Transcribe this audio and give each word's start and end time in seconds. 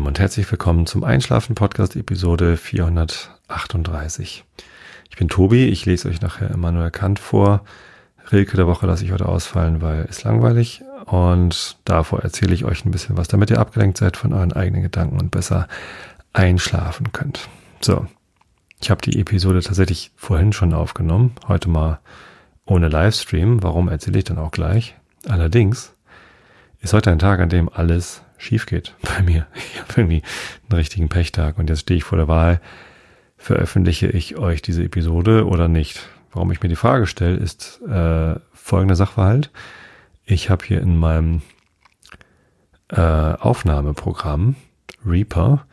Lieben 0.00 0.08
und 0.08 0.18
herzlich 0.18 0.50
willkommen 0.50 0.86
zum 0.86 1.04
Einschlafen 1.04 1.54
Podcast 1.54 1.94
Episode 1.94 2.56
438. 2.56 4.46
Ich 5.10 5.16
bin 5.18 5.28
Tobi, 5.28 5.66
ich 5.66 5.84
lese 5.84 6.08
euch 6.08 6.22
nachher 6.22 6.50
Immanuel 6.50 6.90
Kant 6.90 7.18
vor. 7.18 7.64
Rilke 8.32 8.56
der 8.56 8.66
Woche 8.66 8.86
lasse 8.86 9.04
ich 9.04 9.12
heute 9.12 9.28
ausfallen, 9.28 9.82
weil 9.82 10.06
es 10.08 10.24
langweilig 10.24 10.82
und 11.04 11.76
davor 11.84 12.20
erzähle 12.20 12.54
ich 12.54 12.64
euch 12.64 12.86
ein 12.86 12.92
bisschen 12.92 13.18
was, 13.18 13.28
damit 13.28 13.50
ihr 13.50 13.58
abgelenkt 13.58 13.98
seid 13.98 14.16
von 14.16 14.32
euren 14.32 14.54
eigenen 14.54 14.80
Gedanken 14.80 15.20
und 15.20 15.30
besser 15.30 15.68
einschlafen 16.32 17.12
könnt. 17.12 17.50
So, 17.82 18.06
ich 18.80 18.90
habe 18.90 19.02
die 19.02 19.20
Episode 19.20 19.60
tatsächlich 19.60 20.12
vorhin 20.16 20.54
schon 20.54 20.72
aufgenommen, 20.72 21.32
heute 21.46 21.68
mal 21.68 22.00
ohne 22.64 22.88
Livestream. 22.88 23.62
Warum 23.62 23.88
erzähle 23.88 24.20
ich 24.20 24.24
dann 24.24 24.38
auch 24.38 24.50
gleich? 24.50 24.94
Allerdings 25.28 25.92
ist 26.80 26.92
heute 26.92 27.10
ein 27.10 27.18
Tag, 27.18 27.40
an 27.40 27.48
dem 27.48 27.68
alles 27.68 28.22
schief 28.38 28.66
geht 28.66 28.94
bei 29.02 29.22
mir. 29.22 29.46
Ich 29.56 29.80
habe 29.80 30.00
irgendwie 30.00 30.22
einen 30.68 30.78
richtigen 30.78 31.08
Pechtag 31.08 31.58
und 31.58 31.68
jetzt 31.68 31.80
stehe 31.80 31.98
ich 31.98 32.04
vor 32.04 32.18
der 32.18 32.28
Wahl, 32.28 32.60
veröffentliche 33.36 34.08
ich 34.08 34.36
euch 34.36 34.62
diese 34.62 34.84
Episode 34.84 35.46
oder 35.46 35.68
nicht? 35.68 36.08
Warum 36.32 36.52
ich 36.52 36.62
mir 36.62 36.68
die 36.68 36.76
Frage 36.76 37.06
stelle, 37.06 37.36
ist 37.36 37.80
äh, 37.82 38.34
folgender 38.52 38.96
Sachverhalt. 38.96 39.50
Ich 40.24 40.48
habe 40.48 40.64
hier 40.64 40.80
in 40.80 40.96
meinem 40.96 41.42
äh, 42.88 43.00
Aufnahmeprogramm 43.00 44.54
Reaper 45.04 45.66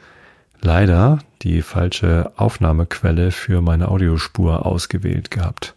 leider 0.61 1.19
die 1.41 1.61
falsche 1.61 2.31
Aufnahmequelle 2.37 3.31
für 3.31 3.61
meine 3.61 3.89
Audiospur 3.89 4.65
ausgewählt 4.65 5.29
gehabt. 5.31 5.75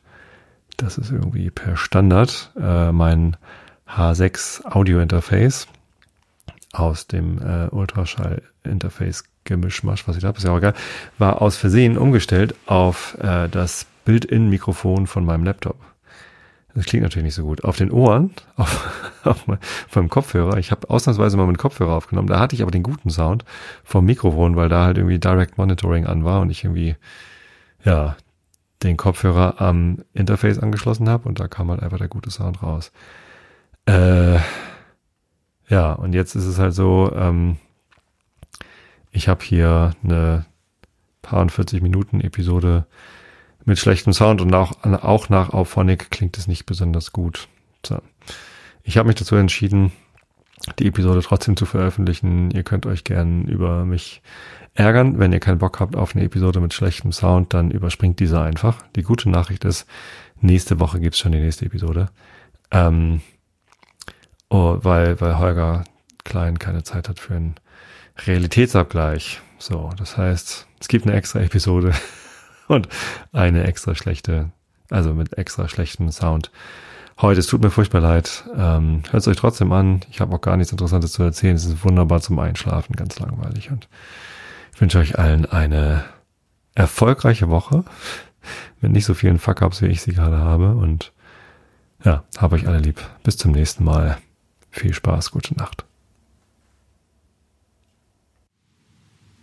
Das 0.76 0.96
ist 0.96 1.10
irgendwie 1.10 1.50
per 1.50 1.76
Standard 1.76 2.52
äh, 2.58 2.90
mein 2.92 3.36
H6 3.96 4.64
Audio 4.64 5.00
Interface 5.00 5.66
aus 6.72 7.06
dem 7.06 7.38
äh, 7.38 7.68
Ultraschall-Interface 7.70 9.24
Gemischmasch, 9.44 10.06
was 10.06 10.16
ich 10.16 10.22
da 10.22 10.28
habe, 10.28 10.38
ist 10.38 10.44
ja 10.44 10.52
auch 10.52 10.58
egal, 10.58 10.74
war 11.18 11.42
aus 11.42 11.56
Versehen 11.56 11.98
umgestellt 11.98 12.54
auf 12.66 13.16
äh, 13.20 13.48
das 13.48 13.86
Build-in-Mikrofon 14.04 15.06
von 15.06 15.24
meinem 15.24 15.44
Laptop. 15.44 15.76
Das 16.74 16.84
klingt 16.84 17.02
natürlich 17.02 17.24
nicht 17.24 17.34
so 17.34 17.42
gut. 17.42 17.64
Auf 17.64 17.76
den 17.76 17.90
Ohren, 17.90 18.30
auf, 18.56 18.86
auf 19.24 19.96
meinem 19.96 20.08
Kopfhörer, 20.08 20.58
ich 20.58 20.70
habe 20.70 20.88
ausnahmsweise 20.88 21.36
mal 21.36 21.46
mit 21.46 21.58
Kopfhörer 21.58 21.94
aufgenommen, 21.94 22.28
da 22.28 22.38
hatte 22.38 22.54
ich 22.54 22.62
aber 22.62 22.70
den 22.70 22.84
guten 22.84 23.10
Sound 23.10 23.44
vom 23.82 24.04
Mikrofon, 24.04 24.54
weil 24.54 24.68
da 24.68 24.84
halt 24.84 24.98
irgendwie 24.98 25.18
Direct 25.18 25.58
Monitoring 25.58 26.06
an 26.06 26.24
war 26.24 26.40
und 26.40 26.50
ich 26.50 26.64
irgendwie, 26.64 26.96
ja, 27.84 28.16
den 28.82 28.96
Kopfhörer 28.96 29.60
am 29.60 29.98
Interface 30.14 30.58
angeschlossen 30.58 31.08
habe 31.08 31.28
und 31.28 31.40
da 31.40 31.48
kam 31.48 31.70
halt 31.70 31.82
einfach 31.82 31.98
der 31.98 32.08
gute 32.08 32.30
Sound 32.30 32.62
raus. 32.62 32.92
Äh, 33.90 34.38
ja, 35.68 35.92
und 35.92 36.12
jetzt 36.12 36.36
ist 36.36 36.46
es 36.46 36.58
halt 36.58 36.74
so, 36.74 37.12
ähm, 37.14 37.56
ich 39.10 39.28
habe 39.28 39.44
hier 39.44 39.92
eine 40.04 40.44
paar 41.22 41.40
und 41.40 41.50
40 41.50 41.82
Minuten 41.82 42.20
Episode 42.20 42.86
mit 43.64 43.78
schlechtem 43.78 44.12
Sound 44.12 44.40
und 44.40 44.54
auch, 44.54 44.84
auch 44.84 45.28
nach 45.28 45.50
Auphonic 45.50 46.10
klingt 46.10 46.38
es 46.38 46.46
nicht 46.46 46.66
besonders 46.66 47.12
gut. 47.12 47.48
So. 47.84 47.98
Ich 48.84 48.96
habe 48.96 49.08
mich 49.08 49.16
dazu 49.16 49.34
entschieden, 49.34 49.90
die 50.78 50.86
Episode 50.86 51.20
trotzdem 51.22 51.56
zu 51.56 51.66
veröffentlichen. 51.66 52.50
Ihr 52.52 52.62
könnt 52.62 52.86
euch 52.86 53.02
gern 53.02 53.46
über 53.46 53.84
mich 53.84 54.22
ärgern. 54.74 55.18
Wenn 55.18 55.32
ihr 55.32 55.40
keinen 55.40 55.58
Bock 55.58 55.80
habt 55.80 55.96
auf 55.96 56.14
eine 56.14 56.24
Episode 56.24 56.60
mit 56.60 56.74
schlechtem 56.74 57.12
Sound, 57.12 57.54
dann 57.54 57.70
überspringt 57.72 58.20
diese 58.20 58.40
einfach. 58.40 58.82
Die 58.94 59.02
gute 59.02 59.30
Nachricht 59.30 59.64
ist, 59.64 59.86
nächste 60.40 60.78
Woche 60.78 61.00
gibt's 61.00 61.18
schon 61.18 61.32
die 61.32 61.40
nächste 61.40 61.66
Episode. 61.66 62.10
Ähm, 62.70 63.20
oh, 64.50 64.78
weil, 64.82 65.20
weil 65.20 65.38
Holger 65.38 65.84
Klein 66.24 66.58
keine 66.58 66.82
Zeit 66.82 67.08
hat 67.08 67.18
für 67.18 67.34
einen 67.34 67.54
Realitätsabgleich. 68.26 69.40
So, 69.58 69.90
das 69.96 70.16
heißt, 70.16 70.66
es 70.78 70.88
gibt 70.88 71.06
eine 71.06 71.16
extra 71.16 71.40
Episode 71.40 71.92
und 72.68 72.88
eine 73.32 73.64
extra 73.64 73.94
schlechte, 73.94 74.50
also 74.90 75.14
mit 75.14 75.38
extra 75.38 75.68
schlechtem 75.68 76.10
Sound. 76.10 76.50
Heute, 77.20 77.40
es 77.40 77.46
tut 77.46 77.62
mir 77.62 77.70
furchtbar 77.70 78.00
leid. 78.00 78.44
Ähm, 78.56 79.02
Hört 79.10 79.22
es 79.22 79.28
euch 79.28 79.36
trotzdem 79.36 79.72
an. 79.72 80.00
Ich 80.10 80.20
habe 80.20 80.34
auch 80.34 80.40
gar 80.40 80.56
nichts 80.56 80.72
Interessantes 80.72 81.12
zu 81.12 81.22
erzählen. 81.22 81.54
Es 81.54 81.66
ist 81.66 81.84
wunderbar 81.84 82.22
zum 82.22 82.38
Einschlafen, 82.38 82.96
ganz 82.96 83.18
langweilig. 83.18 83.70
Und 83.70 83.88
ich 84.74 84.80
wünsche 84.80 84.98
euch 84.98 85.18
allen 85.18 85.44
eine 85.44 86.04
erfolgreiche 86.74 87.50
Woche 87.50 87.84
mit 88.80 88.92
nicht 88.92 89.04
so 89.04 89.12
vielen 89.12 89.38
Fuck-ups, 89.38 89.82
wie 89.82 89.86
ich 89.86 90.00
sie 90.00 90.14
gerade 90.14 90.38
habe. 90.38 90.74
Und 90.76 91.12
ja, 92.02 92.24
habe 92.38 92.54
euch 92.54 92.66
alle 92.66 92.78
lieb. 92.78 93.02
Bis 93.22 93.36
zum 93.36 93.52
nächsten 93.52 93.84
Mal. 93.84 94.16
Viel 94.70 94.94
Spaß, 94.94 95.32
gute 95.32 95.54
Nacht. 95.56 95.84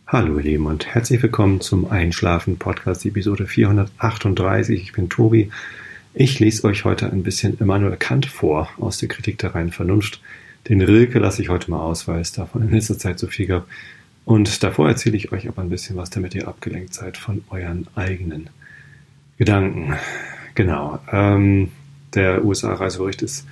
Hallo 0.07 0.37
ihr 0.37 0.43
Lieben 0.43 0.65
und 0.67 0.87
herzlich 0.87 1.21
willkommen 1.21 1.59
zum 1.59 1.91
Einschlafen 1.91 2.57
Podcast 2.57 3.05
Episode 3.05 3.45
438. 3.45 4.81
Ich 4.81 4.93
bin 4.93 5.09
Tobi. 5.09 5.51
Ich 6.13 6.39
lese 6.39 6.63
euch 6.63 6.85
heute 6.85 7.11
ein 7.11 7.23
bisschen 7.23 7.57
Immanuel 7.59 7.97
Kant 7.97 8.25
vor 8.25 8.69
aus 8.79 8.99
der 8.99 9.09
Kritik 9.09 9.37
der 9.39 9.53
reinen 9.53 9.73
Vernunft. 9.73 10.21
Den 10.69 10.81
Rilke 10.81 11.19
lasse 11.19 11.41
ich 11.41 11.49
heute 11.49 11.69
mal 11.69 11.81
aus, 11.81 12.07
weil 12.07 12.21
es 12.21 12.31
davon 12.31 12.61
in 12.61 12.71
letzter 12.71 12.97
Zeit 12.97 13.19
so 13.19 13.27
viel 13.27 13.47
gab. 13.47 13.67
Und 14.23 14.63
davor 14.63 14.87
erzähle 14.87 15.17
ich 15.17 15.33
euch 15.33 15.49
aber 15.49 15.61
ein 15.61 15.69
bisschen 15.69 15.97
was, 15.97 16.09
damit 16.09 16.35
ihr 16.35 16.47
abgelenkt 16.47 16.93
seid 16.93 17.17
von 17.17 17.43
euren 17.49 17.85
eigenen 17.95 18.49
Gedanken. 19.37 19.93
Genau. 20.55 20.99
Ähm, 21.11 21.71
der 22.13 22.45
USA-Reisebericht 22.45 23.21
ist 23.21 23.45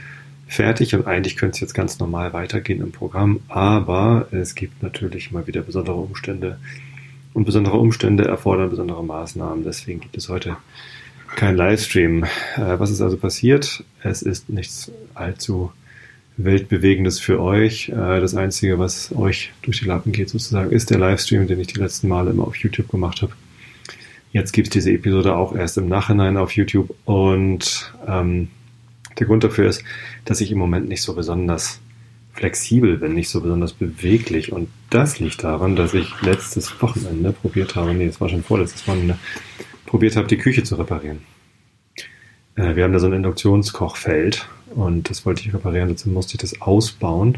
fertig 0.47 0.95
und 0.95 1.07
eigentlich 1.07 1.37
könnte 1.37 1.55
es 1.55 1.59
jetzt 1.61 1.73
ganz 1.73 1.99
normal 1.99 2.33
weitergehen 2.33 2.81
im 2.81 2.91
Programm, 2.91 3.39
aber 3.47 4.27
es 4.31 4.55
gibt 4.55 4.83
natürlich 4.83 5.31
mal 5.31 5.47
wieder 5.47 5.61
besondere 5.61 5.95
Umstände 5.95 6.59
und 7.33 7.45
besondere 7.45 7.77
Umstände 7.77 8.25
erfordern 8.25 8.69
besondere 8.69 9.03
Maßnahmen. 9.03 9.63
Deswegen 9.63 9.99
gibt 9.99 10.15
es 10.15 10.29
heute 10.29 10.57
kein 11.35 11.57
Livestream. 11.57 12.23
Äh, 12.23 12.79
was 12.79 12.91
ist 12.91 13.01
also 13.01 13.17
passiert? 13.17 13.83
Es 14.03 14.21
ist 14.21 14.49
nichts 14.49 14.91
allzu 15.13 15.71
weltbewegendes 16.37 17.19
für 17.19 17.41
euch. 17.41 17.89
Äh, 17.89 18.21
das 18.21 18.35
Einzige, 18.35 18.79
was 18.79 19.13
euch 19.15 19.51
durch 19.63 19.79
die 19.79 19.85
Lappen 19.85 20.11
geht 20.11 20.29
sozusagen, 20.29 20.71
ist 20.71 20.89
der 20.89 20.99
Livestream, 20.99 21.47
den 21.47 21.59
ich 21.59 21.67
die 21.67 21.79
letzten 21.79 22.07
Male 22.07 22.31
immer 22.31 22.47
auf 22.47 22.55
YouTube 22.55 22.89
gemacht 22.89 23.21
habe. 23.21 23.33
Jetzt 24.31 24.51
gibt 24.51 24.67
es 24.67 24.73
diese 24.73 24.91
Episode 24.91 25.35
auch 25.35 25.55
erst 25.55 25.77
im 25.77 25.87
Nachhinein 25.87 26.37
auf 26.37 26.51
YouTube 26.51 26.93
und 27.05 27.93
ähm, 28.07 28.49
der 29.17 29.27
Grund 29.27 29.43
dafür 29.43 29.69
ist, 29.69 29.83
dass 30.25 30.41
ich 30.41 30.51
im 30.51 30.57
Moment 30.57 30.87
nicht 30.87 31.01
so 31.01 31.13
besonders 31.13 31.79
flexibel 32.33 32.97
bin, 32.97 33.13
nicht 33.13 33.29
so 33.29 33.41
besonders 33.41 33.73
beweglich. 33.73 34.51
Und 34.51 34.69
das 34.89 35.19
liegt 35.19 35.43
daran, 35.43 35.75
dass 35.75 35.93
ich 35.93 36.21
letztes 36.21 36.81
Wochenende 36.81 37.31
probiert 37.31 37.75
habe, 37.75 37.93
nee, 37.93 38.05
es 38.05 38.19
war 38.19 38.29
schon 38.29 38.43
vorletztes 38.43 38.87
Wochenende, 38.87 39.17
probiert 39.85 40.15
habe, 40.17 40.27
die 40.27 40.37
Küche 40.37 40.63
zu 40.63 40.75
reparieren. 40.75 41.21
Äh, 42.55 42.75
wir 42.75 42.83
haben 42.83 42.93
da 42.93 42.99
so 42.99 43.07
ein 43.07 43.13
Induktionskochfeld 43.13 44.47
und 44.75 45.09
das 45.09 45.25
wollte 45.25 45.41
ich 45.41 45.53
reparieren, 45.53 45.89
dazu 45.89 46.09
musste 46.09 46.35
ich 46.35 46.41
das 46.41 46.61
ausbauen. 46.61 47.37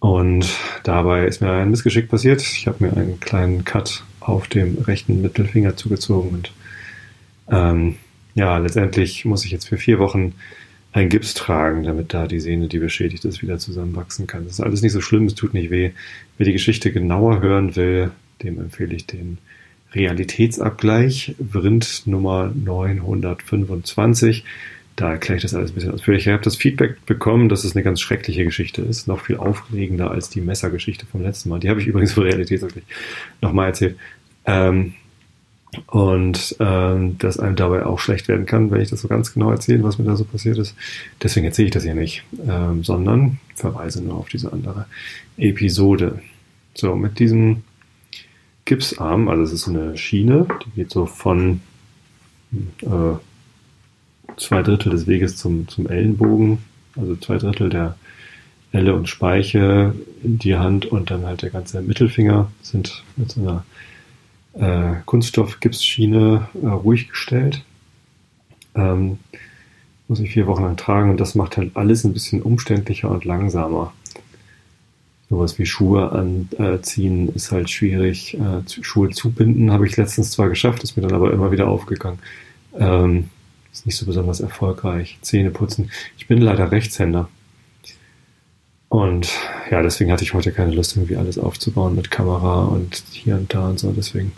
Und 0.00 0.46
dabei 0.82 1.26
ist 1.26 1.40
mir 1.40 1.50
ein 1.50 1.70
Missgeschick 1.70 2.10
passiert. 2.10 2.42
Ich 2.42 2.66
habe 2.66 2.84
mir 2.84 2.94
einen 2.94 3.20
kleinen 3.20 3.64
Cut 3.64 4.04
auf 4.20 4.48
dem 4.48 4.78
rechten 4.78 5.22
Mittelfinger 5.22 5.76
zugezogen 5.76 6.30
und 6.30 6.52
ähm, 7.50 7.96
ja, 8.34 8.58
letztendlich 8.58 9.24
muss 9.24 9.44
ich 9.44 9.50
jetzt 9.50 9.68
für 9.68 9.76
vier 9.76 9.98
Wochen 9.98 10.34
ein 10.92 11.08
Gips 11.08 11.34
tragen, 11.34 11.82
damit 11.82 12.14
da 12.14 12.26
die 12.26 12.40
Sehne, 12.40 12.68
die 12.68 12.78
beschädigt 12.78 13.24
ist, 13.24 13.42
wieder 13.42 13.58
zusammenwachsen 13.58 14.26
kann. 14.26 14.44
Das 14.44 14.54
ist 14.54 14.60
alles 14.60 14.82
nicht 14.82 14.92
so 14.92 15.00
schlimm, 15.00 15.26
es 15.26 15.34
tut 15.34 15.52
nicht 15.52 15.70
weh. 15.70 15.90
Wer 16.38 16.46
die 16.46 16.52
Geschichte 16.52 16.92
genauer 16.92 17.40
hören 17.40 17.74
will, 17.74 18.12
dem 18.42 18.60
empfehle 18.60 18.94
ich 18.94 19.06
den 19.06 19.38
Realitätsabgleich, 19.92 21.34
Vrind 21.38 22.02
Nummer 22.06 22.52
925. 22.54 24.44
Da 24.96 25.10
erkläre 25.10 25.36
ich 25.36 25.42
das 25.42 25.54
alles 25.54 25.72
ein 25.72 25.74
bisschen 25.74 25.92
ausführlicher. 25.92 26.30
Ich 26.30 26.34
habe 26.34 26.44
das 26.44 26.56
Feedback 26.56 27.04
bekommen, 27.06 27.48
dass 27.48 27.64
es 27.64 27.74
eine 27.74 27.82
ganz 27.82 28.00
schreckliche 28.00 28.44
Geschichte 28.44 28.82
ist. 28.82 29.08
Noch 29.08 29.20
viel 29.20 29.36
aufregender 29.36 30.12
als 30.12 30.30
die 30.30 30.40
Messergeschichte 30.40 31.06
vom 31.06 31.22
letzten 31.22 31.48
Mal. 31.48 31.58
Die 31.58 31.68
habe 31.68 31.80
ich 31.80 31.88
übrigens 31.88 32.12
für 32.12 32.24
Realitätsabgleich 32.24 32.84
nochmal 33.40 33.68
erzählt. 33.68 33.96
Ähm, 34.46 34.94
und 35.86 36.56
ähm, 36.60 37.18
dass 37.18 37.38
einem 37.38 37.56
dabei 37.56 37.86
auch 37.86 37.98
schlecht 37.98 38.28
werden 38.28 38.46
kann, 38.46 38.70
wenn 38.70 38.80
ich 38.80 38.90
das 38.90 39.00
so 39.02 39.08
ganz 39.08 39.32
genau 39.32 39.50
erzähle, 39.50 39.82
was 39.82 39.98
mir 39.98 40.04
da 40.04 40.16
so 40.16 40.24
passiert 40.24 40.58
ist. 40.58 40.74
Deswegen 41.22 41.46
erzähle 41.46 41.68
ich 41.68 41.74
das 41.74 41.84
hier 41.84 41.94
nicht, 41.94 42.24
ähm, 42.46 42.84
sondern 42.84 43.38
verweise 43.54 44.02
nur 44.02 44.16
auf 44.16 44.28
diese 44.28 44.52
andere 44.52 44.86
Episode. 45.36 46.20
So, 46.74 46.96
mit 46.96 47.18
diesem 47.18 47.62
Gipsarm, 48.64 49.28
also 49.28 49.42
es 49.42 49.52
ist 49.52 49.68
eine 49.68 49.96
Schiene, 49.96 50.46
die 50.64 50.70
geht 50.70 50.90
so 50.90 51.06
von 51.06 51.60
äh, 52.52 53.16
zwei 54.36 54.62
Drittel 54.62 54.90
des 54.90 55.06
Weges 55.06 55.36
zum, 55.36 55.68
zum 55.68 55.88
Ellenbogen, 55.88 56.58
also 56.96 57.16
zwei 57.16 57.36
Drittel 57.36 57.68
der 57.68 57.96
Elle 58.72 58.94
und 58.94 59.08
Speiche 59.08 59.94
in 60.22 60.38
die 60.38 60.56
Hand 60.56 60.86
und 60.86 61.10
dann 61.10 61.26
halt 61.26 61.42
der 61.42 61.50
ganze 61.50 61.80
Mittelfinger 61.80 62.50
sind 62.62 63.04
mit 63.16 63.30
so 63.30 63.40
einer 63.40 63.64
äh, 64.54 64.94
Kunststoff-Gipsschiene 65.04 66.48
äh, 66.62 66.66
ruhig 66.66 67.08
gestellt. 67.08 67.64
Ähm, 68.74 69.18
muss 70.08 70.20
ich 70.20 70.32
vier 70.32 70.46
Wochen 70.46 70.62
lang 70.62 70.76
tragen 70.76 71.10
und 71.10 71.20
das 71.20 71.34
macht 71.34 71.56
halt 71.56 71.76
alles 71.76 72.04
ein 72.04 72.12
bisschen 72.12 72.42
umständlicher 72.42 73.10
und 73.10 73.24
langsamer. 73.24 73.92
Sowas 75.30 75.58
wie 75.58 75.66
Schuhe 75.66 76.12
anziehen 76.12 77.28
ist 77.34 77.50
halt 77.50 77.70
schwierig. 77.70 78.34
Äh, 78.34 78.82
Schuhe 78.82 79.10
zubinden 79.10 79.72
habe 79.72 79.86
ich 79.86 79.96
letztens 79.96 80.30
zwar 80.30 80.48
geschafft, 80.48 80.82
ist 80.82 80.96
mir 80.96 81.02
dann 81.02 81.14
aber 81.14 81.32
immer 81.32 81.50
wieder 81.50 81.66
aufgegangen. 81.68 82.18
Ähm, 82.78 83.30
ist 83.72 83.86
nicht 83.86 83.96
so 83.96 84.06
besonders 84.06 84.40
erfolgreich. 84.40 85.18
Zähne 85.22 85.50
putzen. 85.50 85.90
Ich 86.18 86.28
bin 86.28 86.40
leider 86.40 86.70
Rechtshänder. 86.70 87.28
Und 88.94 89.28
ja, 89.72 89.82
deswegen 89.82 90.12
hatte 90.12 90.22
ich 90.22 90.34
heute 90.34 90.52
keine 90.52 90.70
Lust, 90.70 90.94
irgendwie 90.94 91.16
alles 91.16 91.36
aufzubauen 91.36 91.96
mit 91.96 92.12
Kamera 92.12 92.66
und 92.66 93.02
hier 93.10 93.34
und 93.34 93.52
da 93.52 93.70
und 93.70 93.80
so. 93.80 93.90
Deswegen 93.90 94.30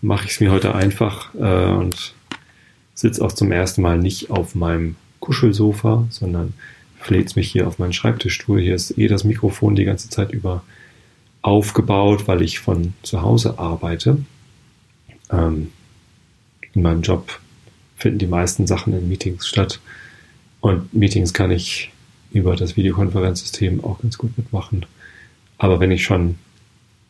mache 0.00 0.24
ich 0.24 0.30
es 0.30 0.40
mir 0.40 0.50
heute 0.50 0.74
einfach 0.74 1.34
äh, 1.34 1.66
und 1.74 2.14
sitze 2.94 3.22
auch 3.22 3.32
zum 3.32 3.52
ersten 3.52 3.82
Mal 3.82 3.98
nicht 3.98 4.30
auf 4.30 4.54
meinem 4.54 4.96
Kuschelsofa, 5.20 6.06
sondern 6.08 6.54
fläht 6.98 7.36
mich 7.36 7.52
hier 7.52 7.68
auf 7.68 7.78
meinen 7.78 7.92
Schreibtischstuhl. 7.92 8.58
Hier 8.62 8.74
ist 8.74 8.96
eh 8.96 9.06
das 9.06 9.24
Mikrofon 9.24 9.76
die 9.76 9.84
ganze 9.84 10.08
Zeit 10.08 10.32
über 10.32 10.62
aufgebaut, 11.42 12.26
weil 12.26 12.40
ich 12.40 12.58
von 12.58 12.94
zu 13.02 13.20
Hause 13.20 13.58
arbeite. 13.58 14.16
Ähm, 15.30 15.72
in 16.72 16.80
meinem 16.80 17.02
Job 17.02 17.38
finden 17.98 18.18
die 18.18 18.26
meisten 18.26 18.66
Sachen 18.66 18.94
in 18.94 19.10
Meetings 19.10 19.46
statt. 19.46 19.78
Und 20.62 20.94
Meetings 20.94 21.34
kann 21.34 21.50
ich 21.50 21.92
über 22.32 22.56
das 22.56 22.76
Videokonferenzsystem 22.76 23.84
auch 23.84 24.00
ganz 24.00 24.18
gut 24.18 24.36
mitmachen. 24.36 24.86
Aber 25.58 25.80
wenn 25.80 25.90
ich 25.90 26.04
schon 26.04 26.36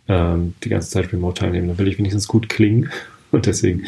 ähm, 0.09 0.55
die 0.65 0.69
ganze 0.69 0.91
Zeit 0.91 1.13
remote 1.13 1.41
teilnehme, 1.41 1.69
dann 1.69 1.79
will 1.79 1.89
ich 1.89 1.99
wenigstens 1.99 2.29
gut 2.29 2.49
klingen. 2.49 2.91
Und 3.31 3.47
deswegen 3.47 3.85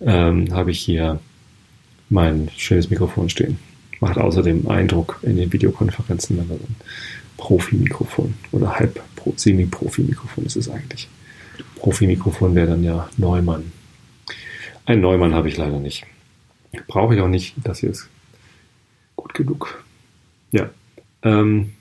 ähm, 0.00 0.52
habe 0.52 0.70
ich 0.70 0.80
hier 0.80 1.20
mein 2.10 2.50
schönes 2.56 2.90
Mikrofon 2.90 3.28
stehen. 3.28 3.58
Macht 4.00 4.18
außerdem 4.18 4.68
Eindruck 4.68 5.20
in 5.22 5.36
den 5.36 5.52
Videokonferenzen, 5.52 6.36
wenn 6.36 6.48
da 6.48 6.56
so 6.56 6.64
ein 6.64 6.76
Profi-Mikrofon 7.36 8.34
oder 8.50 8.76
halb 8.78 9.00
Semi-Profi-Mikrofon 9.36 10.44
ist 10.44 10.56
es 10.56 10.68
eigentlich. 10.68 11.08
Profi-Mikrofon 11.76 12.54
wäre 12.54 12.68
dann 12.68 12.82
ja 12.82 13.08
Neumann. 13.16 13.72
Ein 14.84 15.00
Neumann 15.00 15.34
habe 15.34 15.48
ich 15.48 15.56
leider 15.56 15.78
nicht. 15.78 16.04
Brauche 16.88 17.14
ich 17.14 17.20
auch 17.20 17.28
nicht. 17.28 17.54
Das 17.62 17.78
hier 17.78 17.90
ist 17.90 18.08
gut 19.16 19.34
genug. 19.34 19.84
Ja. 20.52 20.70
Ähm, 21.22 21.72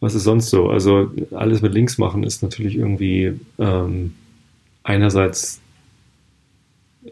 was 0.00 0.14
ist 0.14 0.24
sonst 0.24 0.50
so? 0.50 0.68
Also 0.68 1.12
alles 1.32 1.62
mit 1.62 1.74
Links 1.74 1.98
machen 1.98 2.24
ist 2.24 2.42
natürlich 2.42 2.76
irgendwie 2.76 3.38
ähm, 3.58 4.14
einerseits 4.82 5.60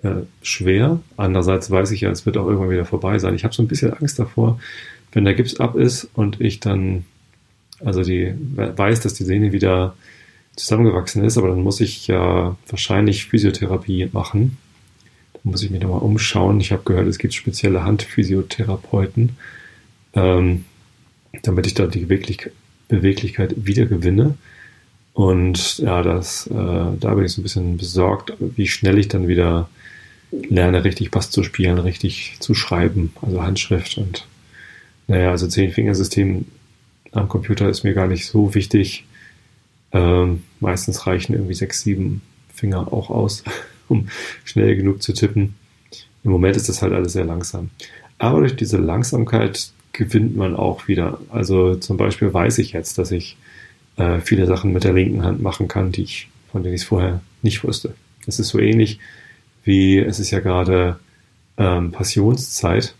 äh, 0.02 0.22
schwer. 0.42 1.00
Andererseits 1.16 1.70
weiß 1.70 1.90
ich 1.92 2.02
ja, 2.02 2.10
es 2.10 2.26
wird 2.26 2.36
auch 2.36 2.46
irgendwann 2.46 2.70
wieder 2.70 2.84
vorbei 2.84 3.18
sein. 3.18 3.34
Ich 3.34 3.44
habe 3.44 3.54
so 3.54 3.62
ein 3.62 3.68
bisschen 3.68 3.92
Angst 3.92 4.18
davor, 4.18 4.58
wenn 5.12 5.24
der 5.24 5.34
Gips 5.34 5.60
ab 5.60 5.76
ist 5.76 6.08
und 6.14 6.40
ich 6.40 6.60
dann, 6.60 7.04
also 7.84 8.02
die 8.02 8.34
weiß, 8.56 9.00
dass 9.00 9.14
die 9.14 9.24
Sehne 9.24 9.52
wieder 9.52 9.94
zusammengewachsen 10.56 11.24
ist, 11.24 11.38
aber 11.38 11.48
dann 11.48 11.62
muss 11.62 11.80
ich 11.80 12.06
ja 12.06 12.56
wahrscheinlich 12.68 13.26
Physiotherapie 13.26 14.08
machen. 14.12 14.56
Da 15.34 15.40
muss 15.44 15.62
ich 15.62 15.70
mich 15.70 15.80
nochmal 15.80 16.00
umschauen. 16.00 16.60
Ich 16.60 16.72
habe 16.72 16.82
gehört, 16.84 17.06
es 17.06 17.18
gibt 17.18 17.34
spezielle 17.34 17.84
Handphysiotherapeuten, 17.84 19.36
ähm, 20.18 20.64
damit 21.42 21.66
ich 21.66 21.74
da 21.74 21.86
die 21.86 22.06
Beweglichkeit, 22.06 23.54
wieder 23.56 23.86
gewinne. 23.86 24.36
Und 25.12 25.78
ja, 25.78 26.02
das, 26.02 26.46
äh, 26.46 26.54
da 26.54 27.14
bin 27.14 27.24
ich 27.24 27.32
so 27.32 27.40
ein 27.40 27.42
bisschen 27.42 27.76
besorgt, 27.76 28.32
wie 28.38 28.66
schnell 28.66 28.98
ich 28.98 29.08
dann 29.08 29.28
wieder 29.28 29.68
lerne, 30.30 30.84
richtig 30.84 31.10
Bass 31.10 31.30
zu 31.30 31.42
spielen, 31.42 31.78
richtig 31.78 32.36
zu 32.40 32.54
schreiben, 32.54 33.12
also 33.22 33.42
Handschrift 33.42 33.98
und 33.98 34.26
naja, 35.06 35.30
also 35.30 35.48
Zehn-Fingersystem 35.48 36.44
am 37.12 37.28
Computer 37.28 37.68
ist 37.68 37.82
mir 37.82 37.94
gar 37.94 38.06
nicht 38.06 38.26
so 38.26 38.54
wichtig. 38.54 39.06
Ähm, 39.92 40.42
meistens 40.60 41.06
reichen 41.06 41.32
irgendwie 41.32 41.54
sechs, 41.54 41.80
sieben 41.80 42.20
Finger 42.54 42.92
auch 42.92 43.08
aus, 43.08 43.42
um 43.88 44.08
schnell 44.44 44.76
genug 44.76 45.02
zu 45.02 45.14
tippen. 45.14 45.54
Im 46.24 46.30
Moment 46.30 46.56
ist 46.56 46.68
das 46.68 46.82
halt 46.82 46.92
alles 46.92 47.14
sehr 47.14 47.24
langsam. 47.24 47.70
Aber 48.18 48.40
durch 48.40 48.56
diese 48.56 48.76
Langsamkeit 48.76 49.72
gewinnt 49.92 50.36
man 50.36 50.54
auch 50.54 50.88
wieder. 50.88 51.20
Also 51.30 51.74
zum 51.76 51.96
Beispiel 51.96 52.32
weiß 52.32 52.58
ich 52.58 52.72
jetzt, 52.72 52.98
dass 52.98 53.10
ich 53.10 53.36
äh, 53.96 54.20
viele 54.20 54.46
Sachen 54.46 54.72
mit 54.72 54.84
der 54.84 54.92
linken 54.92 55.24
Hand 55.24 55.42
machen 55.42 55.68
kann, 55.68 55.92
die 55.92 56.02
ich, 56.02 56.28
von 56.52 56.62
denen 56.62 56.74
ich 56.74 56.82
es 56.82 56.88
vorher 56.88 57.20
nicht 57.42 57.64
wusste. 57.64 57.94
Das 58.26 58.38
ist 58.38 58.48
so 58.48 58.58
ähnlich 58.58 58.98
wie 59.64 59.98
es 59.98 60.18
ist 60.18 60.30
ja 60.30 60.40
gerade 60.40 60.98
ähm, 61.58 61.92
Passionszeit, 61.92 62.94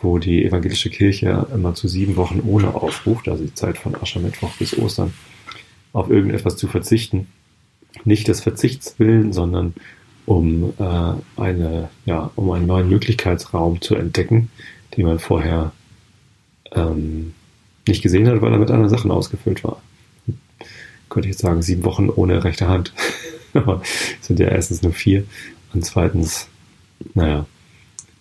wo 0.00 0.18
die 0.18 0.44
evangelische 0.44 0.90
Kirche 0.90 1.46
immer 1.54 1.74
zu 1.74 1.86
sieben 1.86 2.16
Wochen 2.16 2.40
ohne 2.44 2.74
aufruft, 2.74 3.28
also 3.28 3.44
die 3.44 3.54
Zeit 3.54 3.78
von 3.78 3.94
Aschermittwoch 3.94 4.50
bis 4.58 4.76
Ostern, 4.76 5.14
auf 5.92 6.10
irgendetwas 6.10 6.56
zu 6.56 6.66
verzichten. 6.66 7.28
Nicht 8.04 8.26
des 8.26 8.40
Verzichts 8.40 8.98
willen, 8.98 9.32
sondern 9.32 9.74
um 10.26 10.74
äh, 10.78 11.40
eine, 11.40 11.88
ja, 12.06 12.30
um 12.34 12.50
einen 12.50 12.66
neuen 12.66 12.88
Möglichkeitsraum 12.88 13.80
zu 13.80 13.94
entdecken, 13.94 14.50
den 14.96 15.06
man 15.06 15.18
vorher 15.18 15.72
ähm, 16.72 17.34
nicht 17.86 18.02
gesehen 18.02 18.28
hat, 18.28 18.40
weil 18.42 18.52
er 18.52 18.58
mit 18.58 18.70
anderen 18.70 18.90
Sachen 18.90 19.10
ausgefüllt 19.10 19.64
war. 19.64 19.80
Könnte 21.08 21.28
ich 21.28 21.34
jetzt 21.34 21.42
sagen, 21.42 21.62
sieben 21.62 21.84
Wochen 21.84 22.10
ohne 22.10 22.44
rechte 22.44 22.68
Hand. 22.68 22.92
Aber 23.54 23.82
sind 24.20 24.38
ja 24.38 24.48
erstens 24.48 24.82
nur 24.82 24.92
vier. 24.92 25.24
Und 25.72 25.84
zweitens, 25.84 26.48
naja, 27.14 27.46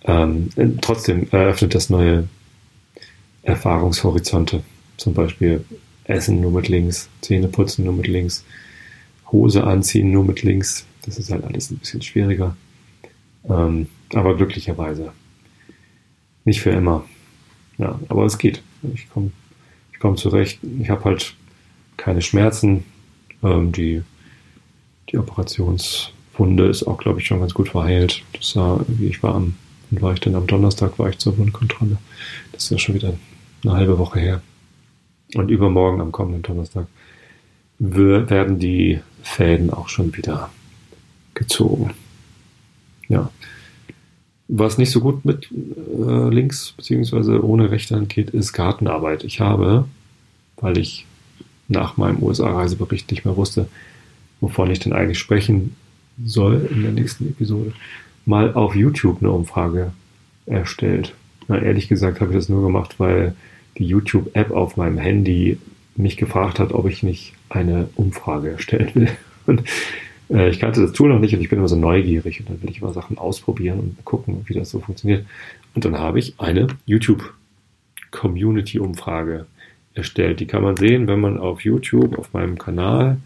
ähm, 0.03 0.49
trotzdem 0.81 1.27
eröffnet 1.31 1.75
das 1.75 1.89
neue 1.89 2.27
Erfahrungshorizonte. 3.43 4.63
Zum 4.95 5.13
Beispiel 5.13 5.63
Essen 6.05 6.41
nur 6.41 6.51
mit 6.51 6.69
links, 6.69 7.09
Zähne 7.21 7.49
putzen 7.49 7.85
nur 7.85 7.93
mit 7.93 8.07
links, 8.07 8.45
Hose 9.31 9.65
anziehen 9.65 10.11
nur 10.11 10.23
mit 10.23 10.43
links. 10.43 10.85
Das 11.05 11.17
ist 11.17 11.31
halt 11.31 11.43
alles 11.43 11.69
ein 11.71 11.77
bisschen 11.77 12.01
schwieriger. 12.01 12.55
Ähm, 13.49 13.87
aber 14.13 14.35
glücklicherweise. 14.35 15.11
Nicht 16.45 16.61
für 16.61 16.71
immer. 16.71 17.05
Ja, 17.77 17.99
aber 18.09 18.25
es 18.25 18.37
geht. 18.37 18.61
Ich 18.93 19.09
komme 19.09 19.31
ich 19.93 19.99
komm 19.99 20.17
zurecht. 20.17 20.59
Ich 20.79 20.89
habe 20.89 21.03
halt 21.05 21.35
keine 21.97 22.21
Schmerzen. 22.21 22.83
Ähm, 23.43 23.71
die, 23.71 24.03
die 25.09 25.17
Operations- 25.17 26.11
Wunde 26.39 26.67
ist 26.67 26.83
auch, 26.83 26.97
glaube 26.97 27.19
ich, 27.19 27.27
schon 27.27 27.39
ganz 27.39 27.53
gut 27.53 27.69
verheilt. 27.69 28.23
Das 28.33 28.55
war, 28.55 28.85
ich 28.99 29.21
war 29.23 29.35
am, 29.35 29.55
wann 29.89 30.01
war 30.01 30.13
ich 30.13 30.19
denn 30.19 30.35
am 30.35 30.47
Donnerstag 30.47 30.99
war 30.99 31.09
ich 31.09 31.17
zur 31.17 31.37
Wundkontrolle. 31.37 31.97
Das 32.51 32.65
ist 32.65 32.71
ja 32.71 32.77
schon 32.77 32.95
wieder 32.95 33.13
eine 33.63 33.73
halbe 33.73 33.97
Woche 33.97 34.19
her. 34.19 34.41
Und 35.35 35.49
übermorgen 35.49 36.01
am 36.01 36.11
kommenden 36.11 36.41
Donnerstag 36.41 36.87
werden 37.79 38.59
die 38.59 38.99
Fäden 39.23 39.71
auch 39.71 39.89
schon 39.89 40.15
wieder 40.15 40.49
gezogen. 41.33 41.93
Ja. 43.07 43.29
Was 44.49 44.77
nicht 44.77 44.91
so 44.91 45.01
gut 45.01 45.25
mit 45.25 45.49
äh, 45.51 46.29
links 46.29 46.73
beziehungsweise 46.77 47.43
ohne 47.43 47.69
rechte 47.69 47.95
Hand 47.95 48.09
geht, 48.09 48.29
ist 48.29 48.53
Gartenarbeit. 48.53 49.23
Ich 49.23 49.41
habe, 49.41 49.85
weil 50.57 50.77
ich 50.77 51.05
nach 51.67 51.97
meinem 51.97 52.23
USA-Reisebericht 52.23 53.11
nicht 53.11 53.25
mehr 53.25 53.35
wusste, 53.35 53.67
wovon 54.39 54.71
ich 54.71 54.79
denn 54.79 54.93
eigentlich 54.93 55.19
sprechen 55.19 55.75
soll 56.23 56.69
in 56.71 56.83
der 56.83 56.91
nächsten 56.91 57.27
Episode, 57.27 57.73
mal 58.25 58.53
auf 58.53 58.75
YouTube 58.75 59.21
eine 59.21 59.31
Umfrage 59.31 59.91
erstellt. 60.45 61.13
Na, 61.47 61.61
ehrlich 61.61 61.87
gesagt 61.87 62.21
habe 62.21 62.31
ich 62.31 62.37
das 62.37 62.49
nur 62.49 62.61
gemacht, 62.61 62.95
weil 62.99 63.35
die 63.77 63.85
YouTube-App 63.85 64.51
auf 64.51 64.77
meinem 64.77 64.97
Handy 64.97 65.57
mich 65.95 66.17
gefragt 66.17 66.59
hat, 66.59 66.71
ob 66.71 66.87
ich 66.87 67.03
nicht 67.03 67.33
eine 67.49 67.89
Umfrage 67.95 68.51
erstellen 68.51 68.91
will. 68.93 69.09
Und 69.45 69.63
ich 70.29 70.59
kannte 70.59 70.81
das 70.81 70.91
Tool 70.91 71.09
noch 71.09 71.19
nicht 71.19 71.33
und 71.33 71.41
ich 71.41 71.49
bin 71.49 71.57
immer 71.59 71.67
so 71.67 71.75
neugierig 71.75 72.39
und 72.39 72.49
dann 72.49 72.61
will 72.61 72.69
ich 72.69 72.81
immer 72.81 72.93
Sachen 72.93 73.17
ausprobieren 73.17 73.79
und 73.79 73.97
gucken, 74.03 74.43
wie 74.47 74.53
das 74.53 74.69
so 74.69 74.79
funktioniert. 74.79 75.25
Und 75.73 75.85
dann 75.85 75.97
habe 75.97 76.19
ich 76.19 76.35
eine 76.37 76.67
YouTube-Community-Umfrage 76.85 79.45
erstellt. 79.93 80.39
Die 80.39 80.47
kann 80.47 80.63
man 80.63 80.75
sehen, 80.75 81.07
wenn 81.07 81.21
man 81.21 81.37
auf 81.37 81.61
YouTube, 81.61 82.17
auf 82.17 82.33
meinem 82.33 82.57
Kanal, 82.57 83.17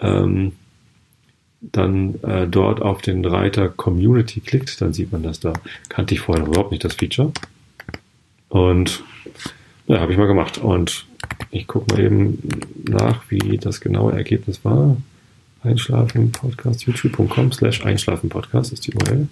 ähm, 0.00 0.52
dann 1.60 2.16
äh, 2.22 2.46
dort 2.46 2.82
auf 2.82 3.00
den 3.00 3.24
Reiter 3.24 3.68
Community 3.68 4.40
klickt, 4.40 4.80
dann 4.80 4.92
sieht 4.92 5.12
man 5.12 5.22
das 5.22 5.40
da. 5.40 5.52
Kannte 5.88 6.14
ich 6.14 6.20
vorher 6.20 6.46
überhaupt 6.46 6.72
nicht, 6.72 6.84
das 6.84 6.94
Feature. 6.94 7.32
Und 8.48 9.02
ja, 9.86 10.00
habe 10.00 10.12
ich 10.12 10.18
mal 10.18 10.26
gemacht. 10.26 10.58
Und 10.58 11.06
ich 11.50 11.66
gucke 11.66 11.94
mal 11.94 12.04
eben 12.04 12.38
nach, 12.86 13.30
wie 13.30 13.58
das 13.58 13.80
genaue 13.80 14.12
Ergebnis 14.12 14.64
war. 14.64 14.96
Einschlafen 15.64 16.30
Podcast, 16.30 16.86
youtube.com 16.86 17.50
slash 17.52 17.84
Einschlafen 17.86 18.28
Podcast 18.28 18.72
ist 18.72 18.86
die 18.86 18.92
URL. 18.92 19.28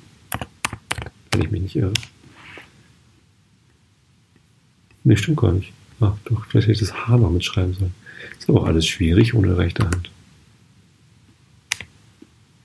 Wenn 1.31 1.43
ich 1.43 1.51
mich 1.51 1.61
nicht 1.61 1.77
irre. 1.77 1.93
Nee, 5.05 5.17
stimmt 5.17 5.39
gar 5.39 5.53
nicht. 5.53 5.73
Ach, 6.01 6.15
doch, 6.25 6.47
vielleicht 6.47 6.69
hätte 6.69 6.83
ich 6.83 6.89
das 6.89 7.07
H 7.07 7.19
noch 7.19 7.31
mitschreiben 7.31 7.75
sollen. 7.75 7.95
Ist 8.39 8.49
aber 8.49 8.63
auch 8.63 8.67
alles 8.67 8.87
schwierig 8.87 9.35
ohne 9.35 9.59
rechte 9.59 9.85
Hand. 9.85 10.11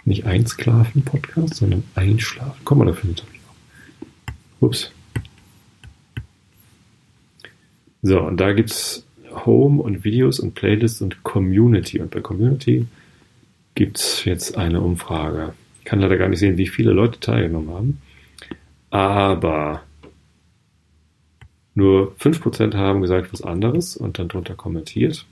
Nicht 0.06 0.26
Einsklaven-Podcast, 0.26 1.56
sondern 1.56 1.84
Einschlafen. 1.96 2.62
Komm 2.64 2.78
mal 2.78 2.86
dafür 2.86 3.12
auch. 3.12 3.24
Ups. 4.62 4.92
So, 8.02 8.22
und 8.22 8.38
da 8.38 8.54
gibt's 8.54 9.06
Home 9.46 9.82
und 9.82 10.06
Videos 10.06 10.40
und 10.40 10.56
Playlists 10.56 11.02
und 11.02 11.24
Community. 11.24 12.00
Und 12.00 12.12
bei 12.12 12.22
Community 12.22 12.88
gibt 13.78 14.00
es 14.00 14.26
jetzt 14.26 14.58
eine 14.58 14.82
Umfrage. 14.82 15.54
Ich 15.80 15.86
kann 15.86 16.00
leider 16.00 16.18
gar 16.18 16.28
nicht 16.28 16.40
sehen, 16.40 16.58
wie 16.58 16.68
viele 16.68 16.94
Leute 16.94 17.20
teilgenommen 17.20 17.70
haben. 17.70 18.02
Aber 18.90 19.84
nur 21.76 22.16
5% 22.20 22.74
haben 22.74 23.02
gesagt 23.02 23.32
was 23.32 23.44
anderes 23.44 23.96
und 23.96 24.18
dann 24.18 24.30
drunter 24.30 24.56
kommentiert. 24.56 25.26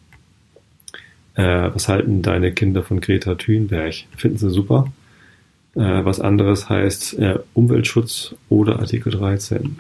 Äh, 1.34 1.72
was 1.74 1.88
halten 1.88 2.22
deine 2.22 2.54
Kinder 2.54 2.84
von 2.84 3.02
Greta 3.02 3.34
Thunberg? 3.34 3.96
Finden 4.16 4.38
sie 4.38 4.52
super? 4.52 4.94
Äh, 5.74 6.06
was 6.06 6.20
anderes 6.20 6.70
heißt 6.70 7.18
äh, 7.18 7.40
Umweltschutz 7.56 8.36
oder 8.48 8.78
Artikel 8.78 9.12
13. 9.12 9.75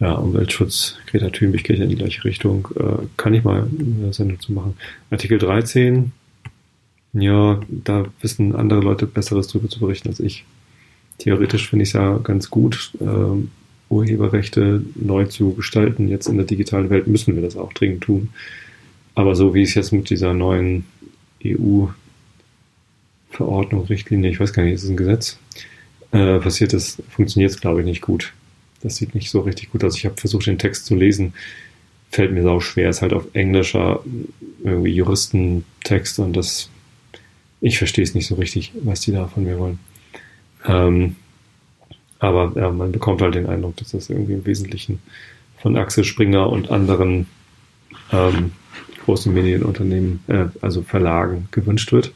Ja, 0.00 0.12
Umweltschutz, 0.16 0.98
Greta 1.06 1.30
Thunberg 1.30 1.64
geht 1.64 1.78
ja 1.78 1.84
in 1.84 1.90
die 1.90 1.96
gleiche 1.96 2.24
Richtung. 2.26 2.68
Äh, 2.78 3.06
kann 3.16 3.32
ich 3.32 3.42
mal 3.42 3.66
eine 3.66 4.12
Sendung 4.12 4.38
zu 4.38 4.52
machen. 4.52 4.76
Artikel 5.10 5.38
13, 5.38 6.12
ja, 7.12 7.60
da 7.68 8.06
wissen 8.20 8.54
andere 8.54 8.80
Leute 8.80 9.06
Besseres 9.06 9.48
drüber 9.48 9.68
zu 9.68 9.80
berichten 9.80 10.08
als 10.08 10.20
ich. 10.20 10.44
Theoretisch 11.18 11.68
finde 11.68 11.84
ich 11.84 11.90
es 11.90 11.94
ja 11.94 12.18
ganz 12.18 12.50
gut, 12.50 12.92
äh, 13.00 13.46
Urheberrechte 13.90 14.82
neu 14.94 15.26
zu 15.26 15.52
gestalten. 15.54 16.08
Jetzt 16.08 16.26
in 16.26 16.36
der 16.36 16.46
digitalen 16.46 16.88
Welt 16.90 17.06
müssen 17.06 17.34
wir 17.34 17.42
das 17.42 17.56
auch 17.56 17.72
dringend 17.72 18.02
tun. 18.02 18.30
Aber 19.14 19.36
so 19.36 19.54
wie 19.54 19.62
es 19.62 19.74
jetzt 19.74 19.92
mit 19.92 20.08
dieser 20.08 20.32
neuen 20.32 20.84
EU 21.44 21.86
Verordnung, 23.30 23.84
Richtlinie, 23.84 24.30
ich 24.30 24.40
weiß 24.40 24.52
gar 24.52 24.62
nicht, 24.62 24.74
ist 24.74 24.84
es 24.84 24.90
ein 24.90 24.96
Gesetz, 24.96 25.38
äh, 26.12 26.38
passiert 26.38 26.72
ist, 26.74 27.02
funktioniert 27.10 27.50
es, 27.50 27.60
glaube 27.60 27.80
ich, 27.80 27.86
nicht 27.86 28.02
gut. 28.02 28.32
Das 28.82 28.96
sieht 28.96 29.14
nicht 29.14 29.30
so 29.30 29.40
richtig 29.40 29.70
gut 29.70 29.84
aus. 29.84 29.96
Ich 29.96 30.04
habe 30.04 30.16
versucht, 30.16 30.46
den 30.46 30.58
Text 30.58 30.86
zu 30.86 30.94
lesen. 30.94 31.34
Fällt 32.10 32.32
mir 32.32 32.42
sau 32.42 32.60
schwer. 32.60 32.90
Ist 32.90 33.00
halt 33.00 33.12
auf 33.12 33.26
englischer 33.32 34.02
irgendwie 34.62 34.92
Juristentext 34.92 36.18
und 36.18 36.34
das, 36.34 36.68
ich 37.62 37.78
verstehe 37.78 38.02
es 38.02 38.14
nicht 38.14 38.26
so 38.26 38.34
richtig, 38.34 38.72
was 38.82 39.00
die 39.00 39.12
da 39.12 39.28
von 39.28 39.44
mir 39.44 39.58
wollen. 39.58 39.78
Ähm, 40.66 41.16
aber 42.18 42.52
ja, 42.56 42.70
man 42.70 42.92
bekommt 42.92 43.22
halt 43.22 43.36
den 43.36 43.46
Eindruck, 43.46 43.76
dass 43.76 43.92
das 43.92 44.10
irgendwie 44.10 44.34
im 44.34 44.44
Wesentlichen 44.44 45.00
von 45.58 45.76
Axel 45.76 46.04
Springer 46.04 46.50
und 46.50 46.70
anderen 46.70 47.26
ähm, 48.12 48.52
großen 49.04 49.32
Medienunternehmen, 49.32 50.20
äh, 50.26 50.46
also 50.60 50.82
Verlagen, 50.82 51.48
gewünscht 51.52 51.92
wird. 51.92 52.12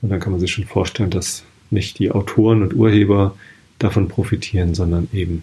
Und 0.00 0.10
dann 0.10 0.20
kann 0.20 0.32
man 0.32 0.40
sich 0.40 0.52
schon 0.52 0.64
vorstellen, 0.64 1.10
dass 1.10 1.44
nicht 1.70 1.98
die 1.98 2.12
Autoren 2.12 2.62
und 2.62 2.74
Urheber 2.74 3.36
davon 3.80 4.08
profitieren, 4.08 4.74
sondern 4.74 5.08
eben 5.12 5.42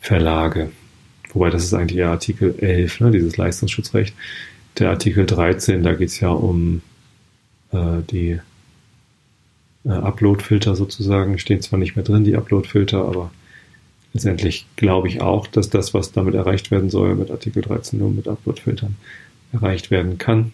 Verlage. 0.00 0.70
Wobei 1.32 1.50
das 1.50 1.64
ist 1.64 1.74
eigentlich 1.74 1.98
ja 1.98 2.12
Artikel 2.12 2.54
11, 2.58 3.00
ne, 3.00 3.10
dieses 3.10 3.36
Leistungsschutzrecht. 3.36 4.14
Der 4.78 4.90
Artikel 4.90 5.26
13, 5.26 5.82
da 5.82 5.94
geht 5.94 6.08
es 6.08 6.20
ja 6.20 6.28
um 6.28 6.80
äh, 7.74 8.02
die 8.10 8.40
äh, 9.84 9.88
Uploadfilter 9.88 10.74
sozusagen. 10.76 11.38
Stehen 11.38 11.60
zwar 11.62 11.78
nicht 11.78 11.96
mehr 11.96 12.04
drin, 12.04 12.24
die 12.24 12.36
Uploadfilter, 12.36 13.04
aber 13.04 13.30
letztendlich 14.12 14.66
glaube 14.76 15.08
ich 15.08 15.20
auch, 15.20 15.46
dass 15.46 15.68
das, 15.70 15.92
was 15.92 16.12
damit 16.12 16.34
erreicht 16.34 16.70
werden 16.70 16.90
soll, 16.90 17.14
mit 17.14 17.30
Artikel 17.30 17.62
13 17.62 17.98
nur 17.98 18.10
mit 18.10 18.28
Uploadfiltern 18.28 18.96
erreicht 19.52 19.90
werden 19.90 20.18
kann. 20.18 20.52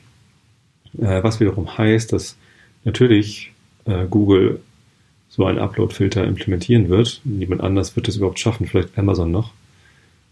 Äh, 0.99 1.23
was 1.23 1.41
wiederum 1.41 1.79
heißt, 1.79 2.13
dass 2.13 2.37
natürlich 2.85 3.53
äh, 3.85 4.07
Google 4.07 4.61
so 5.29 5.45
einen 5.45 5.59
Upload-Filter 5.59 6.25
implementieren 6.25 6.89
wird. 6.89 7.21
Niemand 7.25 7.61
anders 7.61 7.95
wird 7.95 8.09
es 8.09 8.17
überhaupt 8.17 8.41
schaffen, 8.41 8.67
vielleicht 8.67 8.99
Amazon 8.99 9.31
noch 9.31 9.53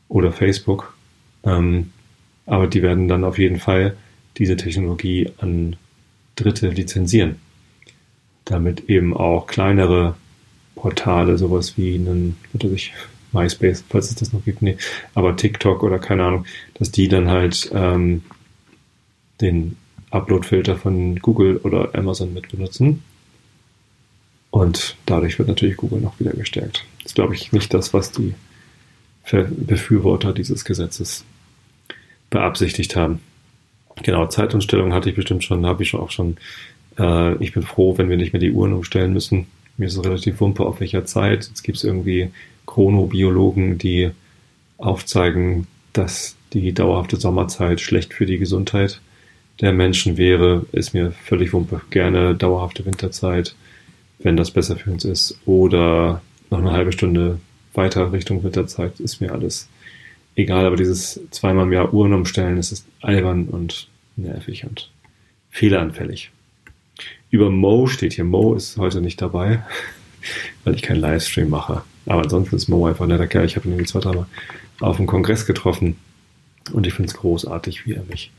oder 0.08 0.32
Facebook. 0.32 0.94
Ähm, 1.44 1.92
aber 2.46 2.66
die 2.66 2.82
werden 2.82 3.06
dann 3.06 3.24
auf 3.24 3.38
jeden 3.38 3.58
Fall 3.58 3.96
diese 4.38 4.56
Technologie 4.56 5.30
an 5.38 5.76
Dritte 6.42 6.68
lizenzieren, 6.68 7.36
damit 8.44 8.88
eben 8.88 9.16
auch 9.16 9.46
kleinere 9.46 10.14
Portale, 10.74 11.38
sowas 11.38 11.76
wie 11.76 11.94
einen, 11.94 12.36
was 12.52 12.70
ich, 12.72 12.92
MySpace, 13.32 13.84
falls 13.88 14.08
es 14.08 14.14
das 14.14 14.32
noch 14.32 14.44
gibt, 14.44 14.62
nee, 14.62 14.78
aber 15.14 15.36
TikTok 15.36 15.82
oder 15.82 15.98
keine 15.98 16.24
Ahnung, 16.24 16.46
dass 16.74 16.90
die 16.90 17.08
dann 17.08 17.28
halt 17.28 17.70
ähm, 17.74 18.22
den 19.40 19.76
Upload-Filter 20.10 20.76
von 20.76 21.18
Google 21.18 21.58
oder 21.58 21.94
Amazon 21.94 22.32
mit 22.32 22.48
benutzen. 22.48 23.02
Und 24.50 24.96
dadurch 25.04 25.38
wird 25.38 25.48
natürlich 25.48 25.76
Google 25.76 26.00
noch 26.00 26.18
wieder 26.18 26.32
gestärkt. 26.32 26.84
Das 26.98 27.12
ist, 27.12 27.14
glaube 27.14 27.34
ich, 27.34 27.52
nicht 27.52 27.74
das, 27.74 27.92
was 27.92 28.12
die 28.12 28.34
Befürworter 29.30 30.32
dieses 30.32 30.64
Gesetzes 30.64 31.24
beabsichtigt 32.30 32.96
haben. 32.96 33.20
Genau, 34.02 34.26
Zeitumstellung 34.26 34.92
hatte 34.92 35.10
ich 35.10 35.16
bestimmt 35.16 35.44
schon, 35.44 35.66
habe 35.66 35.82
ich 35.82 35.94
auch 35.94 36.10
schon. 36.10 36.36
Äh, 36.98 37.42
ich 37.42 37.52
bin 37.52 37.62
froh, 37.62 37.96
wenn 37.98 38.08
wir 38.08 38.16
nicht 38.16 38.32
mehr 38.32 38.40
die 38.40 38.52
Uhren 38.52 38.72
umstellen 38.72 39.12
müssen. 39.12 39.46
Mir 39.76 39.86
ist 39.86 39.96
es 39.96 40.04
relativ 40.04 40.40
wumpe, 40.40 40.64
auf 40.64 40.80
welcher 40.80 41.04
Zeit. 41.04 41.46
Jetzt 41.48 41.62
gibt 41.62 41.78
es 41.78 41.84
irgendwie 41.84 42.30
Chronobiologen, 42.66 43.78
die 43.78 44.10
aufzeigen, 44.76 45.66
dass 45.92 46.36
die 46.52 46.72
dauerhafte 46.72 47.16
Sommerzeit 47.16 47.80
schlecht 47.80 48.14
für 48.14 48.26
die 48.26 48.38
Gesundheit 48.38 49.00
der 49.60 49.72
Menschen 49.72 50.16
wäre, 50.16 50.66
ist 50.72 50.94
mir 50.94 51.10
völlig 51.10 51.52
wumpe. 51.52 51.80
Gerne 51.90 52.34
dauerhafte 52.34 52.86
Winterzeit, 52.86 53.54
wenn 54.20 54.36
das 54.36 54.50
besser 54.50 54.76
für 54.76 54.90
uns 54.90 55.04
ist. 55.04 55.38
Oder 55.46 56.22
noch 56.50 56.58
eine 56.58 56.72
halbe 56.72 56.92
Stunde 56.92 57.40
weiter 57.74 58.12
Richtung 58.12 58.42
Winterzeit, 58.42 59.00
ist 59.00 59.20
mir 59.20 59.32
alles 59.32 59.68
egal. 60.38 60.66
Aber 60.66 60.76
dieses 60.76 61.20
zweimal 61.30 61.66
im 61.66 61.72
Jahr 61.72 61.92
Uhren 61.92 62.14
umstellen, 62.14 62.56
das 62.56 62.72
ist 62.72 62.86
albern 63.00 63.46
und 63.46 63.88
nervig 64.16 64.64
und 64.64 64.90
fehleranfällig. 65.50 66.30
Über 67.30 67.50
Mo 67.50 67.86
steht 67.86 68.14
hier. 68.14 68.24
Mo 68.24 68.54
ist 68.54 68.78
heute 68.78 69.00
nicht 69.00 69.20
dabei, 69.20 69.62
weil 70.64 70.74
ich 70.74 70.82
keinen 70.82 71.00
Livestream 71.00 71.50
mache. 71.50 71.82
Aber 72.06 72.22
ansonsten 72.22 72.56
ist 72.56 72.68
Mo 72.68 72.86
einfach 72.86 73.04
ein 73.04 73.08
netter 73.08 73.26
Kerl. 73.26 73.44
Ich 73.44 73.56
habe 73.56 73.68
ihn 73.68 73.72
irgendwie 73.72 73.90
zwei, 73.90 74.00
dreimal 74.00 74.26
auf 74.80 74.96
dem 74.96 75.06
Kongress 75.06 75.44
getroffen 75.44 75.96
und 76.72 76.86
ich 76.86 76.94
finde 76.94 77.10
es 77.10 77.16
großartig, 77.16 77.86
wie 77.86 77.94
er 77.94 78.04
mich 78.04 78.30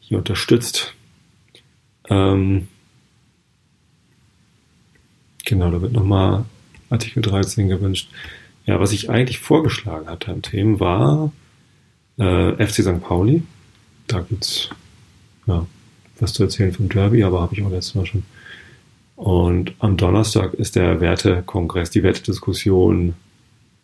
hier 0.00 0.18
unterstützt. 0.18 0.94
Ähm, 2.08 2.68
genau, 5.44 5.70
da 5.70 5.80
wird 5.80 5.92
nochmal 5.92 6.44
Artikel 6.90 7.22
13 7.22 7.68
gewünscht. 7.68 8.08
Ja, 8.66 8.80
was 8.80 8.92
ich 8.92 9.10
eigentlich 9.10 9.38
vorgeschlagen 9.38 10.08
hatte 10.08 10.32
an 10.32 10.42
Themen 10.42 10.80
war 10.80 11.32
äh, 12.18 12.66
FC 12.66 12.82
St. 12.82 13.00
Pauli. 13.00 13.42
Da 14.06 14.20
gibt's 14.20 14.70
ja, 15.46 15.66
was 16.18 16.32
zu 16.32 16.42
erzählen 16.42 16.72
vom 16.72 16.88
Derby, 16.88 17.24
aber 17.24 17.40
habe 17.40 17.54
ich 17.54 17.62
auch 17.62 17.70
letztes 17.70 17.94
Mal 17.94 18.06
schon. 18.06 18.24
Und 19.16 19.74
am 19.78 19.96
Donnerstag 19.96 20.54
ist 20.54 20.76
der 20.76 21.00
Wertekongress, 21.00 21.90
die 21.90 22.02
Wertediskussion 22.02 23.14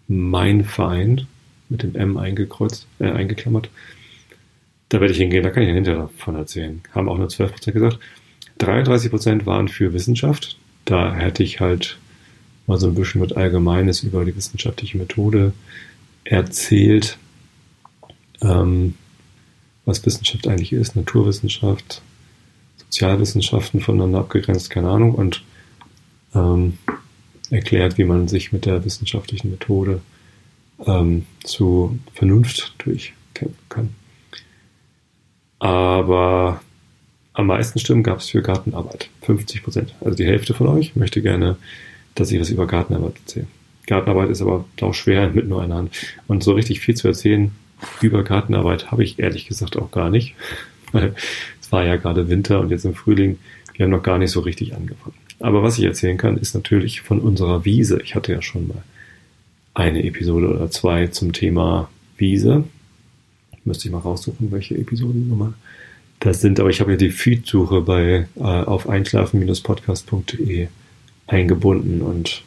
Mein 0.09 0.65
Verein 0.65 1.27
mit 1.69 1.83
dem 1.83 1.95
M 1.95 2.17
eingekreuzt, 2.19 2.87
äh, 2.99 3.11
eingeklammert. 3.11 3.71
Da 4.91 5.01
werde 5.01 5.13
ich 5.13 5.19
hingehen, 5.19 5.43
da 5.43 5.51
kann 5.51 5.63
ich 5.63 5.71
ja 5.71 5.75
hinterher 5.75 6.03
davon 6.03 6.35
erzählen. 6.35 6.83
Haben 6.95 7.09
auch 7.09 7.17
nur 7.17 7.29
12% 7.29 7.73
gesagt. 7.73 7.99
33% 8.61 9.47
waren 9.47 9.69
für 9.69 9.95
Wissenschaft. 9.95 10.59
Da 10.85 11.15
hätte 11.15 11.43
ich 11.43 11.61
halt 11.61 11.99
mal 12.67 12.79
so 12.79 12.89
ein 12.89 12.95
bisschen 12.95 13.21
was 13.21 13.33
Allgemeines 13.33 14.03
über 14.03 14.25
die 14.25 14.37
wissenschaftliche 14.37 14.99
Methode 14.99 15.53
erzählt. 16.25 17.19
Ähm, 18.41 18.95
was 19.85 20.05
Wissenschaft 20.07 20.47
eigentlich 20.47 20.73
ist, 20.73 20.95
Naturwissenschaft, 20.95 22.03
Sozialwissenschaften 22.77 23.81
voneinander 23.81 24.21
abgegrenzt, 24.21 24.71
keine 24.71 24.91
Ahnung, 24.91 25.15
und 25.15 25.43
ähm, 26.35 26.79
erklärt, 27.51 27.99
wie 27.99 28.05
man 28.05 28.29
sich 28.29 28.53
mit 28.53 28.65
der 28.65 28.85
wissenschaftlichen 28.85 29.51
Methode 29.51 30.01
ähm, 30.87 31.27
zu 31.45 31.99
Vernunft 32.15 32.75
durchkämpfen 32.79 33.57
kann. 33.69 33.95
Aber 35.59 36.61
am 37.35 37.47
meisten 37.47 37.79
Stimmen 37.79 38.03
gab 38.03 38.19
es 38.19 38.31
für 38.31 38.43
Gartenarbeit. 38.43 39.09
50 39.23 39.63
Prozent. 39.63 39.95
Also 40.01 40.17
die 40.17 40.27
Hälfte 40.27 40.55
von 40.55 40.67
euch 40.69 40.97
möchte 40.97 41.23
gerne, 41.23 41.57
dass 42.15 42.31
ich 42.31 42.41
was 42.41 42.51
über 42.51 42.67
Gartenarbeit 42.67 43.15
erzähle. 43.25 43.47
Gartenarbeit 43.87 44.31
ist 44.31 44.43
aber 44.43 44.65
auch 44.81 44.95
schwer 44.95 45.29
mit 45.31 45.49
nur 45.49 45.63
einer 45.63 45.77
Hand. 45.77 45.91
Und 46.29 46.43
so 46.43 46.53
richtig 46.53 46.81
viel 46.81 46.95
zu 46.95 47.09
erzählen 47.09 47.51
über 48.01 48.23
Gartenarbeit 48.23 48.91
habe 48.91 49.03
ich 49.03 49.19
ehrlich 49.19 49.49
gesagt 49.49 49.77
auch 49.77 49.91
gar 49.91 50.11
nicht. 50.11 50.35
Weil 50.93 51.15
es 51.61 51.73
war 51.73 51.85
ja 51.85 51.97
gerade 51.97 52.29
Winter 52.29 52.61
und 52.61 52.71
jetzt 52.71 52.85
im 52.85 52.95
Frühling. 52.95 53.39
Wir 53.75 53.85
haben 53.85 53.91
noch 53.91 54.03
gar 54.03 54.19
nicht 54.19 54.31
so 54.31 54.41
richtig 54.41 54.75
angefangen. 54.75 55.17
Aber 55.41 55.63
was 55.63 55.79
ich 55.79 55.85
erzählen 55.85 56.19
kann, 56.19 56.37
ist 56.37 56.55
natürlich 56.55 57.01
von 57.01 57.19
unserer 57.19 57.65
Wiese. 57.65 58.01
Ich 58.03 58.15
hatte 58.15 58.33
ja 58.33 58.43
schon 58.43 58.69
mal 58.69 58.83
eine 59.75 60.05
Episode 60.05 60.49
oder 60.49 60.71
zwei 60.71 61.09
zum 61.09 61.33
Thema 61.33 61.89
Wiese. 62.17 62.65
Müsste 63.65 63.89
ich 63.89 63.93
mal 63.93 63.99
raussuchen, 63.99 64.53
welche 64.53 64.77
Episodennummer 64.77 65.55
das 66.21 66.41
sind. 66.41 66.61
Aber 66.61 66.71
ich 66.71 66.81
habe 66.81 66.93
ja 66.93 66.97
die 66.97 67.11
Feed-Suche 67.11 67.81
bei 67.81 68.29
äh, 68.37 68.41
auf 68.41 68.89
einschlafen-podcast.de 68.89 70.69
eingebunden 71.33 72.03
und 72.03 72.43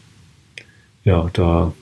ja, 1.03 1.29
da 1.33 1.73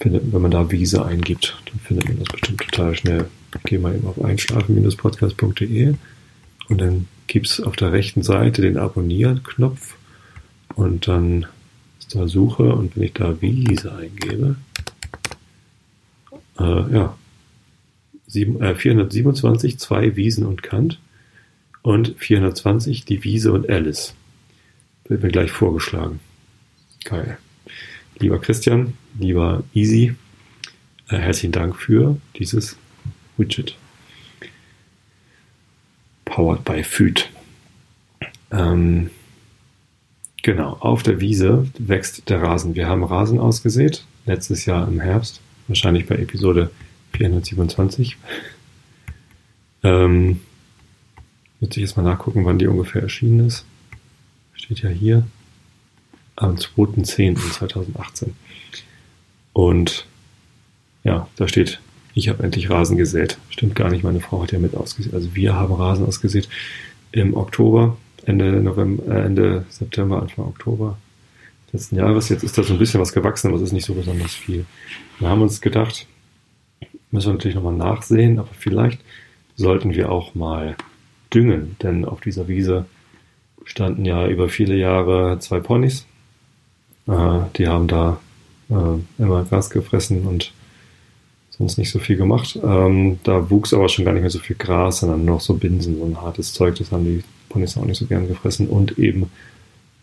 findet, 0.00 0.32
wenn 0.32 0.42
man 0.42 0.50
da 0.50 0.70
Wiese 0.70 1.04
eingibt, 1.04 1.56
dann 1.66 1.78
findet 1.80 2.08
man 2.08 2.18
das 2.18 2.28
bestimmt 2.28 2.60
total 2.60 2.94
schnell. 2.94 3.26
geh 3.64 3.78
mal 3.78 3.94
eben 3.94 4.06
auf 4.06 4.22
einschlafen-podcast.de 4.22 5.94
und 6.68 6.80
dann 6.80 7.06
gibt 7.26 7.46
es 7.46 7.60
auf 7.60 7.76
der 7.76 7.92
rechten 7.92 8.22
Seite 8.22 8.62
den 8.62 8.76
Abonnieren-Knopf 8.76 9.96
und 10.74 11.06
dann 11.06 11.46
ist 11.98 12.14
da 12.14 12.26
Suche 12.26 12.74
und 12.74 12.96
wenn 12.96 13.04
ich 13.04 13.12
da 13.12 13.40
Wiese 13.40 13.94
eingebe, 13.94 14.56
äh, 16.58 16.94
ja, 16.94 17.16
sieben, 18.26 18.60
äh, 18.62 18.74
427, 18.74 19.78
zwei 19.78 20.16
Wiesen 20.16 20.46
und 20.46 20.62
Kant 20.62 20.98
und 21.82 22.14
420 22.16 23.04
die 23.04 23.22
Wiese 23.24 23.52
und 23.52 23.68
Alice. 23.68 24.14
Wird 25.08 25.22
mir 25.22 25.30
gleich 25.30 25.50
vorgeschlagen. 25.50 26.20
Geil. 27.04 27.38
Lieber 28.18 28.40
Christian, 28.40 28.94
lieber 29.18 29.64
Easy, 29.74 30.14
äh, 31.08 31.16
herzlichen 31.16 31.52
Dank 31.52 31.76
für 31.76 32.18
dieses 32.38 32.76
Widget. 33.36 33.76
Powered 36.24 36.64
by 36.64 36.84
Food. 36.84 37.30
Ähm, 38.50 39.10
genau, 40.42 40.74
auf 40.80 41.02
der 41.02 41.20
Wiese 41.20 41.66
wächst 41.78 42.28
der 42.28 42.42
Rasen. 42.42 42.74
Wir 42.74 42.86
haben 42.86 43.02
Rasen 43.04 43.38
ausgesät, 43.38 44.04
letztes 44.24 44.66
Jahr 44.66 44.86
im 44.86 45.00
Herbst, 45.00 45.40
wahrscheinlich 45.68 46.06
bei 46.06 46.16
Episode 46.16 46.70
427. 47.12 48.16
Ähm, 49.82 50.40
Müsste 51.62 51.78
ich 51.78 51.86
jetzt 51.86 51.96
mal 51.96 52.02
nachgucken, 52.02 52.44
wann 52.44 52.58
die 52.58 52.66
ungefähr 52.66 53.02
erschienen 53.02 53.46
ist. 53.46 53.64
Steht 54.62 54.82
ja 54.82 54.90
hier 54.90 55.26
am 56.36 56.54
2.10.2018. 56.54 58.28
Und 59.52 60.06
ja, 61.02 61.26
da 61.34 61.48
steht, 61.48 61.80
ich 62.14 62.28
habe 62.28 62.44
endlich 62.44 62.70
Rasen 62.70 62.96
gesät. 62.96 63.38
Stimmt 63.50 63.74
gar 63.74 63.90
nicht, 63.90 64.04
meine 64.04 64.20
Frau 64.20 64.40
hat 64.40 64.52
ja 64.52 64.60
mit 64.60 64.76
ausgesät. 64.76 65.14
Also 65.14 65.34
wir 65.34 65.54
haben 65.54 65.74
Rasen 65.74 66.06
ausgesät 66.06 66.48
im 67.10 67.36
Oktober, 67.36 67.96
Ende 68.24 68.62
November, 68.62 69.12
äh, 69.12 69.24
Ende 69.26 69.66
September, 69.68 70.22
Anfang 70.22 70.46
Oktober 70.46 70.96
letzten 71.72 71.96
Jahres. 71.96 72.28
Jetzt 72.28 72.44
ist 72.44 72.56
da 72.56 72.62
so 72.62 72.74
ein 72.74 72.78
bisschen 72.78 73.00
was 73.00 73.12
gewachsen, 73.12 73.48
aber 73.48 73.56
es 73.56 73.62
ist 73.62 73.72
nicht 73.72 73.86
so 73.86 73.94
besonders 73.94 74.32
viel. 74.32 74.64
Wir 75.18 75.28
haben 75.28 75.42
uns 75.42 75.60
gedacht, 75.60 76.06
müssen 77.10 77.30
wir 77.30 77.32
natürlich 77.32 77.56
nochmal 77.56 77.74
nachsehen, 77.74 78.38
aber 78.38 78.50
vielleicht 78.56 79.00
sollten 79.56 79.92
wir 79.92 80.12
auch 80.12 80.36
mal 80.36 80.76
düngen, 81.34 81.76
denn 81.82 82.04
auf 82.04 82.20
dieser 82.20 82.46
Wiese 82.46 82.86
standen 83.64 84.04
ja 84.04 84.26
über 84.26 84.48
viele 84.48 84.76
Jahre 84.76 85.38
zwei 85.40 85.60
Ponys. 85.60 86.06
Äh, 87.06 87.40
die 87.56 87.68
haben 87.68 87.88
da 87.88 88.20
äh, 88.70 89.22
immer 89.22 89.44
Gras 89.44 89.70
gefressen 89.70 90.26
und 90.26 90.52
sonst 91.50 91.78
nicht 91.78 91.90
so 91.90 91.98
viel 91.98 92.16
gemacht. 92.16 92.58
Ähm, 92.62 93.18
da 93.24 93.50
wuchs 93.50 93.74
aber 93.74 93.88
schon 93.88 94.04
gar 94.04 94.12
nicht 94.12 94.22
mehr 94.22 94.30
so 94.30 94.38
viel 94.38 94.56
Gras, 94.56 95.00
sondern 95.00 95.24
noch 95.24 95.40
so 95.40 95.54
Binsen, 95.54 96.02
ein 96.02 96.20
hartes 96.20 96.52
Zeug. 96.52 96.76
Das 96.76 96.92
haben 96.92 97.04
die 97.04 97.22
Ponys 97.48 97.76
auch 97.76 97.84
nicht 97.84 97.98
so 97.98 98.06
gern 98.06 98.28
gefressen. 98.28 98.68
Und 98.68 98.98
eben 98.98 99.30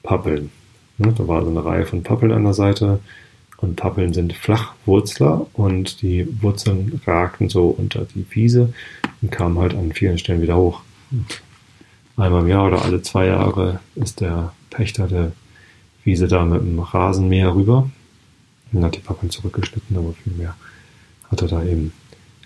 Pappeln. 0.04 0.52
Ne? 0.98 1.14
Da 1.18 1.28
war 1.28 1.44
so 1.44 1.50
eine 1.50 1.64
Reihe 1.64 1.86
von 1.86 2.04
Pappeln 2.04 2.32
an 2.32 2.44
der 2.44 2.54
Seite. 2.54 3.00
Und 3.58 3.76
Pappeln 3.76 4.14
sind 4.14 4.34
Flachwurzler 4.34 5.48
und 5.54 6.02
die 6.02 6.26
Wurzeln 6.42 7.02
ragten 7.06 7.50
so 7.50 7.68
unter 7.68 8.06
die 8.16 8.26
Wiese 8.30 8.74
und 9.22 9.32
kamen 9.32 9.60
halt 9.60 9.74
an 9.74 9.92
vielen 9.92 10.18
Stellen 10.18 10.42
wieder 10.42 10.56
hoch. 10.56 10.82
Einmal 12.20 12.42
im 12.42 12.50
Jahr 12.50 12.68
oder 12.68 12.84
alle 12.84 13.02
zwei 13.02 13.28
Jahre 13.28 13.80
ist 13.96 14.20
der 14.20 14.52
Pächter 14.72 15.08
der 15.08 15.32
Wiese 16.04 16.28
da 16.28 16.44
mit 16.44 16.60
dem 16.62 16.78
Rasenmäher 16.78 17.56
rüber 17.56 17.90
und 18.74 18.84
hat 18.84 18.98
die 18.98 19.00
Pappeln 19.00 19.30
zurückgeschnitten, 19.30 19.96
aber 19.96 20.12
viel 20.12 20.34
mehr 20.34 20.54
hat 21.32 21.42
er 21.42 21.48
da 21.48 21.64
eben 21.64 21.94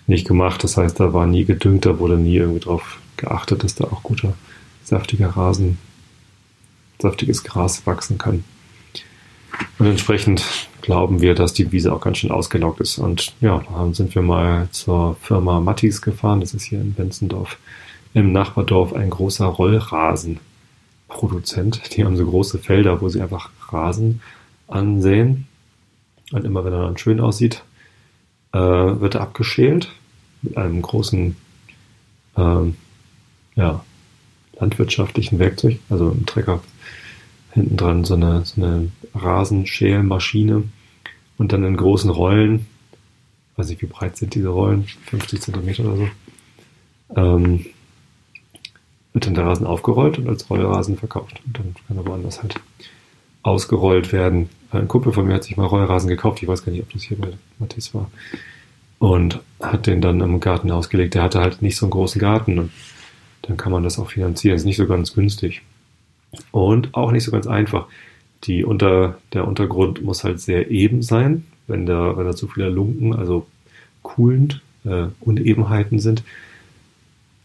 nicht 0.06 0.28
gemacht. 0.28 0.62
Das 0.62 0.76
heißt, 0.76 1.00
da 1.00 1.12
war 1.12 1.26
nie 1.26 1.44
gedüngt, 1.44 1.86
da 1.86 1.98
wurde 1.98 2.16
nie 2.16 2.36
irgendwie 2.36 2.60
drauf 2.60 2.98
geachtet, 3.16 3.64
dass 3.64 3.74
da 3.74 3.82
auch 3.86 4.04
guter, 4.04 4.34
saftiger 4.84 5.30
Rasen, 5.30 5.78
saftiges 7.00 7.42
Gras 7.42 7.84
wachsen 7.84 8.16
kann. 8.16 8.44
Und 9.80 9.86
entsprechend 9.86 10.68
glauben 10.82 11.20
wir, 11.20 11.34
dass 11.34 11.52
die 11.52 11.72
Wiese 11.72 11.92
auch 11.92 12.00
ganz 12.00 12.18
schön 12.18 12.30
ausgelaugt 12.30 12.80
ist. 12.80 12.98
Und 12.98 13.34
ja, 13.40 13.60
dann 13.72 13.92
sind 13.92 14.14
wir 14.14 14.22
mal 14.22 14.68
zur 14.70 15.16
Firma 15.20 15.58
Mattis 15.58 16.00
gefahren. 16.00 16.40
Das 16.40 16.54
ist 16.54 16.62
hier 16.62 16.80
in 16.80 16.94
Benzendorf 16.94 17.58
im 18.14 18.32
Nachbardorf 18.32 18.94
ein 18.94 19.10
großer 19.10 19.44
Rollrasenproduzent. 19.44 21.96
Die 21.96 22.04
haben 22.04 22.16
so 22.16 22.24
große 22.24 22.58
Felder, 22.58 23.00
wo 23.00 23.08
sie 23.08 23.20
einfach 23.20 23.50
Rasen 23.68 24.22
ansehen. 24.68 25.48
Und 26.32 26.44
immer 26.44 26.64
wenn 26.64 26.72
er 26.72 26.84
dann 26.84 26.96
schön 26.96 27.20
aussieht, 27.20 27.64
äh, 28.52 28.58
wird 28.58 29.16
er 29.16 29.22
abgeschält 29.22 29.90
mit 30.42 30.56
einem 30.56 30.80
großen 30.80 31.36
ähm, 32.36 32.76
ja, 33.56 33.84
landwirtschaftlichen 34.58 35.38
Werkzeug, 35.38 35.78
also 35.90 36.10
ein 36.10 36.26
Trecker 36.26 36.62
hinten 37.52 37.76
dran, 37.76 38.04
so 38.04 38.14
eine, 38.14 38.44
so 38.44 38.62
eine 38.62 38.90
Rasenschälmaschine 39.14 40.64
und 41.38 41.52
dann 41.52 41.64
in 41.64 41.76
großen 41.76 42.10
Rollen, 42.10 42.66
weiß 43.56 43.68
nicht, 43.68 43.82
wie 43.82 43.86
breit 43.86 44.16
sind 44.16 44.34
diese 44.34 44.48
Rollen, 44.48 44.84
50 45.06 45.40
Zentimeter 45.40 45.84
oder 45.84 45.96
so, 45.96 46.08
ähm, 47.16 47.66
wird 49.14 49.26
dann 49.26 49.34
der 49.34 49.46
Rasen 49.46 49.66
aufgerollt 49.66 50.18
und 50.18 50.28
als 50.28 50.50
Rollrasen 50.50 50.98
verkauft. 50.98 51.40
Und 51.46 51.58
dann 51.58 51.74
kann 51.86 51.96
er 51.96 52.06
woanders 52.06 52.42
halt 52.42 52.56
ausgerollt 53.42 54.12
werden. 54.12 54.50
Ein 54.70 54.88
Kumpel 54.88 55.12
von 55.12 55.26
mir 55.26 55.34
hat 55.34 55.44
sich 55.44 55.56
mal 55.56 55.66
Rollrasen 55.66 56.08
gekauft. 56.08 56.42
Ich 56.42 56.48
weiß 56.48 56.64
gar 56.64 56.72
nicht, 56.72 56.82
ob 56.82 56.92
das 56.92 57.02
hier 57.04 57.16
bei 57.16 57.28
Matthias 57.58 57.94
war. 57.94 58.10
Und 58.98 59.40
hat 59.62 59.86
den 59.86 60.00
dann 60.00 60.20
im 60.20 60.40
Garten 60.40 60.70
ausgelegt. 60.70 61.14
Der 61.14 61.22
hatte 61.22 61.40
halt 61.40 61.62
nicht 61.62 61.76
so 61.76 61.86
einen 61.86 61.92
großen 61.92 62.20
Garten 62.20 62.58
und 62.58 62.72
dann 63.42 63.56
kann 63.56 63.70
man 63.70 63.84
das 63.84 63.98
auch 63.98 64.10
finanzieren. 64.10 64.56
Ist 64.56 64.64
nicht 64.64 64.76
so 64.76 64.86
ganz 64.86 65.14
günstig. 65.14 65.62
Und 66.50 66.94
auch 66.94 67.12
nicht 67.12 67.24
so 67.24 67.30
ganz 67.30 67.46
einfach. 67.46 67.86
Die 68.44 68.64
unter, 68.64 69.18
der 69.32 69.46
Untergrund 69.46 70.02
muss 70.02 70.24
halt 70.24 70.40
sehr 70.40 70.70
eben 70.70 71.02
sein. 71.02 71.46
Wenn 71.68 71.86
da, 71.86 72.16
wenn 72.16 72.26
da 72.26 72.34
zu 72.34 72.48
viele 72.48 72.68
Lunken, 72.68 73.14
also 73.14 73.46
coolend, 74.02 74.60
äh, 74.84 75.06
Unebenheiten 75.20 76.00
sind, 76.00 76.24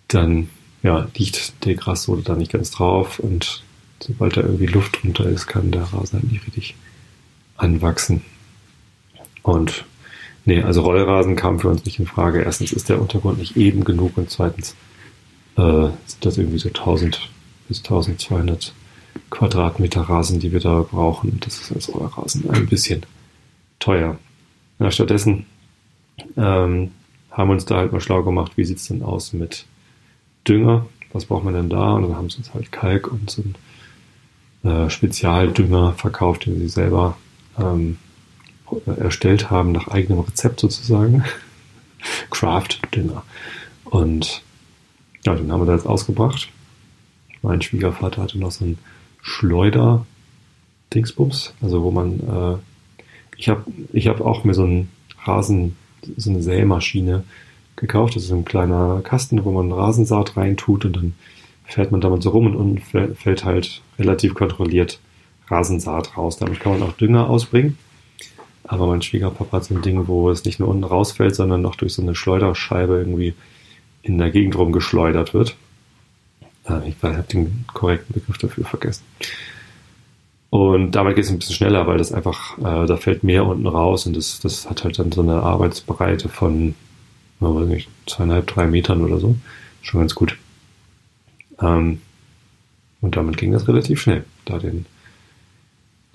dann 0.07 0.49
ja, 0.83 1.07
liegt 1.15 1.65
der 1.65 1.75
Grassohle 1.75 2.21
da 2.21 2.35
nicht 2.35 2.51
ganz 2.51 2.71
drauf 2.71 3.19
und 3.19 3.63
sobald 3.99 4.37
da 4.37 4.41
irgendwie 4.41 4.65
Luft 4.65 5.01
drunter 5.01 5.25
ist, 5.25 5.47
kann 5.47 5.71
der 5.71 5.83
Rasen 5.83 6.19
halt 6.19 6.31
nicht 6.31 6.45
richtig 6.47 6.75
anwachsen. 7.57 8.21
Und 9.43 9.85
nee, 10.45 10.61
also 10.61 10.81
Rollrasen 10.81 11.35
kam 11.35 11.59
für 11.59 11.69
uns 11.69 11.85
nicht 11.85 11.99
in 11.99 12.07
Frage. 12.07 12.41
Erstens 12.41 12.71
ist 12.71 12.89
der 12.89 13.01
Untergrund 13.01 13.39
nicht 13.39 13.57
eben 13.57 13.83
genug 13.83 14.17
und 14.17 14.29
zweitens 14.29 14.75
äh, 15.57 15.89
sind 16.05 16.25
das 16.25 16.37
irgendwie 16.37 16.59
so 16.59 16.69
1000 16.69 17.29
bis 17.67 17.79
1200 17.79 18.73
Quadratmeter 19.29 20.01
Rasen, 20.01 20.39
die 20.39 20.51
wir 20.51 20.59
da 20.59 20.81
brauchen. 20.81 21.31
Und 21.31 21.45
das 21.45 21.59
ist 21.59 21.71
als 21.71 21.93
Rollrasen 21.93 22.49
ein 22.49 22.67
bisschen 22.67 23.05
teuer. 23.79 24.17
Ja, 24.79 24.91
stattdessen 24.91 25.45
ähm, 26.37 26.91
haben 27.31 27.49
wir 27.49 27.53
uns 27.53 27.65
da 27.65 27.77
halt 27.77 27.91
mal 27.91 28.01
schlau 28.01 28.23
gemacht, 28.23 28.53
wie 28.55 28.65
sieht's 28.65 28.87
denn 28.87 29.03
aus 29.03 29.33
mit 29.33 29.65
Dünger. 30.47 30.87
Was 31.11 31.25
braucht 31.25 31.43
man 31.43 31.53
denn 31.53 31.69
da? 31.69 31.91
Und 31.93 32.03
dann 32.03 32.15
haben 32.15 32.29
sie 32.29 32.37
uns 32.37 32.53
halt 32.53 32.71
Kalk 32.71 33.11
und 33.11 33.29
so 33.29 33.43
einen 33.43 33.55
äh, 34.63 34.89
Spezialdünger 34.89 35.91
verkauft, 35.93 36.45
den 36.45 36.59
sie 36.59 36.69
selber 36.69 37.17
ähm, 37.57 37.97
erstellt 38.85 39.49
haben, 39.49 39.71
nach 39.71 39.87
eigenem 39.87 40.19
Rezept 40.19 40.59
sozusagen. 40.59 41.23
Craft-Dünger. 42.29 43.23
Und 43.85 44.43
ja, 45.25 45.33
den 45.35 45.51
haben 45.51 45.61
wir 45.61 45.65
da 45.65 45.73
jetzt 45.73 45.87
ausgebracht. 45.87 46.49
Mein 47.41 47.61
Schwiegervater 47.61 48.21
hatte 48.21 48.37
noch 48.37 48.51
so 48.51 48.65
einen 48.65 48.77
Schleuder-Dingsbums, 49.21 51.53
also 51.61 51.83
wo 51.83 51.91
man, 51.91 52.19
äh, 52.19 52.57
ich 53.37 53.47
habe 53.49 53.63
ich 53.93 54.07
hab 54.07 54.21
auch 54.21 54.43
mir 54.43 54.53
so 54.53 54.63
einen 54.63 54.89
Rasen, 55.23 55.75
so 56.17 56.29
eine 56.29 56.41
Sämaschine 56.41 57.23
gekauft. 57.79 58.15
Das 58.15 58.23
ist 58.23 58.31
ein 58.31 58.45
kleiner 58.45 59.01
Kasten, 59.03 59.43
wo 59.43 59.51
man 59.51 59.71
Rasensaat 59.71 60.37
reintut 60.37 60.85
und 60.85 60.95
dann 60.95 61.13
fährt 61.65 61.91
man 61.91 62.01
damit 62.01 62.23
so 62.23 62.31
rum 62.31 62.47
und 62.47 62.55
unten 62.55 63.15
fällt 63.15 63.45
halt 63.45 63.81
relativ 63.97 64.33
kontrolliert 64.33 64.99
Rasensaat 65.47 66.17
raus. 66.17 66.37
Damit 66.37 66.59
kann 66.59 66.79
man 66.79 66.83
auch 66.83 66.93
Dünger 66.93 67.29
ausbringen. 67.29 67.77
Aber 68.63 68.85
mein 68.85 69.01
Schwiegerpapa 69.01 69.57
hat 69.57 69.65
so 69.65 69.73
ein 69.73 69.81
Ding, 69.81 70.07
wo 70.07 70.29
es 70.29 70.45
nicht 70.45 70.59
nur 70.59 70.69
unten 70.69 70.83
rausfällt, 70.83 71.35
sondern 71.35 71.61
noch 71.61 71.75
durch 71.75 71.93
so 71.93 72.01
eine 72.01 72.13
Schleuderscheibe 72.13 72.97
irgendwie 72.97 73.33
in 74.03 74.17
der 74.17 74.29
Gegend 74.29 74.57
rumgeschleudert 74.57 75.33
wird. 75.33 75.55
Äh, 76.67 76.89
ich 76.89 76.95
habe 77.01 77.23
den 77.23 77.65
korrekten 77.73 78.13
Begriff 78.13 78.37
dafür 78.37 78.65
vergessen. 78.65 79.03
Und 80.51 80.91
damit 80.91 81.15
geht 81.15 81.25
es 81.25 81.31
ein 81.31 81.39
bisschen 81.39 81.55
schneller, 81.55 81.85
weil 81.85 81.97
das 81.97 82.11
einfach, 82.11 82.57
äh, 82.57 82.85
da 82.85 82.97
fällt 82.97 83.23
mehr 83.23 83.45
unten 83.45 83.67
raus 83.67 84.07
und 84.07 84.15
das, 84.15 84.39
das 84.39 84.69
hat 84.69 84.83
halt 84.83 84.97
dann 84.97 85.11
so 85.11 85.21
eine 85.21 85.43
Arbeitsbreite 85.43 86.29
von 86.29 86.73
weiß 87.39 87.67
nicht, 87.67 87.89
zweieinhalb, 88.05 88.47
drei 88.47 88.67
Metern 88.67 89.03
oder 89.03 89.19
so. 89.19 89.35
Schon 89.81 90.01
ganz 90.01 90.15
gut. 90.15 90.37
Ähm, 91.61 92.01
und 93.01 93.15
damit 93.15 93.37
ging 93.37 93.51
das 93.51 93.67
relativ 93.67 94.01
schnell, 94.01 94.25
da 94.45 94.59
den, 94.59 94.85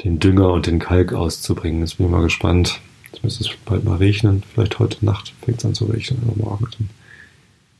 den 0.04 0.18
Dünger 0.18 0.52
und 0.52 0.66
den 0.66 0.78
Kalk 0.78 1.12
auszubringen. 1.12 1.80
Jetzt 1.80 1.96
bin 1.96 2.06
ich 2.06 2.12
mal 2.12 2.22
gespannt. 2.22 2.80
Jetzt 3.10 3.24
müsste 3.24 3.44
es 3.44 3.50
bald 3.64 3.84
mal 3.84 3.96
regnen. 3.96 4.42
Vielleicht 4.52 4.78
heute 4.78 5.04
Nacht 5.04 5.32
fängt 5.42 5.58
es 5.58 5.64
an 5.64 5.74
zu 5.74 5.86
regnen 5.86 6.22
oder 6.24 6.44
morgen. 6.44 6.66
Dann 6.78 6.90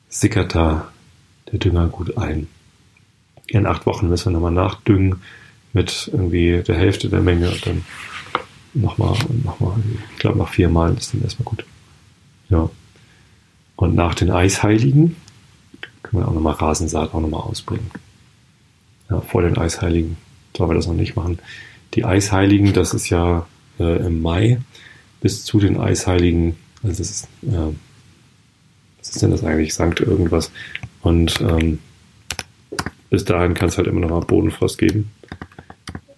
sickert 0.08 0.54
da 0.54 0.88
der 1.52 1.58
Dünger 1.58 1.88
gut 1.88 2.16
ein. 2.16 2.46
In 3.46 3.66
acht 3.66 3.84
Wochen 3.84 4.08
müssen 4.08 4.26
wir 4.26 4.32
nochmal 4.32 4.52
nachdüngen 4.52 5.20
mit 5.72 6.08
irgendwie 6.12 6.62
der 6.62 6.76
Hälfte 6.76 7.08
der 7.10 7.20
Menge 7.20 7.50
und 7.50 7.66
dann 7.66 7.84
nochmal 8.72 9.16
nochmal. 9.42 9.74
Ich 10.12 10.18
glaube, 10.18 10.38
nach 10.38 10.48
vier 10.48 10.68
Malen 10.68 10.96
ist 10.96 11.12
dann 11.12 11.22
erstmal 11.22 11.44
gut. 11.44 11.64
Ja. 12.48 12.70
Und 13.76 13.94
nach 13.94 14.14
den 14.14 14.30
Eisheiligen 14.30 15.16
können 16.02 16.22
wir 16.22 16.28
auch 16.28 16.34
nochmal 16.34 16.54
Rasensaat 16.54 17.14
auch 17.14 17.20
nochmal 17.20 17.40
ausbringen. 17.40 17.90
Ja, 19.10 19.20
vor 19.20 19.42
den 19.42 19.58
Eisheiligen 19.58 20.16
sollen 20.56 20.70
wir 20.70 20.74
das 20.74 20.86
noch 20.86 20.94
nicht 20.94 21.16
machen. 21.16 21.38
Die 21.94 22.04
Eisheiligen, 22.04 22.72
das 22.72 22.94
ist 22.94 23.10
ja 23.10 23.46
äh, 23.78 24.06
im 24.06 24.22
Mai 24.22 24.60
bis 25.20 25.44
zu 25.44 25.58
den 25.58 25.78
Eisheiligen, 25.78 26.56
also 26.82 26.98
das 26.98 27.10
ist, 27.10 27.24
äh, 27.42 27.72
was 28.98 29.10
ist 29.10 29.22
denn 29.22 29.30
das 29.30 29.44
eigentlich? 29.44 29.74
Sankt 29.74 30.00
irgendwas. 30.00 30.50
Und 31.02 31.40
ähm, 31.40 31.78
bis 33.10 33.24
dahin 33.24 33.54
kann 33.54 33.68
es 33.68 33.76
halt 33.76 33.86
immer 33.86 34.00
noch 34.00 34.10
mal 34.10 34.20
Bodenfrost 34.20 34.78
geben. 34.78 35.10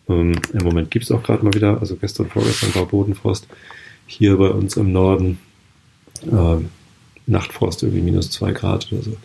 Ähm, 0.09 0.33
Im 0.53 0.65
Moment 0.65 0.91
gibt 0.91 1.05
es 1.05 1.11
auch 1.11 1.23
gerade 1.23 1.45
mal 1.45 1.55
wieder, 1.55 1.81
also 1.81 1.97
gestern 1.97 2.29
vorgestern 2.29 2.75
war 2.75 2.87
Bodenfrost 2.87 3.47
hier 4.07 4.37
bei 4.37 4.49
uns 4.49 4.77
im 4.77 4.93
Norden. 4.93 5.39
Äh, 6.23 6.59
Nachtfrost 7.27 7.83
irgendwie 7.83 8.03
minus 8.03 8.31
zwei 8.31 8.53
Grad 8.53 8.91
oder 8.93 9.03
so. 9.03 9.17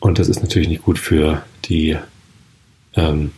Und 0.00 0.18
das 0.18 0.28
ist 0.28 0.42
natürlich 0.42 0.68
nicht 0.68 0.82
gut 0.82 0.98
für 0.98 1.44
die, 1.64 1.96
ähm, 2.94 3.32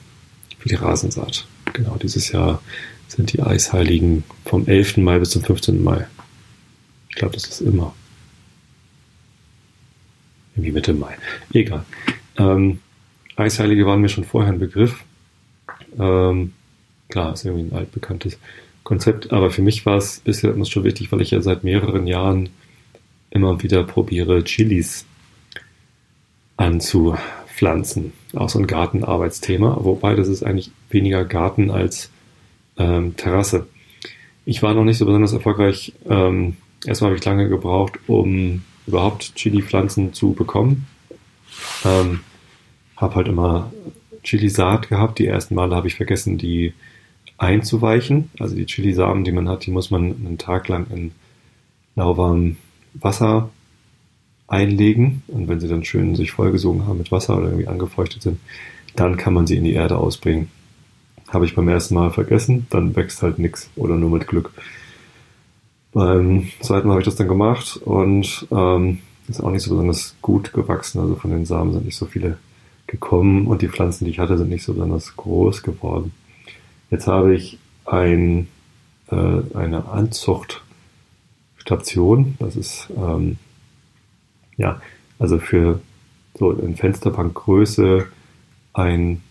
für 0.59 0.69
die 0.69 0.75
Rasensaat. 0.75 1.47
Genau, 1.73 1.97
dieses 1.97 2.33
Jahr 2.33 2.63
sind 3.09 3.33
die 3.33 3.43
Eisheiligen 3.43 4.25
vom 4.45 4.67
11. 4.67 4.99
Mai 4.99 5.19
bis 5.19 5.31
zum 5.31 5.43
15. 5.43 5.83
Mai. 5.83 6.07
Ich 7.11 7.17
glaube, 7.17 7.35
das 7.35 7.47
ist 7.47 7.61
immer. 7.61 7.95
Irgendwie 10.55 10.73
Mitte 10.73 10.95
Mai. 10.95 11.17
Egal. 11.53 11.85
Ähm, 12.39 12.81
Eisheilige 13.37 13.87
waren 13.87 14.01
mir 14.01 14.09
schon 14.09 14.25
vorher 14.25 14.53
ein 14.53 14.59
Begriff. 14.59 15.05
Ähm, 15.99 16.53
klar, 17.09 17.35
ist 17.35 17.45
irgendwie 17.45 17.69
ein 17.69 17.79
altbekanntes 17.79 18.39
Konzept, 18.83 19.33
aber 19.33 19.51
für 19.51 19.63
mich 19.63 19.85
war 19.85 19.97
es 19.97 20.21
bisher 20.21 20.53
immer 20.53 20.65
schon 20.65 20.85
wichtig, 20.85 21.13
weil 21.13 21.21
ich 21.21 21.31
ja 21.31 21.43
seit 21.43 21.65
mehreren 21.65 22.07
Jahren 22.07 22.51
immer 23.31 23.63
wieder 23.63 23.85
probiere, 23.85 24.45
Chilis 24.45 25.05
anzupflanzen. 26.57 28.13
Auch 28.35 28.49
so 28.49 28.59
ein 28.59 28.67
Gartenarbeitsthema, 28.67 29.79
wobei 29.81 30.15
das 30.15 30.29
ist 30.29 30.43
eigentlich 30.43 30.71
weniger 30.91 31.25
Garten 31.25 31.71
als 31.71 32.11
ähm, 32.79 33.17
Terrasse. 33.17 33.67
Ich 34.45 34.63
war 34.63 34.75
noch 34.75 34.85
nicht 34.85 34.99
so 34.99 35.07
besonders 35.07 35.33
erfolgreich. 35.33 35.93
Ähm, 36.09 36.57
erstmal 36.85 37.11
habe 37.11 37.19
ich 37.19 37.25
lange 37.25 37.49
gebraucht, 37.49 37.99
um 38.07 38.63
überhaupt 38.87 39.35
Chili-Pflanzen 39.35 40.13
zu 40.13 40.33
bekommen. 40.33 40.87
Ähm, 41.85 42.21
habe 42.97 43.17
halt 43.17 43.29
immer 43.29 43.73
Chili-Saat 44.23 44.89
gehabt. 44.89 45.19
Die 45.19 45.27
ersten 45.27 45.55
Male 45.55 45.75
habe 45.75 45.89
ich 45.89 45.97
vergessen, 45.97 46.39
die 46.39 46.73
einzuweichen. 47.39 48.31
Also 48.39 48.55
die 48.55 48.67
Chili-Samen, 48.67 49.25
die 49.25 49.33
man 49.33 49.49
hat, 49.49 49.67
die 49.67 49.71
muss 49.71 49.91
man 49.91 50.05
einen 50.05 50.39
Tag 50.39 50.69
lang 50.69 50.87
in 50.91 51.13
lauwarmem 51.97 52.57
Wasser 53.01 53.51
einlegen. 54.49 55.23
Und 55.29 55.49
wenn 55.49 55.61
sie 55.61 55.69
dann 55.69 55.85
schön 55.85 56.15
sich 56.15 56.33
vollgesogen 56.33 56.87
haben 56.87 56.99
mit 56.99 57.13
Wasser 57.13 57.37
oder 57.37 57.47
irgendwie 57.47 57.69
angefeuchtet 57.69 58.23
sind, 58.23 58.39
dann 58.95 59.17
kann 59.17 59.35
man 59.35 59.47
sie 59.47 59.57
in 59.57 59.65
die 59.65 59.73
Erde 59.73 59.99
ausbringen. 59.99 60.49
Habe 61.29 61.45
ich 61.45 61.55
beim 61.55 61.69
ersten 61.69 61.95
Mal 61.95 62.11
vergessen, 62.11 62.67
dann 62.71 62.95
wächst 62.95 63.23
halt 63.23 63.39
nichts 63.39 63.71
oder 63.77 63.97
nur 63.97 64.11
mit 64.11 64.29
Glück. 64.29 64.53
Beim 65.93 66.49
zweiten 66.61 66.87
Mal 66.87 66.95
habe 66.95 67.01
ich 67.01 67.07
das 67.07 67.17
dann 67.17 67.29
gemacht 67.29 67.79
und 67.79 68.47
ähm, 68.51 68.99
ist 69.29 69.43
auch 69.43 69.51
nicht 69.51 69.63
so 69.63 69.71
besonders 69.71 70.15
gut 70.23 70.53
gewachsen. 70.53 71.01
Also 71.01 71.17
von 71.17 71.31
den 71.31 71.45
Samen 71.45 71.73
sind 71.73 71.85
nicht 71.85 71.97
so 71.97 72.07
viele 72.07 72.39
gekommen 72.87 73.47
und 73.47 73.63
die 73.63 73.69
Pflanzen, 73.69 74.05
die 74.05 74.13
ich 74.13 74.19
hatte, 74.19 74.39
sind 74.39 74.51
nicht 74.51 74.63
so 74.63 74.75
besonders 74.75 75.17
groß 75.17 75.63
geworden. 75.63 76.13
Jetzt 76.91 77.09
habe 77.09 77.35
ich 77.35 77.59
ein, 77.85 78.47
äh, 79.11 79.41
eine 79.55 79.89
Anzuchtstation. 81.67 82.37
Das 82.39 82.57
ist 82.57 82.89
ähm, 82.97 83.37
ja 84.57 84.81
also 85.19 85.39
für 85.39 85.81
so 86.39 86.53
in 86.53 86.77
Fensterbankgröße 86.77 88.07
ein 88.73 89.23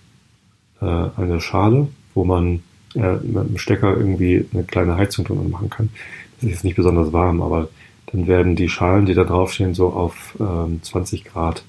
äh, 0.82 0.86
eine 0.86 1.40
Schale, 1.40 1.88
wo 2.14 2.26
man 2.26 2.64
äh, 2.96 3.16
mit 3.16 3.38
einem 3.38 3.58
Stecker 3.58 3.96
irgendwie 3.96 4.46
eine 4.54 4.64
kleine 4.64 4.98
Heizung 4.98 5.26
drunter 5.26 5.48
machen 5.48 5.70
kann. 5.70 5.90
Das 6.36 6.44
ist 6.46 6.50
jetzt 6.50 6.64
nicht 6.64 6.76
besonders 6.76 7.14
warm, 7.14 7.42
aber 7.42 7.70
dann 8.08 8.28
werden 8.28 8.56
die 8.56 8.70
Schalen, 8.70 9.06
die 9.06 9.14
da 9.14 9.24
draufstehen, 9.24 9.74
so 9.74 9.90
auf 9.90 10.36
ähm, 10.40 10.82
20 10.82 11.24
Grad 11.26 11.64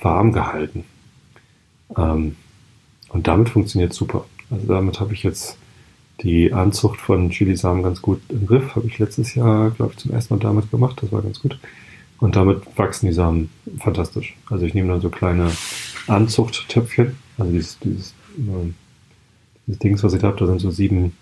warm 0.00 0.32
gehalten. 0.32 0.84
Ähm, 1.96 2.36
und 3.08 3.26
damit 3.26 3.50
funktioniert 3.50 3.92
super. 3.92 4.24
Also 4.50 4.66
damit 4.66 5.00
habe 5.00 5.12
ich 5.14 5.22
jetzt 5.22 5.56
die 6.22 6.52
Anzucht 6.52 7.00
von 7.00 7.30
Chilisamen 7.30 7.82
ganz 7.82 8.02
gut 8.02 8.20
im 8.28 8.46
Griff. 8.46 8.76
Habe 8.76 8.86
ich 8.86 8.98
letztes 8.98 9.34
Jahr, 9.34 9.70
glaube 9.70 9.92
ich, 9.92 9.98
zum 9.98 10.12
ersten 10.12 10.34
Mal 10.34 10.40
damit 10.40 10.70
gemacht. 10.70 10.98
Das 11.02 11.12
war 11.12 11.22
ganz 11.22 11.40
gut. 11.40 11.58
Und 12.18 12.36
damit 12.36 12.62
wachsen 12.76 13.06
die 13.06 13.12
Samen 13.12 13.50
fantastisch. 13.78 14.36
Also 14.48 14.64
ich 14.64 14.74
nehme 14.74 14.88
dann 14.88 15.00
so 15.00 15.10
kleine 15.10 15.50
Anzuchttöpfchen, 16.06 17.16
also 17.36 17.50
dieses, 17.50 17.78
dieses 17.80 18.14
äh, 18.38 18.72
dieses 19.66 19.78
Dings, 19.78 20.02
was 20.02 20.12
ich 20.14 20.20
da 20.20 20.28
habe, 20.28 20.38
da 20.38 20.46
sind 20.46 20.60
so 20.60 20.70
sieben 20.70 21.12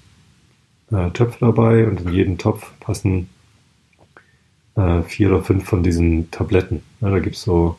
äh, 0.91 1.11
Töpfe 1.11 1.39
dabei 1.41 1.87
und 1.87 2.01
in 2.01 2.13
jeden 2.13 2.39
Topf 2.39 2.73
passen 2.81 3.29
äh, 4.77 5.03
vier 5.03 5.31
oder 5.31 5.43
fünf 5.43 5.65
von 5.65 5.83
diesen 5.83 6.31
Tabletten. 6.31 6.83
Ja, 7.01 7.11
da 7.11 7.19
gibt's 7.19 7.43
so 7.43 7.77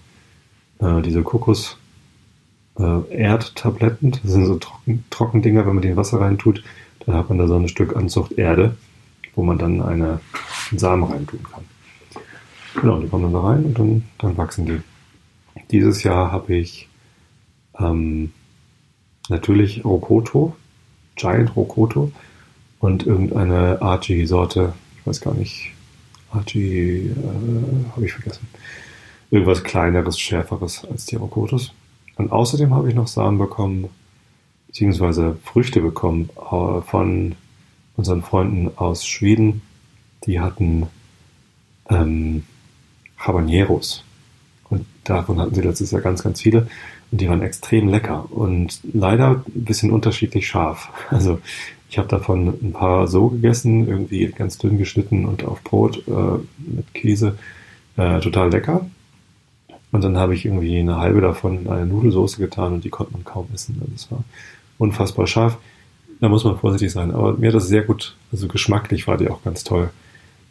äh, 0.80 1.02
diese 1.02 1.24
Kokos 1.24 1.78
äh, 2.78 3.16
Erdtabletten, 3.16 4.12
das 4.12 4.32
sind 4.32 4.46
so 4.46 4.58
trocken, 4.58 5.04
Trockendinger, 5.10 5.66
wenn 5.66 5.76
man 5.76 5.82
die 5.82 5.90
in 5.90 5.98
Wasser 5.98 6.22
reintut, 6.22 6.64
dann 7.06 7.16
hat 7.16 7.30
man 7.30 7.38
da 7.38 7.48
so 7.48 7.56
ein 7.56 7.68
Stück 7.68 7.96
Anzucht 7.96 8.34
Erde, 8.34 8.76
wo 9.36 9.44
man 9.44 9.58
dann 9.58 9.82
eine, 9.82 10.20
einen 10.70 10.80
Samen 10.80 11.04
reintun 11.04 11.44
kann. 11.44 11.64
Genau, 12.80 13.00
die 13.00 13.08
kommen 13.08 13.24
dann 13.24 13.34
da 13.34 13.42
rein 13.42 13.66
und 13.66 13.80
dann, 13.80 14.04
dann 14.18 14.38
wachsen 14.38 14.66
die. 14.66 14.82
Dieses 15.72 16.04
Jahr 16.04 16.32
habe 16.32 16.56
ich 16.56 16.88
ähm, 17.80 18.32
natürlich 19.30 19.84
Rokoto, 19.84 20.56
Giant 21.16 21.56
Rokoto 21.56 22.12
und 22.80 23.06
irgendeine 23.06 23.82
Archie-Sorte, 23.82 24.74
ich 25.00 25.08
weiß 25.08 25.22
gar 25.22 25.34
nicht, 25.34 25.74
Archie, 26.32 27.12
äh, 27.12 27.92
habe 27.96 28.06
ich 28.06 28.14
vergessen. 28.14 28.48
Irgendwas 29.30 29.64
kleineres, 29.64 30.20
schärferes 30.20 30.86
als 30.90 31.06
die 31.06 31.16
Rokotos. 31.16 31.74
Und 32.16 32.32
außerdem 32.32 32.74
habe 32.74 32.90
ich 32.90 32.96
noch 32.96 33.08
Samen 33.08 33.38
bekommen, 33.38 33.90
beziehungsweise 34.72 35.38
Früchte 35.44 35.82
bekommen 35.82 36.30
äh, 36.38 36.82
von 36.82 37.36
unseren 37.98 38.22
Freunden 38.22 38.72
aus 38.78 39.06
Schweden. 39.06 39.62
Die 40.26 40.40
hatten 40.40 40.88
ähm, 41.90 42.44
Habaneros. 43.18 44.06
Und 44.70 44.86
davon 45.04 45.42
hatten 45.42 45.54
sie 45.56 45.62
letztes 45.62 45.92
Jahr 45.92 46.02
ganz, 46.02 46.24
ganz 46.24 46.40
viele. 46.40 46.70
Und 47.12 47.20
die 47.20 47.28
waren 47.28 47.42
extrem 47.42 47.90
lecker 47.90 48.32
und 48.32 48.80
leider 48.94 49.44
ein 49.46 49.66
bisschen 49.66 49.92
unterschiedlich 49.92 50.48
scharf. 50.48 50.90
Also 51.10 51.42
ich 51.90 51.98
habe 51.98 52.08
davon 52.08 52.48
ein 52.48 52.72
paar 52.72 53.08
so 53.08 53.28
gegessen, 53.28 53.90
irgendwie 53.90 54.26
ganz 54.28 54.58
dünn 54.58 54.78
geschnitten 54.78 55.26
und 55.26 55.44
auf 55.44 55.62
Brot 55.62 56.08
äh, 56.08 56.40
mit 56.58 56.94
Käse. 56.94 57.38
Äh, 57.98 58.22
total 58.22 58.52
lecker. 58.52 58.90
Und 59.92 60.02
dann 60.02 60.16
habe 60.16 60.34
ich 60.34 60.46
irgendwie 60.46 60.80
eine 60.80 60.96
halbe 60.96 61.20
davon 61.20 61.64
in 61.64 61.68
eine 61.68 61.86
Nudelsauce 61.86 62.38
getan 62.38 62.72
und 62.72 62.86
die 62.86 62.90
konnte 62.90 63.12
man 63.12 63.26
kaum 63.26 63.50
essen. 63.54 63.78
Also 63.82 63.92
es 63.94 64.10
war 64.10 64.24
unfassbar 64.82 65.28
scharf. 65.28 65.58
Da 66.20 66.30
muss 66.30 66.44
man 66.44 66.58
vorsichtig 66.58 66.92
sein. 66.92 67.12
Aber 67.12 67.34
mir 67.34 67.48
hat 67.48 67.56
das 67.56 67.68
sehr 67.68 67.84
gut, 67.84 68.16
also 68.32 68.48
geschmacklich 68.48 69.08
war 69.08 69.18
die 69.18 69.30
auch 69.30 69.44
ganz 69.44 69.64
toll. 69.64 69.92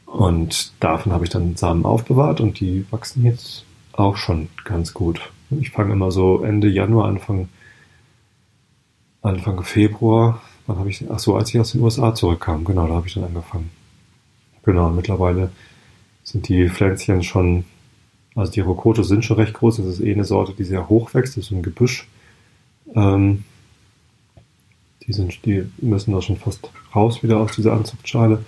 Und 0.07 0.73
davon 0.81 1.12
habe 1.12 1.25
ich 1.25 1.31
dann 1.31 1.57
Samen 1.57 1.85
aufbewahrt 1.85 2.40
und 2.40 2.59
die 2.61 2.85
wachsen 2.90 3.25
jetzt 3.25 3.64
auch 3.93 4.16
schon 4.16 4.49
ganz 4.64 4.95
gut. 4.95 5.21
Ich 5.51 5.71
fange 5.71 5.93
immer 5.93 6.11
so 6.11 6.43
Ende 6.43 6.69
Januar, 6.69 7.09
Anfang, 7.09 7.49
Anfang 9.23 9.62
Februar. 9.62 10.40
Wann 10.66 10.79
habe 10.79 10.90
ich, 10.90 11.05
ach 11.11 11.19
so, 11.19 11.37
als 11.37 11.51
ich 11.51 11.61
aus 11.61 11.73
den 11.73 11.83
USA 11.83 12.14
zurückkam, 12.14 12.64
genau, 12.64 12.87
da 12.87 12.95
habe 12.95 13.07
ich 13.07 13.14
dann 13.14 13.25
angefangen. 13.25 13.71
Genau, 14.64 14.90
mittlerweile 14.90 15.51
sind 16.23 16.49
die 16.49 16.69
Pflänzchen 16.69 17.23
schon, 17.23 17.64
also 18.35 18.53
die 18.53 18.61
Rokotos 18.61 19.09
sind 19.09 19.25
schon 19.25 19.37
recht 19.37 19.55
groß. 19.55 19.79
Das 19.79 19.87
ist 19.87 20.01
eh 20.01 20.12
eine 20.12 20.25
Sorte, 20.25 20.53
die 20.53 20.64
sehr 20.64 20.88
hoch 20.88 21.14
wächst, 21.14 21.37
das 21.37 21.47
ist 21.47 21.51
ein 21.51 21.62
Gebüsch. 21.62 22.07
Ähm, 22.95 23.45
die 25.11 25.14
sind, 25.16 25.44
die 25.44 25.66
müssen 25.79 26.12
da 26.12 26.23
schon 26.23 26.37
fast 26.37 26.70
raus 26.94 27.23
wieder 27.25 27.38
aus 27.38 27.57
dieser 27.57 27.73
Anzuchtschale. 27.73 28.44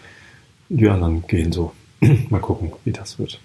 Die 0.69 0.89
anderen 0.89 1.27
gehen 1.27 1.51
so. 1.51 1.73
Mal 2.31 2.41
gucken, 2.41 2.73
wie 2.85 2.93
das 2.93 3.19
wird. 3.19 3.41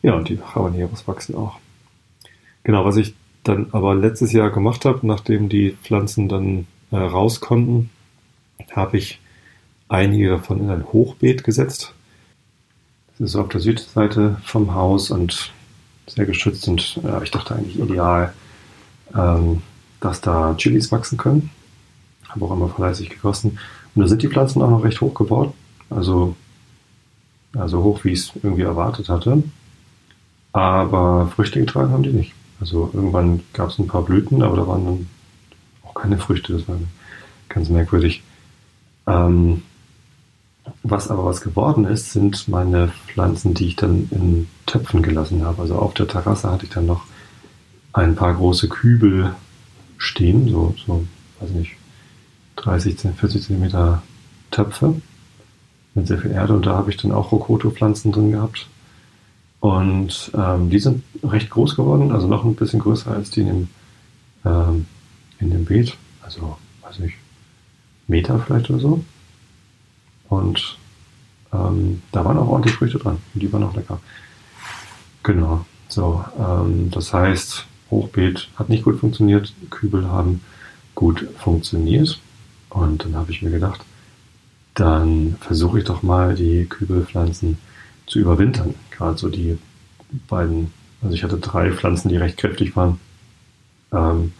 Ja, 0.00 0.14
und 0.14 0.30
die 0.30 0.40
Habaneros 0.40 1.06
wachsen 1.06 1.34
auch. 1.34 1.58
Genau, 2.64 2.86
was 2.86 2.96
ich 2.96 3.14
dann 3.44 3.66
aber 3.72 3.94
letztes 3.94 4.32
Jahr 4.32 4.50
gemacht 4.50 4.86
habe, 4.86 5.06
nachdem 5.06 5.50
die 5.50 5.76
Pflanzen 5.82 6.28
dann 6.28 6.66
äh, 6.90 6.96
raus 6.96 7.40
konnten, 7.40 7.90
habe 8.70 8.96
ich 8.96 9.20
einige 9.88 10.30
davon 10.30 10.60
in 10.60 10.70
ein 10.70 10.86
Hochbeet 10.86 11.44
gesetzt. 11.44 11.92
Das 13.18 13.30
ist 13.30 13.36
auf 13.36 13.50
der 13.50 13.60
Südseite 13.60 14.38
vom 14.44 14.74
Haus 14.74 15.10
und 15.10 15.52
sehr 16.06 16.24
geschützt 16.24 16.66
und 16.66 16.98
äh, 17.04 17.22
ich 17.22 17.30
dachte 17.30 17.54
eigentlich 17.54 17.78
ideal, 17.78 18.32
ähm, 19.14 19.62
dass 20.02 20.20
da 20.20 20.54
Chilis 20.54 20.92
wachsen 20.92 21.16
können. 21.16 21.50
Habe 22.28 22.44
auch 22.44 22.52
immer 22.52 22.68
fleißig 22.68 23.08
gegossen. 23.08 23.58
Und 23.94 24.02
da 24.02 24.08
sind 24.08 24.22
die 24.22 24.28
Pflanzen 24.28 24.60
auch 24.60 24.70
noch 24.70 24.84
recht 24.84 25.00
hoch 25.00 25.14
geworden. 25.14 25.52
Also, 25.88 26.36
also 27.56 27.82
hoch, 27.82 28.04
wie 28.04 28.10
ich 28.10 28.18
es 28.18 28.32
irgendwie 28.42 28.62
erwartet 28.62 29.08
hatte. 29.08 29.42
Aber 30.52 31.28
Früchte 31.28 31.60
getragen 31.60 31.92
haben 31.92 32.02
die 32.02 32.12
nicht. 32.12 32.34
Also 32.60 32.90
irgendwann 32.92 33.40
gab 33.52 33.70
es 33.70 33.78
ein 33.78 33.86
paar 33.86 34.02
Blüten, 34.02 34.42
aber 34.42 34.56
da 34.56 34.66
waren 34.66 34.84
dann 34.84 35.06
auch 35.84 35.94
keine 35.94 36.18
Früchte. 36.18 36.52
Das 36.52 36.68
war 36.68 36.76
ganz 37.48 37.68
merkwürdig. 37.68 38.22
Ähm, 39.06 39.62
was 40.82 41.10
aber 41.10 41.24
was 41.24 41.40
geworden 41.40 41.84
ist, 41.84 42.12
sind 42.12 42.48
meine 42.48 42.92
Pflanzen, 43.06 43.54
die 43.54 43.66
ich 43.66 43.76
dann 43.76 44.08
in 44.10 44.48
Töpfen 44.66 45.02
gelassen 45.02 45.44
habe. 45.44 45.62
Also 45.62 45.76
auf 45.76 45.94
der 45.94 46.08
Terrasse 46.08 46.50
hatte 46.50 46.64
ich 46.64 46.72
dann 46.72 46.86
noch 46.86 47.04
ein 47.92 48.16
paar 48.16 48.34
große 48.34 48.68
Kübel 48.68 49.34
stehen, 50.02 50.48
so, 50.48 50.74
so 50.84 51.06
weiß 51.40 51.50
nicht, 51.50 51.76
30, 52.56 52.98
40 53.16 53.42
Zentimeter 53.42 54.02
Töpfe 54.50 55.00
mit 55.94 56.06
sehr 56.06 56.18
viel 56.18 56.32
Erde 56.32 56.54
und 56.54 56.66
da 56.66 56.76
habe 56.76 56.90
ich 56.90 56.96
dann 56.96 57.12
auch 57.12 57.32
Rokoto-Pflanzen 57.32 58.12
drin 58.12 58.32
gehabt. 58.32 58.66
Und 59.60 60.32
ähm, 60.34 60.70
die 60.70 60.80
sind 60.80 61.04
recht 61.22 61.50
groß 61.50 61.76
geworden, 61.76 62.10
also 62.10 62.26
noch 62.26 62.44
ein 62.44 62.56
bisschen 62.56 62.80
größer 62.80 63.12
als 63.12 63.30
die 63.30 63.42
in 63.42 63.46
dem, 63.46 63.68
ähm, 64.44 64.86
in 65.38 65.50
dem 65.50 65.64
Beet. 65.64 65.96
Also, 66.20 66.58
weiß 66.82 66.98
nicht, 66.98 67.14
Meter 68.08 68.40
vielleicht 68.40 68.70
oder 68.70 68.80
so. 68.80 69.04
Und 70.28 70.78
ähm, 71.52 72.02
da 72.10 72.24
waren 72.24 72.38
auch 72.38 72.48
ordentlich 72.48 72.74
Früchte 72.74 72.98
dran. 72.98 73.18
Und 73.34 73.42
die 73.42 73.52
waren 73.52 73.62
auch 73.62 73.76
lecker. 73.76 74.00
Genau. 75.22 75.64
So, 75.88 76.24
ähm, 76.38 76.90
das 76.90 77.12
heißt, 77.12 77.66
Hochbeet 77.92 78.48
hat 78.56 78.68
nicht 78.68 78.82
gut 78.82 78.98
funktioniert, 78.98 79.52
Kübel 79.70 80.08
haben 80.08 80.40
gut 80.96 81.28
funktioniert. 81.38 82.18
Und 82.70 83.04
dann 83.04 83.14
habe 83.14 83.30
ich 83.30 83.42
mir 83.42 83.50
gedacht, 83.50 83.82
dann 84.74 85.36
versuche 85.40 85.78
ich 85.78 85.84
doch 85.84 86.02
mal 86.02 86.34
die 86.34 86.64
Kübelpflanzen 86.64 87.58
zu 88.06 88.18
überwintern. 88.18 88.74
Gerade 88.90 89.18
so 89.18 89.28
die 89.28 89.58
beiden, 90.28 90.72
also 91.02 91.14
ich 91.14 91.22
hatte 91.22 91.36
drei 91.36 91.70
Pflanzen, 91.70 92.08
die 92.08 92.16
recht 92.16 92.38
kräftig 92.38 92.74
waren. 92.74 92.98
Ähm, 93.92 94.32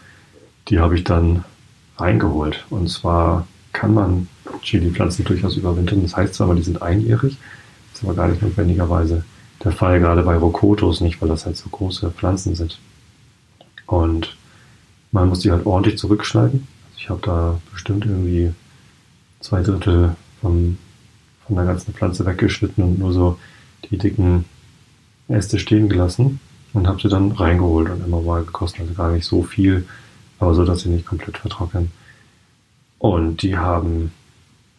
die 0.68 0.80
habe 0.80 0.96
ich 0.96 1.04
dann 1.04 1.44
reingeholt. 1.98 2.64
Und 2.70 2.88
zwar 2.88 3.46
kann 3.72 3.94
man 3.94 4.28
Chili-Pflanzen 4.62 5.24
durchaus 5.24 5.56
überwintern. 5.56 6.02
Das 6.02 6.16
heißt 6.16 6.34
zwar, 6.34 6.54
die 6.54 6.62
sind 6.62 6.80
einjährig, 6.80 7.36
ist 7.92 8.02
aber 8.02 8.14
gar 8.14 8.28
nicht 8.28 8.42
notwendigerweise 8.42 9.24
der 9.62 9.72
Fall, 9.72 10.00
gerade 10.00 10.22
bei 10.22 10.36
Rokotos 10.36 11.00
nicht, 11.00 11.20
weil 11.20 11.28
das 11.28 11.46
halt 11.46 11.56
so 11.56 11.68
große 11.68 12.10
Pflanzen 12.10 12.54
sind. 12.54 12.78
Und 13.92 14.35
man 15.11 15.28
muss 15.28 15.40
die 15.40 15.50
halt 15.50 15.66
ordentlich 15.66 15.98
zurückschneiden. 15.98 16.66
Also 16.87 16.96
ich 16.96 17.11
habe 17.11 17.20
da 17.22 17.61
bestimmt 17.70 18.07
irgendwie 18.07 18.55
zwei 19.40 19.61
Drittel 19.61 20.16
von, 20.40 20.78
von 21.46 21.57
der 21.57 21.66
ganzen 21.66 21.92
Pflanze 21.92 22.24
weggeschnitten 22.24 22.83
und 22.83 22.98
nur 22.98 23.12
so 23.12 23.38
die 23.90 23.98
dicken 23.98 24.46
Äste 25.28 25.59
stehen 25.59 25.90
gelassen 25.90 26.40
und 26.72 26.88
habe 26.88 27.02
sie 27.02 27.11
dann 27.11 27.33
reingeholt 27.33 27.90
und 27.90 28.02
immer 28.02 28.22
mal 28.22 28.44
gekostet. 28.44 28.81
Also 28.81 28.94
gar 28.94 29.12
nicht 29.12 29.26
so 29.26 29.42
viel, 29.42 29.87
aber 30.38 30.55
so, 30.55 30.64
dass 30.64 30.81
sie 30.81 30.88
nicht 30.88 31.05
komplett 31.05 31.37
vertrocknen. 31.37 31.90
Und 32.98 33.42
die 33.42 33.59
haben 33.59 34.11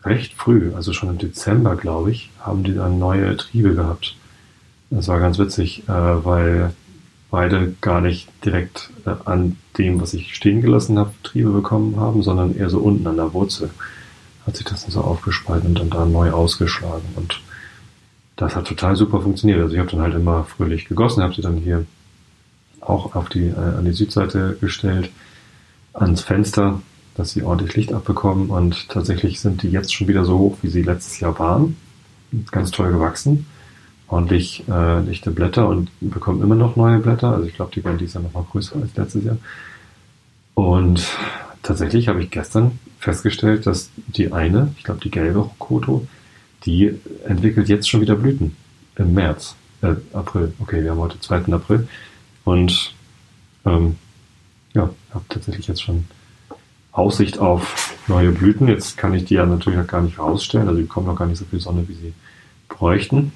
recht 0.04 0.34
früh, 0.34 0.74
also 0.74 0.92
schon 0.92 1.10
im 1.10 1.20
Dezember, 1.20 1.76
glaube 1.76 2.10
ich, 2.10 2.32
haben 2.40 2.64
die 2.64 2.74
dann 2.74 2.98
neue 2.98 3.38
Triebe 3.38 3.76
gehabt. 3.76 4.16
Das 4.90 5.08
war 5.08 5.20
ganz 5.20 5.38
witzig, 5.38 5.88
äh, 5.88 5.92
weil 5.92 6.74
beide 7.34 7.74
gar 7.82 8.00
nicht 8.00 8.30
direkt 8.46 8.92
äh, 9.08 9.16
an 9.26 9.58
dem, 9.80 10.00
was 10.00 10.14
ich 10.14 10.36
stehen 10.36 10.62
gelassen 10.62 11.00
habe, 11.00 11.12
Triebe 11.24 11.50
bekommen 11.50 12.00
haben, 12.00 12.22
sondern 12.22 12.56
eher 12.56 12.70
so 12.70 12.78
unten 12.78 13.08
an 13.08 13.18
der 13.18 13.34
Wurzel 13.34 13.72
hat 14.46 14.56
sich 14.56 14.66
das 14.66 14.84
dann 14.84 14.92
so 14.92 15.02
aufgespalten 15.02 15.70
und 15.70 15.80
dann 15.80 15.90
da 15.90 16.06
neu 16.06 16.30
ausgeschlagen. 16.32 17.08
Und 17.16 17.42
das 18.36 18.56
hat 18.56 18.68
total 18.68 18.96
super 18.96 19.22
funktioniert. 19.22 19.60
Also 19.60 19.74
ich 19.74 19.80
habe 19.80 19.90
dann 19.90 20.02
halt 20.02 20.14
immer 20.14 20.44
fröhlich 20.44 20.86
gegossen, 20.86 21.24
habe 21.24 21.34
sie 21.34 21.42
dann 21.42 21.58
hier 21.58 21.88
auch 22.82 23.16
auf 23.16 23.30
die, 23.30 23.48
äh, 23.48 23.56
an 23.56 23.86
die 23.86 23.94
Südseite 23.94 24.56
gestellt, 24.62 25.10
ans 25.94 26.22
Fenster 26.22 26.82
dass 27.16 27.32
sie 27.32 27.44
ordentlich 27.44 27.76
Licht 27.76 27.94
abbekommen 27.94 28.50
und 28.50 28.90
tatsächlich 28.90 29.40
sind 29.40 29.62
die 29.64 29.70
jetzt 29.70 29.94
schon 29.94 30.08
wieder 30.08 30.26
so 30.26 30.38
hoch, 30.38 30.58
wie 30.62 30.70
sie 30.70 30.82
letztes 30.82 31.20
Jahr 31.20 31.38
waren. 31.38 31.78
Ganz 32.52 32.72
toll 32.72 32.92
gewachsen. 32.92 33.46
Ordentlich 34.14 34.64
äh, 34.70 35.00
lichte 35.00 35.32
Blätter 35.32 35.68
und 35.68 35.90
bekommen 36.00 36.44
immer 36.44 36.54
noch 36.54 36.76
neue 36.76 37.00
Blätter. 37.00 37.32
Also 37.32 37.48
ich 37.48 37.56
glaube, 37.56 37.72
die 37.74 37.84
werden 37.84 37.98
dieses 37.98 38.14
Jahr 38.14 38.22
noch 38.22 38.34
mal 38.34 38.46
größer 38.48 38.76
als 38.76 38.96
letztes 38.96 39.24
Jahr. 39.24 39.38
Und 40.54 41.04
tatsächlich 41.64 42.10
habe 42.10 42.22
ich 42.22 42.30
gestern 42.30 42.78
festgestellt, 43.00 43.66
dass 43.66 43.90
die 43.96 44.32
eine, 44.32 44.72
ich 44.78 44.84
glaube 44.84 45.00
die 45.00 45.10
gelbe 45.10 45.50
Koto, 45.58 46.06
die 46.64 46.94
entwickelt 47.26 47.70
jetzt 47.70 47.90
schon 47.90 48.02
wieder 48.02 48.14
Blüten 48.14 48.56
im 48.98 49.16
März, 49.16 49.56
äh, 49.82 49.96
April. 50.14 50.54
Okay, 50.60 50.84
wir 50.84 50.92
haben 50.92 51.00
heute 51.00 51.20
2. 51.20 51.52
April. 51.52 51.88
Und 52.44 52.94
ähm, 53.66 53.96
ja, 54.76 54.92
habe 55.12 55.26
tatsächlich 55.28 55.68
jetzt 55.68 55.82
schon 55.82 56.06
Aussicht 56.92 57.40
auf 57.40 57.96
neue 58.08 58.32
Blüten. 58.32 58.68
Jetzt 58.68 58.96
kann 58.96 59.16
ich 59.16 59.26
die 59.26 59.34
ja 59.34 59.46
natürlich 59.48 59.80
noch 59.80 59.88
gar 59.88 60.04
nicht 60.04 60.20
rausstellen, 60.20 60.68
also 60.68 60.80
die 60.80 60.86
bekommen 60.86 61.08
noch 61.08 61.18
gar 61.18 61.26
nicht 61.26 61.40
so 61.40 61.46
viel 61.46 61.60
Sonne, 61.60 61.88
wie 61.88 61.96
sie 61.96 62.14
bräuchten. 62.70 63.32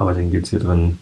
Aber 0.00 0.14
denen 0.14 0.30
geht 0.30 0.44
es 0.44 0.50
hier 0.50 0.60
drin 0.60 0.98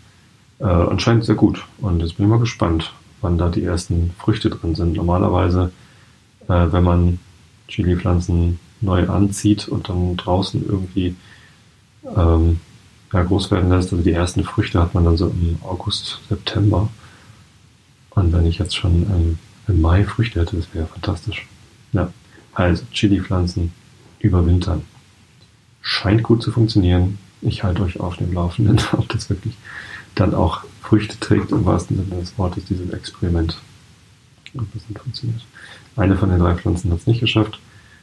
äh, 0.59 0.65
anscheinend 0.65 1.25
sehr 1.25 1.37
gut. 1.37 1.65
Und 1.79 2.01
jetzt 2.01 2.17
bin 2.17 2.27
ich 2.27 2.31
mal 2.31 2.41
gespannt, 2.41 2.93
wann 3.21 3.39
da 3.39 3.49
die 3.49 3.63
ersten 3.63 4.11
Früchte 4.19 4.51
drin 4.51 4.75
sind. 4.75 4.97
Normalerweise, 4.97 5.71
äh, 6.49 6.67
wenn 6.73 6.83
man 6.83 7.21
Chili-Pflanzen 7.69 8.59
neu 8.81 9.09
anzieht 9.09 9.69
und 9.69 9.89
dann 9.89 10.17
draußen 10.17 10.67
irgendwie 10.69 11.15
ähm, 12.17 12.59
ja, 13.13 13.23
groß 13.23 13.53
werden 13.53 13.71
lässt, 13.71 13.93
also 13.93 14.03
die 14.03 14.11
ersten 14.11 14.43
Früchte 14.43 14.81
hat 14.81 14.95
man 14.95 15.05
dann 15.05 15.17
so 15.17 15.29
im 15.29 15.61
August, 15.63 16.21
September. 16.29 16.89
Und 18.11 18.33
wenn 18.33 18.47
ich 18.47 18.59
jetzt 18.59 18.75
schon 18.75 19.05
ähm, 19.05 19.39
im 19.69 19.81
Mai 19.81 20.03
Früchte 20.03 20.41
hätte, 20.41 20.57
das 20.57 20.75
wäre 20.75 20.87
fantastisch. 20.87 21.47
Ja, 21.93 22.13
also 22.53 22.83
Chili-Pflanzen 22.91 23.73
überwintern. 24.19 24.83
Scheint 25.83 26.25
gut 26.25 26.43
zu 26.43 26.51
funktionieren. 26.51 27.19
Ich 27.41 27.63
halte 27.63 27.83
euch 27.83 28.01
auf 28.01 28.17
dem 28.17 28.33
Laufenden, 28.33 28.81
ob 28.93 29.09
das 29.09 29.31
wirklich 29.31 29.55
dann 30.15 30.35
auch 30.35 30.63
Früchte 30.83 31.19
trägt, 31.21 31.53
im 31.53 31.65
wahrsten 31.65 31.97
Sinne 31.97 32.21
des 32.21 32.37
Wortes, 32.39 32.65
dieses 32.65 32.91
Experiment. 32.91 33.59
Ob 34.57 34.73
das 34.73 34.83
dann 34.89 35.03
funktioniert. 35.03 35.45
Eine 35.97 36.17
von 36.17 36.31
den 36.31 36.39
drei 36.39 36.55
Pflanzen 36.55 36.91
hat 36.91 37.01
es 37.01 37.07
nicht 37.07 37.21
geschafft. 37.21 37.61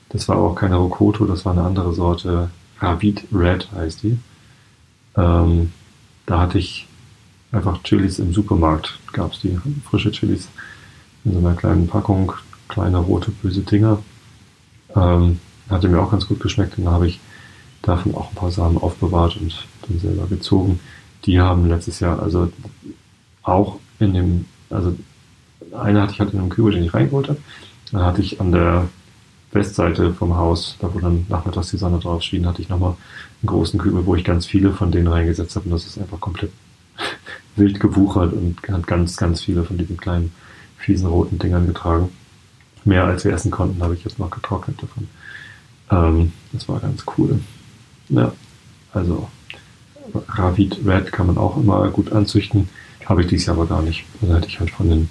Das 0.10 0.28
war 0.28 0.38
auch 0.38 0.56
keine 0.56 0.76
Rokoto, 0.76 1.26
das 1.26 1.46
war 1.46 1.54
eine 1.54 1.64
andere 1.64 1.94
Sorte. 1.94 2.50
Ravid 2.80 3.24
Red 3.34 3.68
heißt 3.74 4.04
die. 4.04 4.20
Ähm, 5.16 5.72
da 6.26 6.42
hatte 6.42 6.60
ich 6.60 6.88
einfach 7.52 7.82
Chilis 7.84 8.20
im 8.20 8.34
Supermarkt, 8.34 9.00
gab 9.14 9.34
es 9.34 9.40
die 9.42 9.58
frische 9.90 10.12
Chilis 10.12 10.50
in 11.24 11.34
so 11.34 11.40
einer 11.40 11.56
kleinen 11.56 11.88
Packung, 11.88 12.34
kleine 12.68 12.98
rote 12.98 13.32
böse 13.32 13.62
Dinger. 13.62 14.00
Ähm, 14.96 15.40
hatte 15.70 15.88
mir 15.88 16.00
auch 16.00 16.12
ganz 16.12 16.28
gut 16.28 16.40
geschmeckt 16.40 16.78
und 16.78 16.86
da 16.86 16.92
habe 16.92 17.08
ich 17.08 17.20
davon 17.86 18.16
auch 18.16 18.30
ein 18.30 18.36
paar 18.36 18.52
Samen 18.52 18.78
aufbewahrt 18.78 19.38
und 19.38 19.66
dann 19.88 20.00
selber 20.00 20.28
gezogen. 20.28 20.80
Die 21.26 21.40
haben 21.40 21.68
letztes 21.68 22.00
Jahr 22.00 22.22
also 22.22 22.52
auch 23.44 23.80
in 24.00 24.14
dem, 24.14 24.46
also 24.70 24.96
eine 25.72 26.02
hatte 26.02 26.14
ich 26.14 26.20
halt 26.20 26.34
in 26.34 26.40
einem 26.40 26.50
Kübel, 26.50 26.74
den 26.74 26.84
ich 26.84 26.94
reingeholt 26.94 27.30
habe. 27.30 27.40
Dann 27.92 28.04
hatte 28.04 28.22
ich 28.22 28.42
an 28.42 28.52
der 28.52 28.88
Westseite 29.52 30.14
vom 30.14 30.36
Haus, 30.36 30.76
da 30.80 30.94
wo 30.94 31.00
dann 31.00 31.26
nachmittags 31.30 31.72
die 31.72 31.78
Sonne 31.78 32.00
drauf 32.00 32.22
schien, 32.22 32.46
hatte 32.46 32.62
ich 32.62 32.70
nochmal 32.70 32.96
einen 33.42 33.48
großen 33.48 33.80
Kübel, 33.80 34.06
wo 34.06 34.16
ich 34.16 34.24
ganz 34.24 34.46
viele 34.46 34.74
von 34.74 34.92
denen 34.92 35.08
reingesetzt 35.08 35.56
habe 35.56 35.66
und 35.66 35.72
das 35.72 35.86
ist 35.86 35.98
einfach 35.98 36.20
komplett 36.20 36.52
wild 37.56 37.80
gewuchert 37.80 38.34
und 38.34 38.58
hat 38.68 38.88
ganz, 38.88 39.16
ganz 39.18 39.42
viele 39.42 39.64
von 39.64 39.78
diesen 39.78 39.98
kleinen 39.98 40.34
fiesen 40.78 41.08
roten 41.08 41.40
Dingern 41.40 41.68
getragen 41.68 42.10
mehr 42.86 43.04
als 43.04 43.26
wir 43.26 43.34
essen 43.34 43.52
konnten, 43.52 43.82
habe 43.84 43.96
ich 43.96 44.04
jetzt 44.04 44.20
noch 44.20 44.30
getrocknet 44.30 44.82
davon. 44.82 45.08
Ähm, 45.92 46.32
das 46.54 46.70
war 46.70 46.80
ganz 46.80 47.04
cool. 47.18 47.40
Ja, 48.10 48.32
also 48.94 49.30
Ravid 50.14 50.86
Red 50.86 51.12
kann 51.12 51.28
man 51.28 51.38
auch 51.38 51.58
immer 51.58 51.90
gut 51.90 52.12
anzüchten. 52.12 52.70
Habe 53.06 53.22
ich 53.22 53.28
dieses 53.28 53.46
Jahr 53.46 53.56
aber 53.56 53.68
gar 53.68 53.82
nicht. 53.82 54.06
Also 54.22 54.36
hätte 54.36 54.48
ich 54.48 54.60
halt 54.60 54.72
von 54.72 54.90
den, 54.90 55.10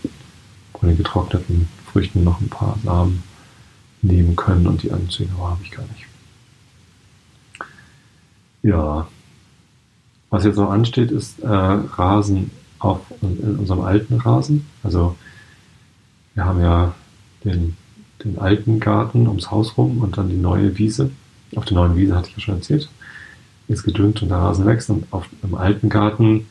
von 0.79 0.89
den 0.89 0.99
getrockneten 0.99 1.69
Früchten 1.93 2.25
noch 2.25 2.41
ein 2.41 2.49
paar 2.49 2.79
Samen 2.85 3.23
nehmen 4.03 4.37
können 4.37 4.67
und 4.67 4.83
die 4.83 4.93
anzüchten, 4.93 5.35
aber 5.37 5.51
habe 5.51 5.63
ich 5.63 5.71
gar 5.71 5.85
nicht. 5.85 6.07
Ja, 8.63 9.07
was 10.31 10.45
jetzt 10.45 10.57
noch 10.57 10.71
ansteht, 10.71 11.11
ist 11.11 11.41
äh, 11.41 11.47
Rasen 11.47 12.51
auf 12.79 13.01
in 13.23 13.57
unserem 13.59 13.83
alten 13.83 14.15
Rasen. 14.21 14.67
Also 14.83 15.17
wir 16.35 16.45
haben 16.45 16.61
ja 16.61 16.95
den, 17.45 17.77
den 18.25 18.39
alten 18.39 18.81
Garten 18.81 19.29
ums 19.29 19.51
Haus 19.51 19.77
rum 19.77 19.99
und 19.99 20.17
dann 20.17 20.29
die 20.29 20.37
neue 20.37 20.77
Wiese. 20.79 21.11
Auf 21.57 21.65
der 21.65 21.77
neuen 21.77 21.97
Wiese 21.97 22.17
hatte 22.17 22.29
ich 22.29 22.37
ja 22.37 22.41
schon 22.41 22.57
erzählt. 22.57 22.89
Ist 23.69 23.85
gedüngt 23.85 24.23
und 24.23 24.29
der 24.29 24.39
Rasen 24.39 24.67
wächst. 24.67 24.91
Und 24.91 25.07
auf 25.11 25.27
dem 25.43 25.55
alten 25.55 25.89
Garten 25.89 26.47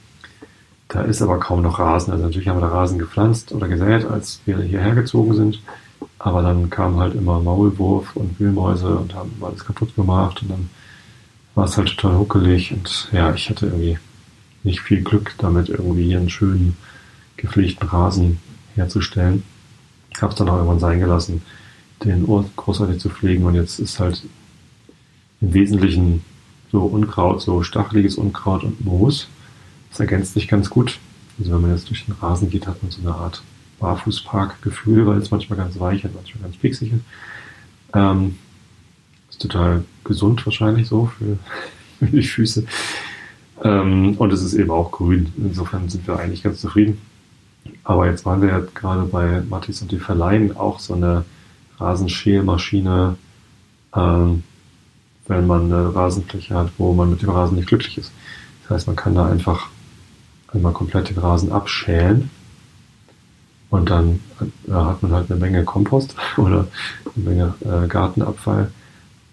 Da 0.87 1.01
ist 1.01 1.21
aber 1.21 1.39
kaum 1.39 1.61
noch 1.61 1.79
Rasen. 1.79 2.11
Also 2.13 2.25
natürlich 2.25 2.47
haben 2.47 2.57
wir 2.57 2.67
da 2.67 2.73
Rasen 2.73 2.99
gepflanzt 2.99 3.51
oder 3.51 3.67
gesät, 3.67 4.05
als 4.05 4.41
wir 4.45 4.59
hierher 4.61 4.93
gezogen 4.93 5.33
sind. 5.33 5.59
Aber 6.19 6.41
dann 6.41 6.69
kam 6.69 6.97
halt 6.99 7.15
immer 7.15 7.39
Maulwurf 7.39 8.15
und 8.15 8.39
Wühlmäuse 8.39 8.95
und 8.95 9.15
haben 9.15 9.31
alles 9.41 9.65
kaputt 9.65 9.95
gemacht 9.95 10.41
und 10.41 10.51
dann 10.51 10.69
war 11.55 11.65
es 11.65 11.77
halt 11.77 11.97
total 11.97 12.17
huckelig 12.17 12.71
und 12.71 13.09
ja, 13.11 13.33
ich 13.33 13.49
hatte 13.49 13.67
irgendwie 13.67 13.97
nicht 14.63 14.81
viel 14.81 15.01
Glück 15.01 15.33
damit, 15.37 15.69
irgendwie 15.69 16.05
hier 16.05 16.17
einen 16.17 16.29
schönen 16.29 16.77
gepflegten 17.37 17.87
Rasen 17.87 18.39
herzustellen. 18.75 19.43
Ich 20.15 20.21
habe 20.21 20.31
es 20.31 20.37
dann 20.37 20.49
auch 20.49 20.55
irgendwann 20.55 20.79
sein 20.79 20.99
gelassen, 20.99 21.41
den 22.03 22.25
großartig 22.55 22.99
zu 22.99 23.09
pflegen 23.09 23.45
und 23.45 23.55
jetzt 23.55 23.79
ist 23.79 23.99
halt 23.99 24.23
im 25.43 25.53
Wesentlichen 25.53 26.23
so 26.71 26.81
Unkraut, 26.81 27.41
so 27.41 27.61
stacheliges 27.61 28.15
Unkraut 28.15 28.63
und 28.63 28.83
Moos. 28.83 29.27
Das 29.89 29.99
ergänzt 29.99 30.33
sich 30.33 30.47
ganz 30.47 30.69
gut. 30.69 30.99
Also 31.37 31.51
wenn 31.51 31.61
man 31.61 31.71
jetzt 31.71 31.89
durch 31.89 32.05
den 32.05 32.15
Rasen 32.15 32.49
geht, 32.49 32.65
hat 32.65 32.81
man 32.81 32.91
so 32.91 33.01
eine 33.01 33.13
Art 33.13 33.43
Barfußpark-Gefühl, 33.79 35.05
weil 35.05 35.17
es 35.17 35.29
manchmal 35.29 35.57
ganz 35.57 35.79
weich 35.79 36.03
und 36.05 36.15
manchmal 36.15 36.43
ganz 36.43 36.57
pieksig 36.57 36.93
ist. 36.93 37.01
Ähm, 37.93 38.37
ist 39.29 39.41
total 39.41 39.83
gesund 40.03 40.45
wahrscheinlich 40.45 40.87
so 40.87 41.05
für, 41.99 42.07
die 42.07 42.23
Füße. 42.23 42.65
Ähm, 43.63 44.15
und 44.17 44.33
es 44.33 44.41
ist 44.41 44.53
eben 44.53 44.71
auch 44.71 44.91
grün. 44.91 45.31
Insofern 45.37 45.89
sind 45.89 46.07
wir 46.07 46.17
eigentlich 46.17 46.43
ganz 46.43 46.61
zufrieden. 46.61 46.99
Aber 47.83 48.07
jetzt 48.07 48.25
waren 48.25 48.41
wir 48.41 48.49
ja 48.49 48.59
gerade 48.73 49.03
bei 49.03 49.41
Mattis 49.41 49.81
und 49.81 49.91
die 49.91 49.99
verleihen 49.99 50.55
auch 50.55 50.79
so 50.79 50.93
eine 50.93 51.25
Rasenschälmaschine, 51.77 53.17
ähm, 53.95 54.43
wenn 55.27 55.47
man 55.47 55.71
eine 55.71 55.95
Rasenfläche 55.95 56.55
hat, 56.55 56.71
wo 56.77 56.93
man 56.93 57.09
mit 57.09 57.21
dem 57.21 57.29
Rasen 57.29 57.55
nicht 57.55 57.67
glücklich 57.67 57.97
ist. 57.97 58.11
Das 58.63 58.71
heißt, 58.71 58.87
man 58.87 58.95
kann 58.95 59.15
da 59.15 59.27
einfach 59.27 59.67
einmal 60.53 60.73
komplett 60.73 61.09
den 61.09 61.17
Rasen 61.17 61.51
abschälen 61.51 62.29
und 63.69 63.89
dann 63.89 64.19
äh, 64.67 64.71
hat 64.71 65.01
man 65.01 65.11
halt 65.11 65.31
eine 65.31 65.39
Menge 65.39 65.63
Kompost 65.63 66.15
oder 66.37 66.67
eine 67.15 67.25
Menge 67.25 67.53
äh, 67.61 67.87
Gartenabfall 67.87 68.71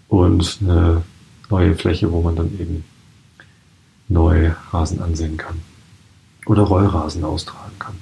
und 0.08 0.58
eine 0.62 1.02
neue 1.50 1.74
Fläche, 1.74 2.10
wo 2.10 2.22
man 2.22 2.36
dann 2.36 2.58
eben 2.58 2.84
neu 4.08 4.52
Rasen 4.72 5.02
ansehen 5.02 5.36
kann. 5.36 5.60
Oder 6.46 6.62
Rollrasen 6.62 7.22
austragen 7.22 7.78
kann. 7.78 7.94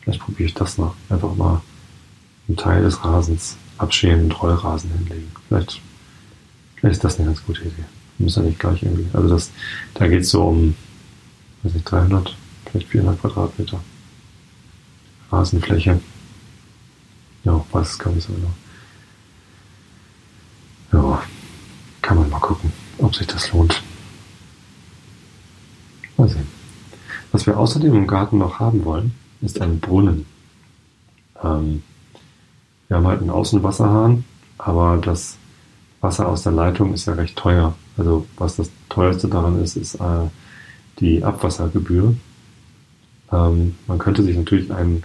Vielleicht 0.00 0.20
probiere 0.20 0.48
ich 0.48 0.54
das 0.54 0.78
noch. 0.78 0.94
Einfach 1.08 1.34
mal 1.34 1.60
einen 2.46 2.56
Teil 2.56 2.82
des 2.82 3.04
Rasens 3.04 3.56
abschälen 3.76 4.24
und 4.24 4.42
Rollrasen 4.42 4.90
hinlegen. 4.90 5.32
Vielleicht, 5.48 5.80
ist 6.90 7.04
das 7.04 7.18
eine 7.18 7.26
ganz 7.28 7.44
gute 7.44 7.62
Idee. 7.62 7.84
Muss 8.18 8.36
ja 8.36 8.42
nicht 8.42 8.58
gleich 8.58 8.82
irgendwie. 8.82 9.06
Also 9.12 9.28
das, 9.28 9.50
da 9.94 10.06
geht 10.06 10.20
es 10.20 10.30
so 10.30 10.44
um, 10.44 10.74
weiß 11.62 11.74
nicht, 11.74 11.90
300, 11.90 12.36
vielleicht 12.70 12.88
400 12.88 13.20
Quadratmeter 13.20 13.80
Rasenfläche. 15.30 16.00
Ja, 17.44 17.64
weiß 17.72 17.90
es 17.90 17.98
gar 17.98 18.12
nicht 18.12 18.26
so 18.26 18.32
genau. 18.32 18.50
Ja, 20.92 21.22
kann 22.02 22.18
man 22.18 22.30
mal 22.30 22.38
gucken, 22.38 22.72
ob 22.98 23.14
sich 23.14 23.26
das 23.26 23.52
lohnt. 23.52 23.82
Mal 26.16 26.28
sehen. 26.28 26.46
Was 27.32 27.46
wir 27.46 27.58
außerdem 27.58 27.94
im 27.94 28.06
Garten 28.06 28.38
noch 28.38 28.60
haben 28.60 28.84
wollen, 28.84 29.12
ist 29.40 29.60
ein 29.60 29.80
Brunnen. 29.80 30.26
Ähm, 31.42 31.82
wir 32.88 32.98
haben 32.98 33.06
halt 33.06 33.20
einen 33.20 33.30
Außenwasserhahn, 33.30 34.24
aber 34.58 34.98
das 34.98 35.36
Wasser 36.04 36.28
aus 36.28 36.42
der 36.42 36.52
Leitung 36.52 36.92
ist 36.92 37.06
ja 37.06 37.14
recht 37.14 37.34
teuer. 37.34 37.74
Also 37.96 38.26
was 38.36 38.56
das 38.56 38.70
teuerste 38.90 39.26
daran 39.26 39.60
ist, 39.62 39.76
ist 39.76 39.96
äh, 39.96 40.28
die 41.00 41.24
Abwassergebühr. 41.24 42.14
Ähm, 43.32 43.74
man 43.86 43.98
könnte 43.98 44.22
sich 44.22 44.36
natürlich 44.36 44.70
einen 44.70 45.02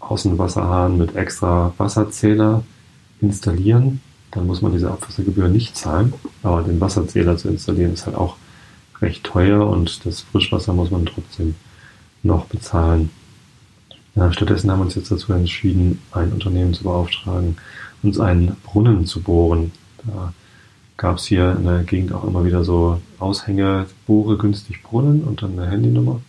Außenwasserhahn 0.00 0.98
mit 0.98 1.16
extra 1.16 1.72
Wasserzähler 1.78 2.62
installieren. 3.22 4.00
Dann 4.32 4.46
muss 4.46 4.60
man 4.60 4.72
diese 4.72 4.90
Abwassergebühr 4.90 5.48
nicht 5.48 5.76
zahlen. 5.76 6.12
Aber 6.42 6.62
den 6.62 6.80
Wasserzähler 6.80 7.38
zu 7.38 7.48
installieren 7.48 7.94
ist 7.94 8.04
halt 8.04 8.16
auch 8.16 8.36
recht 9.00 9.24
teuer 9.24 9.66
und 9.66 10.04
das 10.04 10.20
Frischwasser 10.20 10.74
muss 10.74 10.90
man 10.90 11.06
trotzdem 11.06 11.54
noch 12.22 12.44
bezahlen. 12.46 13.10
Ja, 14.14 14.30
stattdessen 14.30 14.70
haben 14.70 14.80
wir 14.80 14.84
uns 14.84 14.94
jetzt 14.94 15.10
dazu 15.10 15.32
entschieden, 15.32 16.00
ein 16.12 16.32
Unternehmen 16.32 16.74
zu 16.74 16.84
beauftragen, 16.84 17.56
uns 18.02 18.20
einen 18.20 18.56
Brunnen 18.62 19.06
zu 19.06 19.22
bohren. 19.22 19.72
Da 20.06 20.32
gab 20.96 21.16
es 21.16 21.24
hier 21.24 21.56
in 21.56 21.64
der 21.64 21.82
Gegend 21.84 22.12
auch 22.12 22.24
immer 22.24 22.44
wieder 22.44 22.64
so 22.64 23.00
Aushänge, 23.18 23.86
bohre 24.06 24.36
günstig 24.36 24.82
Brunnen 24.82 25.24
und 25.24 25.42
dann 25.42 25.58
eine 25.58 25.70
Handynummer. 25.70 26.20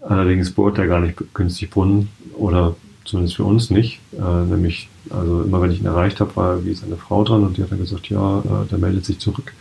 Allerdings 0.00 0.50
bohrt 0.50 0.78
er 0.78 0.86
gar 0.86 1.00
nicht 1.00 1.16
günstig 1.34 1.70
Brunnen 1.70 2.10
oder 2.36 2.76
zumindest 3.04 3.36
für 3.36 3.44
uns 3.44 3.70
nicht. 3.70 4.00
Äh, 4.12 4.44
nämlich, 4.44 4.88
also 5.10 5.42
immer 5.42 5.60
wenn 5.62 5.70
ich 5.70 5.80
ihn 5.80 5.86
erreicht 5.86 6.20
habe, 6.20 6.36
war 6.36 6.64
wie 6.64 6.74
seine 6.74 6.96
Frau 6.96 7.24
dran 7.24 7.44
und 7.44 7.56
die 7.56 7.62
hat 7.62 7.70
dann 7.70 7.78
gesagt, 7.78 8.08
ja, 8.08 8.40
äh, 8.40 8.66
der 8.70 8.78
meldet 8.78 9.04
sich 9.04 9.18
zurück. 9.18 9.52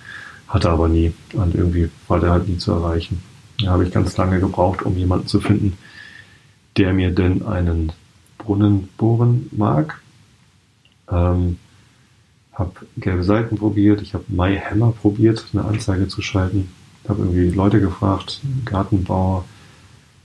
Hatte 0.47 0.69
aber 0.69 0.87
nie. 0.87 1.13
Und 1.33 1.55
irgendwie 1.55 1.89
war 2.07 2.19
der 2.19 2.31
halt 2.31 2.47
nie 2.47 2.57
zu 2.57 2.71
erreichen. 2.71 3.21
Da 3.59 3.71
habe 3.71 3.85
ich 3.85 3.91
ganz 3.91 4.15
lange 4.17 4.39
gebraucht, 4.39 4.83
um 4.83 4.97
jemanden 4.97 5.27
zu 5.27 5.39
finden, 5.39 5.77
der 6.77 6.93
mir 6.93 7.11
denn 7.11 7.45
einen 7.45 7.91
Brunnen 8.37 8.89
bohren 8.97 9.49
mag. 9.51 10.01
Ähm, 11.09 11.57
habe 12.53 12.71
gelbe 12.97 13.23
Seiten 13.23 13.57
probiert, 13.57 14.01
ich 14.01 14.13
habe 14.13 14.25
MyHammer 14.27 14.91
probiert, 14.91 15.45
eine 15.53 15.65
Anzeige 15.65 16.07
zu 16.07 16.21
schalten. 16.21 16.69
Habe 17.07 17.23
irgendwie 17.23 17.49
Leute 17.49 17.81
gefragt, 17.81 18.41
Gartenbauer, 18.65 19.45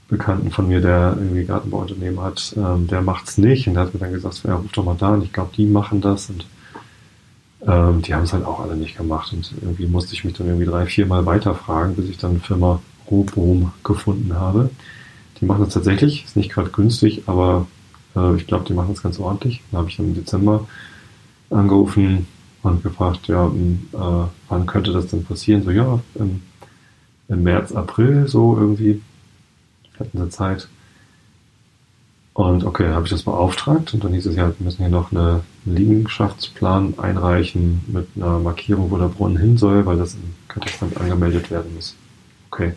Bekannten 0.07 0.49
von 0.49 0.67
mir, 0.67 0.81
der 0.81 1.15
irgendwie 1.19 1.45
Gartenbauunternehmen 1.45 2.19
hat, 2.21 2.55
ähm, 2.57 2.87
der 2.87 3.01
macht's 3.01 3.37
nicht 3.37 3.67
und 3.67 3.75
der 3.75 3.83
hat 3.83 3.93
mir 3.93 3.99
dann 3.99 4.11
gesagt, 4.11 4.41
ja, 4.43 4.55
ruf 4.55 4.71
doch 4.71 4.83
mal 4.83 4.95
da 4.97 5.13
und 5.13 5.23
ich 5.23 5.33
glaube, 5.33 5.51
die 5.55 5.65
machen 5.65 6.01
das 6.01 6.29
und 6.29 6.45
ähm, 7.67 8.01
die 8.01 8.15
haben 8.15 8.23
es 8.23 8.33
halt 8.33 8.45
auch 8.45 8.59
alle 8.59 8.75
nicht 8.75 8.97
gemacht 8.97 9.33
und 9.33 9.53
irgendwie 9.61 9.85
musste 9.85 10.13
ich 10.13 10.23
mich 10.23 10.33
dann 10.35 10.47
irgendwie 10.47 10.65
drei, 10.65 10.85
vier 10.85 11.05
Mal 11.05 11.25
weiterfragen, 11.25 11.95
bis 11.95 12.09
ich 12.09 12.17
dann 12.17 12.31
eine 12.31 12.39
Firma 12.39 12.81
Rohboom 13.09 13.71
gefunden 13.83 14.33
habe. 14.33 14.69
Die 15.39 15.45
machen 15.45 15.63
das 15.65 15.73
tatsächlich, 15.73 16.25
ist 16.25 16.35
nicht 16.35 16.51
gerade 16.51 16.69
günstig, 16.69 17.23
aber 17.27 17.67
äh, 18.15 18.35
ich 18.35 18.47
glaube, 18.47 18.65
die 18.67 18.73
machen 18.73 18.93
es 18.93 19.03
ganz 19.03 19.19
ordentlich. 19.19 19.61
Da 19.71 19.79
habe 19.79 19.89
ich 19.89 19.97
dann 19.97 20.07
im 20.07 20.15
Dezember 20.15 20.67
angerufen 21.49 22.27
und 22.63 22.83
gefragt, 22.83 23.27
ja, 23.27 23.47
äh, 23.47 24.27
wann 24.49 24.65
könnte 24.65 24.91
das 24.91 25.07
denn 25.07 25.23
passieren? 25.23 25.63
So, 25.63 25.71
ja, 25.71 25.99
im, 26.15 26.41
im 27.27 27.43
März, 27.43 27.71
April, 27.71 28.27
so 28.27 28.57
irgendwie 28.57 29.01
hatten 29.99 30.17
sie 30.17 30.29
Zeit. 30.29 30.67
Und 32.33 32.63
okay, 32.63 32.89
habe 32.89 33.05
ich 33.05 33.11
das 33.11 33.23
beauftragt 33.23 33.93
und 33.93 34.03
dann 34.03 34.13
hieß 34.13 34.27
es 34.27 34.35
ja, 34.35 34.47
wir 34.47 34.55
müssen 34.59 34.77
hier 34.77 34.89
noch 34.89 35.11
eine 35.11 35.41
Liegenschaftsplan 35.65 36.97
einreichen 36.97 37.81
mit 37.87 38.07
einer 38.15 38.39
Markierung, 38.39 38.91
wo 38.91 38.97
der 38.97 39.07
Brunnen 39.07 39.37
hin 39.37 39.57
soll, 39.57 39.85
weil 39.85 39.97
das 39.97 40.13
im 40.13 40.35
Katastramt 40.47 40.95
angemeldet 40.97 41.51
werden 41.51 41.75
muss. 41.75 41.95
Okay. 42.49 42.73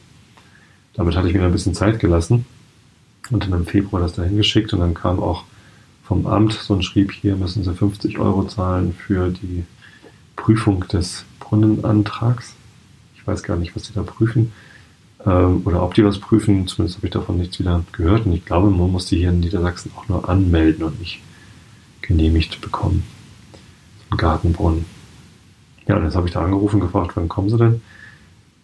Damit 0.94 1.16
hatte 1.16 1.28
ich 1.28 1.35
mir 1.35 1.44
ein 1.44 1.52
bisschen 1.52 1.74
Zeit 1.74 2.00
gelassen 2.00 2.44
und 3.30 3.44
dann 3.44 3.52
im 3.52 3.66
Februar 3.66 4.02
das 4.02 4.14
dahin 4.14 4.37
geschickt 4.37 4.72
und 4.72 4.80
dann 4.80 4.94
kam 4.94 5.20
auch 5.20 5.44
vom 6.03 6.27
Amt 6.27 6.53
so 6.53 6.75
ein 6.75 6.83
Schrieb, 6.83 7.12
hier 7.12 7.37
müssen 7.37 7.65
Sie 7.65 7.75
50 7.75 8.19
Euro 8.19 8.45
zahlen 8.45 8.95
für 8.95 9.31
die 9.31 9.65
Prüfung 10.37 10.87
des 10.88 11.25
Brunnenantrags. 11.41 12.55
Ich 13.15 13.27
weiß 13.27 13.43
gar 13.43 13.57
nicht, 13.57 13.75
was 13.77 13.85
Sie 13.85 13.93
da 13.93 14.03
prüfen 14.03 14.53
ähm, 15.25 15.62
oder 15.65 15.83
ob 15.83 15.95
die 15.95 16.05
was 16.05 16.19
prüfen. 16.19 16.67
Zumindest 16.67 16.99
habe 16.99 17.07
ich 17.07 17.12
davon 17.12 17.38
nichts 17.38 17.59
wieder 17.59 17.85
gehört 17.93 18.27
und 18.27 18.33
ich 18.33 18.45
glaube, 18.45 18.71
man 18.71 18.91
muss 18.91 19.07
die 19.07 19.19
hier 19.19 19.31
in 19.31 19.41
Niedersachsen 19.41 19.93
auch 19.97 20.09
nur 20.09 20.29
anmelden 20.29 20.85
und 20.85 20.98
nicht 20.98 21.21
genehmigt 22.00 22.61
bekommen. 22.61 23.05
So 23.98 24.15
ein 24.15 24.19
Gartenbrunnen. 24.19 24.85
Ja, 25.87 25.96
und 25.96 26.05
jetzt 26.05 26.17
habe 26.17 26.27
ich 26.27 26.33
da 26.33 26.44
angerufen 26.44 26.81
gefragt, 26.81 27.13
wann 27.15 27.29
kommen 27.29 27.48
Sie 27.48 27.59
denn? 27.59 27.83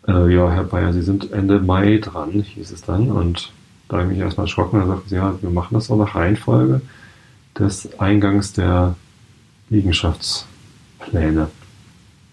Äh, 0.06 0.34
ja, 0.34 0.50
Herr 0.50 0.64
Bayer, 0.64 0.92
Sie 0.92 1.02
sind 1.02 1.32
Ende 1.32 1.60
Mai 1.60 1.98
dran, 1.98 2.42
hieß 2.42 2.70
es 2.70 2.82
dann. 2.82 3.10
Und 3.10 3.52
da 3.88 3.98
habe 3.98 4.06
ich 4.06 4.12
mich 4.12 4.18
erstmal 4.18 4.46
erschrocken. 4.46 4.78
Dann 4.78 4.88
sagten 4.88 5.08
sie, 5.08 5.16
ja, 5.16 5.34
wir 5.40 5.50
machen 5.50 5.74
das 5.74 5.90
auch 5.90 5.98
nach 5.98 6.14
Reihenfolge 6.14 6.80
des 7.58 7.98
Eingangs 7.98 8.52
der 8.52 8.96
Liegenschaftspläne. 9.70 11.50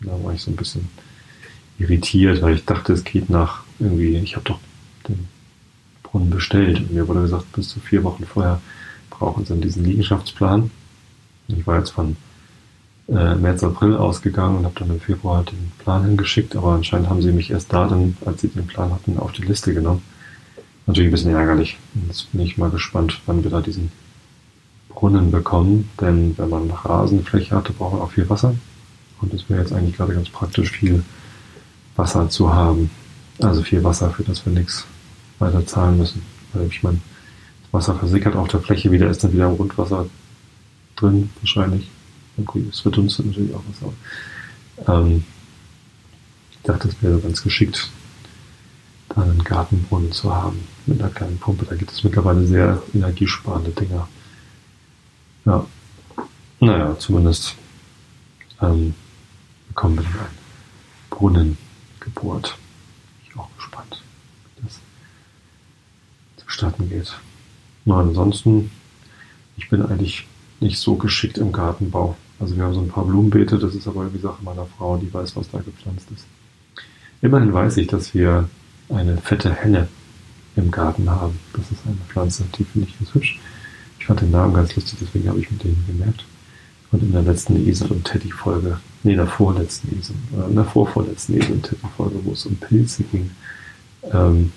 Da 0.01 0.23
war 0.23 0.33
ich 0.33 0.41
so 0.41 0.51
ein 0.51 0.55
bisschen 0.55 0.87
irritiert, 1.79 2.41
weil 2.41 2.55
ich 2.55 2.65
dachte, 2.65 2.93
es 2.93 3.03
geht 3.03 3.29
nach 3.29 3.63
irgendwie, 3.79 4.17
ich 4.17 4.35
habe 4.35 4.45
doch 4.45 4.59
den 5.07 5.27
Brunnen 6.03 6.29
bestellt. 6.29 6.79
Und 6.79 6.93
mir 6.93 7.07
wurde 7.07 7.21
gesagt, 7.21 7.51
bis 7.53 7.69
zu 7.69 7.79
vier 7.79 8.03
Wochen 8.03 8.25
vorher 8.25 8.61
brauchen 9.09 9.45
sie 9.45 9.59
diesen 9.59 9.83
Liegenschaftsplan. 9.83 10.71
Ich 11.47 11.67
war 11.67 11.79
jetzt 11.79 11.91
von 11.91 12.15
äh, 13.07 13.35
März, 13.35 13.63
April 13.63 13.95
ausgegangen 13.95 14.57
und 14.57 14.65
habe 14.65 14.79
dann 14.79 14.89
im 14.89 14.99
Februar 14.99 15.43
den 15.43 15.71
Plan 15.79 16.03
hingeschickt, 16.03 16.55
aber 16.55 16.73
anscheinend 16.73 17.09
haben 17.09 17.21
sie 17.21 17.31
mich 17.31 17.51
erst 17.51 17.71
da 17.71 17.87
dann, 17.87 18.17
als 18.25 18.41
sie 18.41 18.47
den 18.47 18.67
Plan 18.67 18.91
hatten, 18.91 19.19
auf 19.19 19.31
die 19.31 19.43
Liste 19.43 19.73
genommen. 19.73 20.01
Natürlich 20.87 21.09
ein 21.09 21.11
bisschen 21.11 21.35
ärgerlich. 21.35 21.77
Jetzt 22.07 22.31
bin 22.31 22.41
ich 22.41 22.57
mal 22.57 22.69
gespannt, 22.69 23.21
wann 23.25 23.43
wir 23.43 23.51
da 23.51 23.61
diesen 23.61 23.91
Brunnen 24.95 25.29
bekommen, 25.29 25.89
denn 25.99 26.37
wenn 26.37 26.49
man 26.49 26.71
Rasenfläche 26.71 27.55
hatte, 27.55 27.73
braucht 27.73 27.93
man 27.93 28.01
auch 28.01 28.11
viel 28.11 28.27
Wasser. 28.29 28.55
Und 29.21 29.33
es 29.33 29.49
wäre 29.49 29.61
jetzt 29.61 29.73
eigentlich 29.73 29.97
gerade 29.97 30.13
ganz 30.13 30.29
praktisch, 30.29 30.71
viel 30.71 31.03
Wasser 31.95 32.29
zu 32.29 32.53
haben. 32.53 32.89
Also 33.39 33.61
viel 33.61 33.83
Wasser, 33.83 34.09
für 34.11 34.23
das 34.23 34.45
wir 34.45 34.53
nichts 34.53 34.85
weiter 35.39 35.65
zahlen 35.65 35.97
müssen. 35.97 36.21
Weil 36.53 36.67
ich 36.67 36.81
meine, 36.81 36.99
das 37.63 37.73
Wasser 37.73 37.95
versickert 37.95 38.35
auf 38.35 38.47
der 38.47 38.61
Fläche 38.61 38.91
wieder, 38.91 39.09
ist 39.09 39.23
dann 39.23 39.33
wieder 39.33 39.49
im 39.49 39.57
Grundwasser 39.57 40.07
drin, 40.95 41.29
wahrscheinlich. 41.41 41.89
Okay, 42.37 42.65
es 42.69 42.79
verdunstet 42.79 43.25
natürlich 43.25 43.53
auch 43.53 43.63
was. 43.69 43.93
Aber, 44.87 45.05
ähm, 45.05 45.23
ich 46.51 46.57
dachte, 46.63 46.87
es 46.87 47.01
wäre 47.01 47.19
ganz 47.19 47.43
geschickt, 47.43 47.89
da 49.09 49.21
einen 49.21 49.43
Gartenbrunnen 49.43 50.11
zu 50.11 50.33
haben 50.33 50.59
mit 50.85 51.01
einer 51.01 51.11
kleinen 51.11 51.37
Pumpe. 51.37 51.65
Da 51.65 51.75
gibt 51.75 51.91
es 51.91 52.03
mittlerweile 52.03 52.45
sehr 52.45 52.81
energiesparende 52.93 53.71
Dinger. 53.71 54.07
Ja, 55.45 55.65
naja, 56.59 56.97
zumindest 56.97 57.55
ähm, 58.61 58.95
bekommen 59.67 59.97
wir 59.97 60.03
dann 60.03 60.13
einen 60.13 60.37
Brunnen 61.09 61.57
gebohrt. 61.99 62.57
Bin 63.21 63.29
ich 63.29 63.39
auch 63.39 63.49
gespannt, 63.55 64.01
wie 64.55 64.63
das 64.63 64.79
zustatten 66.43 66.89
geht. 66.89 67.15
Na, 67.85 67.99
ansonsten, 67.99 68.71
ich 69.57 69.69
bin 69.69 69.85
eigentlich 69.85 70.25
nicht 70.59 70.79
so 70.79 70.95
geschickt 70.95 71.37
im 71.37 71.51
Gartenbau. 71.51 72.17
Also 72.39 72.55
wir 72.55 72.63
haben 72.63 72.73
so 72.73 72.81
ein 72.81 72.89
paar 72.89 73.05
Blumenbeete, 73.05 73.59
das 73.59 73.75
ist 73.75 73.87
aber 73.87 74.03
irgendwie 74.03 74.21
Sache 74.21 74.43
meiner 74.43 74.65
Frau, 74.65 74.97
die 74.97 75.13
weiß, 75.13 75.35
was 75.35 75.49
da 75.51 75.59
gepflanzt 75.59 76.09
ist. 76.11 76.25
Immerhin 77.21 77.53
weiß 77.53 77.77
ich, 77.77 77.87
dass 77.87 78.13
wir 78.13 78.49
eine 78.89 79.17
fette 79.17 79.53
Henne 79.53 79.87
im 80.55 80.71
Garten 80.71 81.09
haben. 81.09 81.39
Das 81.53 81.71
ist 81.71 81.85
eine 81.85 81.97
Pflanze, 82.09 82.45
die 82.57 82.63
finde 82.63 82.87
ich 82.87 82.97
ganz 82.97 83.13
hübsch. 83.13 83.39
Ich 84.05 84.07
fand 84.07 84.21
den 84.21 84.29
Namen 84.29 84.53
ganz 84.53 84.75
lustig, 84.75 84.99
deswegen 85.01 85.27
habe 85.27 85.39
ich 85.39 85.49
mit 85.49 85.63
denen 85.63 85.83
gemerkt. 85.87 86.23
Und 86.91 87.01
in 87.01 87.11
der 87.11 87.23
letzten 87.23 87.55
Esel- 87.67 87.89
und 87.89 88.05
Teddy-Folge, 88.05 88.77
nee, 89.01 89.13
in 89.13 89.17
der 89.17 89.25
vorletzten 89.25 89.97
Esel, 89.97 90.15
äh, 90.37 90.47
in 90.47 90.55
der 90.55 90.63
vorvorletzten 90.63 91.35
Esel- 91.35 91.53
und 91.53 91.63
Teddy-Folge, 91.63 92.19
wo 92.23 92.33
es 92.33 92.45
um 92.45 92.55
Pilze 92.55 93.01
ging, 93.05 93.31
ähm, 94.11 94.51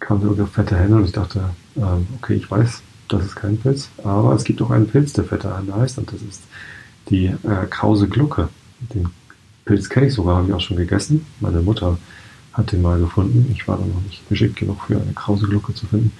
kam 0.00 0.18
der 0.18 0.28
Begriff 0.28 0.52
fette 0.52 0.78
Henne 0.78 0.96
und 0.96 1.04
ich 1.04 1.12
dachte, 1.12 1.50
ähm, 1.76 2.06
okay, 2.16 2.36
ich 2.36 2.50
weiß, 2.50 2.80
das 3.08 3.26
ist 3.26 3.36
kein 3.36 3.58
Pilz, 3.58 3.90
aber 4.02 4.32
es 4.32 4.44
gibt 4.44 4.62
auch 4.62 4.70
einen 4.70 4.88
Pilz, 4.88 5.12
der 5.12 5.24
fette 5.24 5.54
Henne 5.54 5.74
heißt 5.74 5.98
und 5.98 6.10
das 6.10 6.22
ist 6.22 6.40
die 7.10 7.26
äh, 7.26 7.66
krause 7.68 8.08
Glucke. 8.08 8.48
Den 8.94 9.10
Pilz 9.66 9.90
kenne 9.90 10.06
ich 10.06 10.14
sogar, 10.14 10.36
habe 10.36 10.48
ich 10.48 10.54
auch 10.54 10.60
schon 10.60 10.78
gegessen. 10.78 11.26
Meine 11.38 11.60
Mutter 11.60 11.98
hat 12.54 12.72
den 12.72 12.80
mal 12.80 12.98
gefunden. 12.98 13.50
Ich 13.52 13.68
war 13.68 13.76
da 13.76 13.84
noch 13.84 14.00
nicht 14.04 14.26
geschickt 14.30 14.56
genug 14.56 14.84
für 14.86 14.98
eine 14.98 15.12
krause 15.12 15.46
Glucke 15.46 15.74
zu 15.74 15.84
finden. 15.84 16.12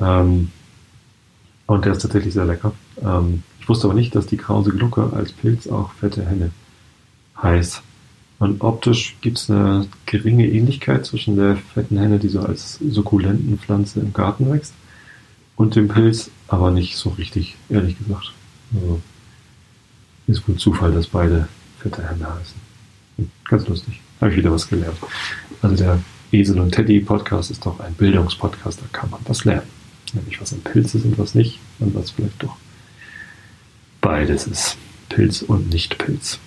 Ähm, 0.00 0.50
und 1.68 1.84
der 1.84 1.92
ist 1.92 2.02
tatsächlich 2.02 2.34
sehr 2.34 2.46
lecker. 2.46 2.72
Ähm, 3.00 3.44
ich 3.60 3.68
wusste 3.68 3.86
aber 3.86 3.94
nicht, 3.94 4.14
dass 4.14 4.26
die 4.26 4.38
krause 4.38 4.70
Glucke 4.70 5.12
als 5.14 5.32
Pilz 5.32 5.68
auch 5.68 5.92
fette 5.92 6.24
Henne 6.24 6.50
heißt. 7.40 7.82
Und 8.40 8.62
optisch 8.62 9.16
gibt 9.20 9.38
es 9.38 9.50
eine 9.50 9.86
geringe 10.06 10.48
Ähnlichkeit 10.48 11.04
zwischen 11.04 11.36
der 11.36 11.56
fetten 11.56 11.98
Henne, 11.98 12.18
die 12.18 12.28
so 12.28 12.40
als 12.40 12.78
Sukkulentenpflanze 12.78 14.00
im 14.00 14.12
Garten 14.12 14.50
wächst, 14.50 14.72
und 15.56 15.74
dem 15.76 15.88
Pilz, 15.88 16.30
aber 16.46 16.70
nicht 16.70 16.96
so 16.96 17.10
richtig, 17.10 17.56
ehrlich 17.68 17.98
gesagt. 17.98 18.32
Also 18.74 19.00
ist 20.26 20.48
wohl 20.48 20.56
Zufall, 20.56 20.92
dass 20.92 21.08
beide 21.08 21.48
fette 21.80 22.02
Henne 22.02 22.26
heißen. 22.32 22.56
Hm, 23.18 23.30
ganz 23.44 23.68
lustig. 23.68 24.00
Habe 24.20 24.30
ich 24.30 24.38
wieder 24.38 24.52
was 24.52 24.68
gelernt. 24.68 24.96
Also 25.60 25.76
der 25.76 26.00
Esel 26.32 26.60
und 26.60 26.72
Teddy 26.72 27.00
Podcast 27.00 27.50
ist 27.50 27.66
doch 27.66 27.78
ein 27.80 27.92
Bildungspodcast, 27.94 28.80
da 28.80 28.86
kann 28.92 29.10
man 29.10 29.20
was 29.26 29.44
lernen. 29.44 29.77
Nämlich 30.14 30.40
was 30.40 30.52
ein 30.52 30.62
Pilz 30.62 30.94
ist 30.94 31.04
und 31.04 31.18
was 31.18 31.34
nicht 31.34 31.58
und 31.78 31.94
was 31.94 32.10
vielleicht 32.10 32.42
doch 32.42 32.56
beides 34.00 34.46
ist. 34.46 34.76
Pilz 35.08 35.42
und 35.42 35.70
Nicht-Pilz. 35.70 36.38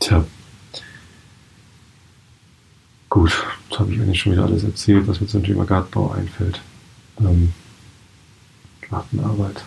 Tja. 0.00 0.24
Gut, 3.08 3.46
jetzt 3.68 3.78
habe 3.78 3.92
ich 3.92 4.00
eigentlich 4.00 4.20
schon 4.20 4.32
wieder 4.32 4.44
alles 4.44 4.64
erzählt, 4.64 5.06
was 5.06 5.20
mir 5.20 5.26
zum 5.26 5.44
Thema 5.44 5.64
Gartenbau 5.64 6.12
einfällt. 6.12 6.60
Ähm, 7.20 7.52
Gartenarbeit. 8.80 9.64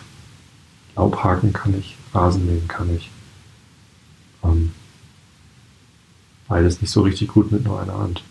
Laubhaken 0.96 1.52
kann 1.52 1.78
ich, 1.78 1.96
Rasenmähen 2.12 2.66
kann 2.68 2.94
ich. 2.94 3.10
Ähm, 4.42 4.72
beides 6.48 6.80
nicht 6.80 6.90
so 6.90 7.02
richtig 7.02 7.28
gut 7.28 7.52
mit 7.52 7.64
nur 7.64 7.80
einer 7.80 7.98
Hand. 7.98 8.22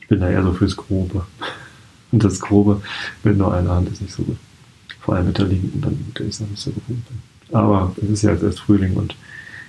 Ich 0.00 0.08
bin 0.08 0.20
da 0.20 0.28
eher 0.28 0.42
so 0.42 0.52
fürs 0.52 0.76
Grobe. 0.76 1.26
Und 2.12 2.24
das 2.24 2.40
Grobe 2.40 2.82
mit 3.24 3.36
nur 3.36 3.54
einer 3.54 3.74
Hand 3.74 3.88
ist 3.88 4.00
nicht 4.00 4.14
so 4.14 4.22
gut. 4.22 4.36
Vor 5.00 5.14
allem 5.14 5.26
mit 5.26 5.38
der 5.38 5.46
linken, 5.46 5.80
dann 5.80 6.12
der 6.18 6.26
ich 6.26 6.40
noch 6.40 6.48
nicht 6.48 6.62
so 6.62 6.70
bin. 6.70 7.02
Aber 7.52 7.94
es 8.02 8.08
ist 8.08 8.22
ja 8.22 8.32
jetzt 8.32 8.42
erst 8.42 8.60
Frühling 8.60 8.94
und 8.94 9.14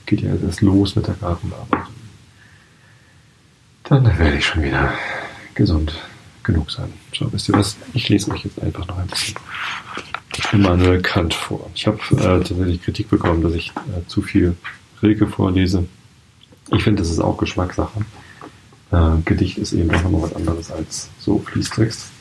geht 0.06 0.22
ja 0.22 0.32
jetzt 0.34 0.44
erst 0.44 0.62
los 0.62 0.96
mit 0.96 1.08
der 1.08 1.16
Gartenarbeit. 1.16 1.88
Dann 3.84 4.06
werde 4.18 4.38
ich 4.38 4.46
schon 4.46 4.64
wieder 4.64 4.94
gesund 5.54 5.94
genug 6.44 6.72
sein. 6.72 6.92
So, 7.14 7.32
wisst 7.32 7.50
ihr 7.50 7.56
was? 7.56 7.78
Ich 7.94 8.10
lese 8.10 8.32
euch 8.32 8.46
jetzt 8.46 8.62
einfach 8.62 8.88
noch 8.88 8.98
ein 8.98 9.08
bisschen 9.08 9.36
Immanuel 10.52 11.02
Kant 11.02 11.34
vor. 11.34 11.70
Ich 11.76 11.88
habe 11.88 12.00
äh, 12.12 12.18
tatsächlich 12.18 12.82
Kritik 12.82 13.10
bekommen, 13.10 13.42
dass 13.42 13.54
ich 13.54 13.70
äh, 13.70 14.08
zu 14.08 14.22
viel 14.22 14.56
Rilke 15.02 15.28
vorlese. 15.28 15.86
Ich 16.72 16.84
finde, 16.84 17.02
das 17.02 17.12
ist 17.12 17.20
auch 17.20 17.38
Geschmackssache. 17.38 18.02
Äh, 18.92 19.22
Gedicht 19.26 19.58
ist 19.58 19.74
eben 19.74 19.90
doch 19.90 20.04
nochmal 20.04 20.24
was 20.24 20.36
anderes 20.36 20.72
als 20.72 21.10
so 21.20 21.40
Fließtext. 21.40 22.12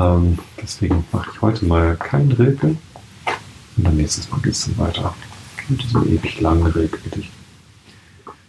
Ähm, 0.00 0.38
deswegen 0.60 1.04
mache 1.12 1.30
ich 1.30 1.40
heute 1.42 1.64
mal 1.66 1.94
kein 1.96 2.32
Rilke. 2.32 2.76
Und 3.76 3.76
dann 3.76 3.96
nächstes 3.96 4.28
Mal 4.30 4.40
geht 4.40 4.54
es 4.54 4.64
dann 4.64 4.78
weiter 4.78 5.14
mit 5.68 5.82
diesem 5.82 6.08
ewig 6.08 6.40
langen 6.40 6.66
Rilke-Gedicht. 6.66 7.30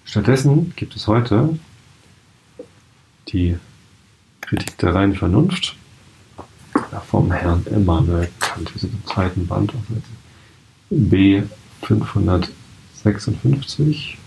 Stattdessen 0.06 0.72
gibt 0.78 0.96
es 0.96 1.08
heute 1.08 1.60
die 3.28 3.58
Kritik 4.40 4.78
der 4.78 4.96
reinen 4.96 5.16
Vernunft 5.16 5.76
vom 7.10 7.34
Herrn 7.34 7.66
Immanuel 7.68 8.30
Kant. 8.40 8.74
Wir 8.74 8.80
sind 8.80 8.94
im 8.94 9.06
zweiten 9.06 9.46
Band 9.46 9.76
auf 9.76 9.82
Seite 9.90 10.04
B 10.90 11.44
556. 11.82 14.18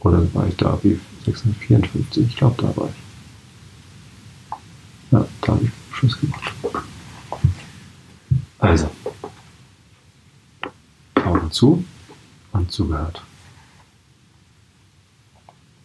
Oder 0.00 0.34
war 0.34 0.46
ich 0.46 0.54
da 0.56 0.76
B 0.76 0.98
654? 1.24 2.28
Ich 2.28 2.36
glaube, 2.36 2.62
da 2.62 2.76
war 2.76 2.88
ich. 2.88 3.07
Ja, 5.10 5.26
da 5.42 5.52
habe 5.52 5.64
ich 5.64 5.70
Schluss 5.96 6.20
gemacht. 6.20 6.52
Also, 8.58 8.90
Augen 11.14 11.50
zu. 11.50 11.84
Und 12.52 12.72
zugehört. 12.72 13.22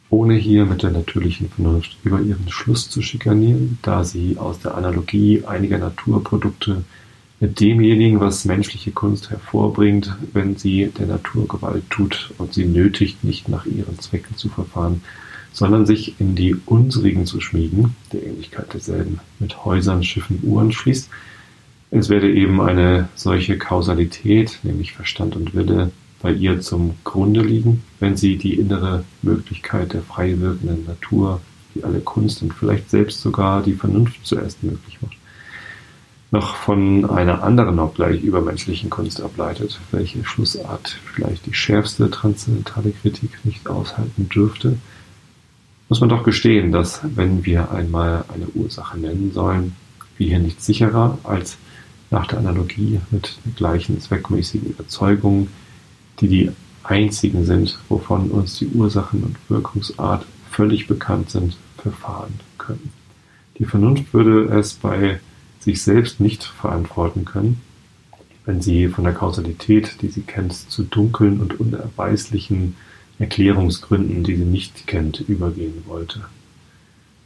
Ohne 0.09 0.35
hier 0.35 0.65
mit 0.65 0.83
der 0.83 0.91
natürlichen 0.91 1.49
Vernunft 1.49 1.97
über 2.03 2.21
ihren 2.21 2.49
Schluss 2.49 2.89
zu 2.89 3.01
schikanieren, 3.01 3.79
da 3.81 4.03
sie 4.03 4.37
aus 4.37 4.59
der 4.59 4.75
Analogie 4.75 5.43
einiger 5.45 5.77
Naturprodukte 5.77 6.83
mit 7.39 7.59
demjenigen, 7.59 8.19
was 8.19 8.45
menschliche 8.45 8.91
Kunst 8.91 9.29
hervorbringt, 9.29 10.15
wenn 10.31 10.55
sie 10.55 10.91
der 10.97 11.07
Natur 11.07 11.47
Gewalt 11.47 11.89
tut 11.89 12.31
und 12.37 12.53
sie 12.53 12.65
nötigt, 12.65 13.23
nicht 13.23 13.49
nach 13.49 13.65
ihren 13.65 13.99
Zwecken 13.99 14.37
zu 14.37 14.49
verfahren, 14.49 15.03
sondern 15.53 15.85
sich 15.85 16.19
in 16.19 16.35
die 16.35 16.55
unsrigen 16.65 17.25
zu 17.25 17.39
schmiegen, 17.39 17.95
der 18.11 18.23
Ähnlichkeit 18.23 18.73
derselben 18.73 19.19
mit 19.39 19.63
Häusern, 19.63 20.03
Schiffen, 20.03 20.39
Uhren 20.43 20.71
schließt. 20.73 21.09
Es 21.91 22.09
werde 22.09 22.33
eben 22.33 22.59
eine 22.59 23.07
solche 23.15 23.57
Kausalität, 23.57 24.59
nämlich 24.63 24.93
Verstand 24.93 25.35
und 25.35 25.53
Wille, 25.53 25.91
bei 26.23 26.31
ihr 26.31 26.61
zum 26.61 26.95
Grunde 27.03 27.41
liegen, 27.41 27.83
wenn 27.99 28.17
sie 28.17 28.37
die 28.37 28.55
innere 28.55 29.03
Möglichkeit 29.21 29.93
der 29.93 30.01
frei 30.01 30.39
wirkenden 30.39 30.85
Natur, 30.85 31.41
die 31.75 31.83
alle 31.83 31.99
Kunst 31.99 32.41
und 32.41 32.53
vielleicht 32.53 32.89
selbst 32.89 33.21
sogar 33.21 33.61
die 33.61 33.73
Vernunft 33.73 34.25
zuerst 34.25 34.63
möglich 34.63 34.99
macht, 35.01 35.17
noch 36.31 36.55
von 36.55 37.07
einer 37.09 37.43
anderen, 37.43 37.77
obgleich 37.77 38.23
übermenschlichen 38.23 38.89
Kunst 38.89 39.21
ableitet, 39.21 39.79
welche 39.91 40.23
Schlussart 40.23 40.97
vielleicht 41.13 41.45
die 41.45 41.53
schärfste 41.53 42.09
transzendentale 42.09 42.91
Kritik 42.91 43.37
nicht 43.43 43.67
aushalten 43.67 44.29
dürfte, 44.29 44.77
muss 45.93 46.01
man 46.01 46.09
doch 46.09 46.23
gestehen, 46.23 46.71
dass, 46.71 47.01
wenn 47.03 47.45
wir 47.45 47.69
einmal 47.69 48.25
eine 48.33 48.47
Ursache 48.55 48.97
nennen 48.97 49.31
sollen, 49.31 49.75
wir 50.17 50.25
hier 50.25 50.39
nichts 50.39 50.65
sicherer 50.65 51.19
als 51.23 51.59
nach 52.09 52.25
der 52.25 52.39
Analogie 52.39 52.99
mit 53.11 53.37
gleichen 53.55 54.01
zweckmäßigen 54.01 54.71
Überzeugung 54.71 55.49
die 56.19 56.27
die 56.27 56.51
einzigen 56.81 57.45
sind, 57.45 57.77
wovon 57.89 58.31
uns 58.31 58.57
die 58.57 58.69
Ursachen 58.69 59.23
und 59.23 59.37
Wirkungsart 59.49 60.25
völlig 60.49 60.87
bekannt 60.87 61.29
sind, 61.29 61.57
verfahren 61.77 62.39
können. 62.57 62.91
Die 63.59 63.65
Vernunft 63.65 64.15
würde 64.15 64.45
es 64.45 64.73
bei 64.73 65.19
sich 65.59 65.83
selbst 65.83 66.19
nicht 66.19 66.43
verantworten 66.43 67.23
können, 67.23 67.61
wenn 68.45 68.63
sie 68.63 68.87
von 68.87 69.03
der 69.03 69.13
Kausalität, 69.13 70.01
die 70.01 70.09
sie 70.09 70.21
kennt, 70.21 70.53
zu 70.53 70.81
dunklen 70.81 71.39
und 71.39 71.59
unerweislichen 71.59 72.77
Erklärungsgründen, 73.23 74.23
die 74.23 74.35
sie 74.35 74.45
nicht 74.45 74.85
kennt, 74.85 75.21
übergehen 75.21 75.83
wollte. 75.85 76.21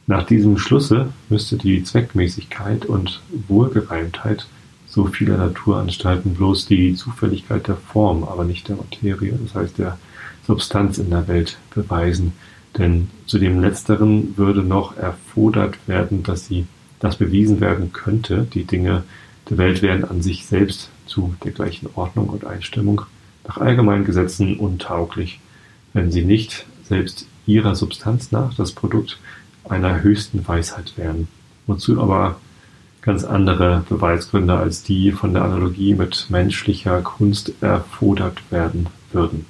Nach 0.06 0.24
diesem 0.24 0.58
Schlusse 0.58 1.10
müsste 1.28 1.58
die 1.58 1.84
Zweckmäßigkeit 1.84 2.86
und 2.86 3.22
Wohlgereimtheit 3.48 4.48
so 4.88 5.06
viele 5.06 5.38
Naturanstalten 5.38 6.34
bloß 6.36 6.68
die 6.68 6.96
Zufälligkeit 6.96 7.68
der 7.68 7.76
Form, 7.76 8.24
aber 8.24 8.46
nicht 8.46 8.70
der 8.70 8.78
Materie, 8.78 9.38
das 9.44 9.54
heißt 9.54 9.78
der 9.80 9.98
Substanz 10.46 10.98
in 10.98 11.10
der 11.10 11.28
Welt 11.28 11.58
beweisen. 11.76 12.34
Denn 12.78 13.10
zu 13.26 13.38
dem 13.38 13.60
Letzteren 13.60 14.38
würde 14.38 14.64
noch 14.64 14.96
erfordert 14.96 15.76
werden, 15.88 16.24
dass 16.24 16.46
sie 16.46 16.68
das 17.00 17.18
bewiesen 17.18 17.60
werden 17.60 17.92
könnte, 17.92 18.48
die 18.54 18.64
Dinge 18.64 19.04
der 19.50 19.58
Welt 19.58 19.82
wären 19.82 20.06
an 20.06 20.22
sich 20.22 20.46
selbst 20.46 20.90
zu 21.06 21.36
der 21.44 21.52
gleichen 21.52 21.90
Ordnung 21.96 22.30
und 22.30 22.46
Einstimmung 22.46 23.02
nach 23.48 23.58
allgemeinen 23.58 24.06
Gesetzen 24.06 24.58
untauglich, 24.58 25.40
wenn 25.94 26.12
sie 26.12 26.24
nicht 26.24 26.66
selbst 26.84 27.28
ihrer 27.46 27.76
Substanz 27.76 28.32
nach 28.32 28.54
das 28.54 28.72
Produkt 28.72 29.20
einer 29.68 30.02
höchsten 30.02 30.48
Weisheit 30.48 30.98
wären. 30.98 31.28
Wozu 31.66 32.02
aber 32.02 32.40
ganz 33.02 33.24
andere 33.24 33.84
Beweisgründe 33.88 34.58
als 34.58 34.84
die 34.84 35.12
von 35.12 35.34
der 35.34 35.44
Analogie 35.44 35.96
mit 35.96 36.28
menschlicher 36.30 37.02
Kunst 37.02 37.54
erfordert 37.62 38.52
werden 38.52 38.88
würden. 39.12 39.46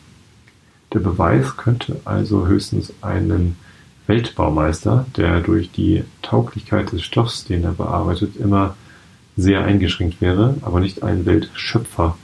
Der 0.94 1.00
Beweis 1.00 1.58
könnte 1.58 2.00
also 2.06 2.48
höchstens 2.48 2.94
einen 3.02 3.58
Weltbaumeister, 4.06 5.06
der 5.18 5.42
durch 5.42 5.72
die 5.72 6.04
Tauglichkeit 6.22 6.92
des 6.92 7.04
Stoffs, 7.04 7.46
den 7.46 7.64
er 7.64 7.74
bearbeitet, 7.74 8.38
immer 8.38 8.76
sehr 9.36 9.64
eingeschränkt 9.64 10.22
wäre, 10.22 10.56
aber 10.62 10.80
nicht 10.80 11.04
ein 11.04 11.26
Weltschöpfer, 11.26 12.18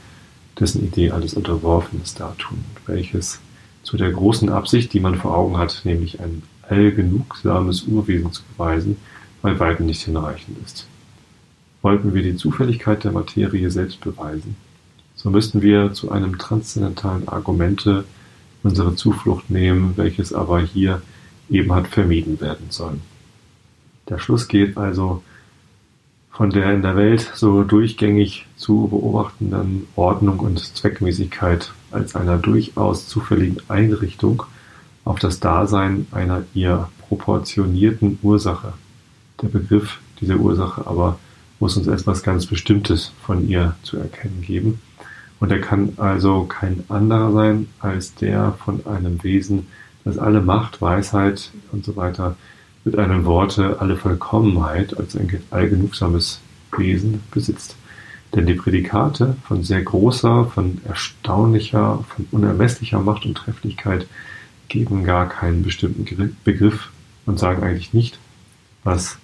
dessen 0.59 0.84
Idee 0.84 1.11
alles 1.11 1.34
unterworfen 1.34 2.01
ist, 2.01 2.20
dartun, 2.20 2.64
welches 2.86 3.39
zu 3.84 3.97
der 3.97 4.11
großen 4.11 4.49
Absicht, 4.49 4.93
die 4.93 4.99
man 4.99 5.15
vor 5.15 5.38
Augen 5.38 5.57
hat, 5.57 5.81
nämlich 5.84 6.19
ein 6.19 6.41
allgenugsames 6.63 7.84
Urwesen 7.84 8.31
zu 8.31 8.41
beweisen, 8.43 8.97
bei 9.41 9.59
weitem 9.59 9.86
nicht 9.86 10.01
hinreichend 10.01 10.57
ist. 10.65 10.88
Wollten 11.81 12.13
wir 12.13 12.23
die 12.23 12.38
Zufälligkeit 12.38 13.03
der 13.03 13.11
Materie 13.11 13.69
selbst 13.69 13.99
beweisen, 13.99 14.55
so 15.15 15.29
müssten 15.29 15.61
wir 15.61 15.93
zu 15.93 16.11
einem 16.11 16.38
transzendentalen 16.38 17.27
Argumente 17.27 18.05
unsere 18.63 18.95
Zuflucht 18.95 19.49
nehmen, 19.49 19.93
welches 19.95 20.34
aber 20.34 20.61
hier 20.61 21.01
eben 21.49 21.73
hat 21.73 21.88
vermieden 21.88 22.39
werden 22.41 22.67
sollen. 22.69 23.01
Der 24.09 24.17
Schluss 24.17 24.47
geht 24.47 24.77
also 24.77 25.23
von 26.34 26.49
der 26.49 26.73
in 26.73 26.81
der 26.81 26.95
Welt 26.95 27.31
so 27.36 27.63
durchgängig 27.63 28.47
zu 28.57 28.88
beobachtenden 28.88 29.88
Ordnung 29.95 30.39
und 30.39 30.59
Zweckmäßigkeit 30.59 31.71
als 31.91 32.15
einer 32.15 32.38
durchaus 32.38 33.07
zufälligen 33.07 33.57
Einrichtung 33.69 34.43
auf 35.05 35.19
das 35.19 35.39
Dasein 35.39 36.07
einer 36.11 36.43
ihr 36.55 36.89
proportionierten 37.07 38.17
Ursache. 38.23 38.73
Der 39.43 39.47
Begriff 39.47 39.99
dieser 40.19 40.38
Ursache 40.38 40.88
aber 40.88 41.19
muss 41.59 41.77
uns 41.77 41.86
etwas 41.86 42.23
ganz 42.23 42.47
Bestimmtes 42.47 43.11
von 43.21 43.47
ihr 43.47 43.75
zu 43.84 43.97
erkennen 43.97 44.41
geben. 44.41 44.81
Und 45.39 45.51
er 45.51 45.61
kann 45.61 45.93
also 45.97 46.45
kein 46.45 46.84
anderer 46.89 47.31
sein 47.31 47.67
als 47.79 48.15
der 48.15 48.53
von 48.65 48.86
einem 48.88 49.23
Wesen, 49.23 49.67
das 50.03 50.17
alle 50.17 50.41
Macht, 50.41 50.81
Weisheit 50.81 51.51
und 51.71 51.86
so 51.86 51.95
weiter 51.95 52.36
mit 52.84 52.97
einem 52.97 53.25
Worte 53.25 53.79
alle 53.79 53.95
Vollkommenheit 53.95 54.97
als 54.97 55.15
ein 55.15 55.41
allgenugsames 55.51 56.41
Wesen 56.77 57.21
besitzt. 57.31 57.75
Denn 58.34 58.47
die 58.47 58.55
Prädikate 58.55 59.36
von 59.47 59.63
sehr 59.63 59.84
großer, 59.84 60.45
von 60.45 60.81
erstaunlicher, 60.86 62.03
von 62.07 62.27
unermesslicher 62.31 62.99
Macht 62.99 63.25
und 63.25 63.36
Trefflichkeit 63.36 64.07
geben 64.69 65.03
gar 65.03 65.29
keinen 65.29 65.63
bestimmten 65.63 66.36
Begriff 66.43 66.89
und 67.25 67.38
sagen 67.38 67.63
eigentlich 67.63 67.93
nicht, 67.93 68.17
was 68.84 69.17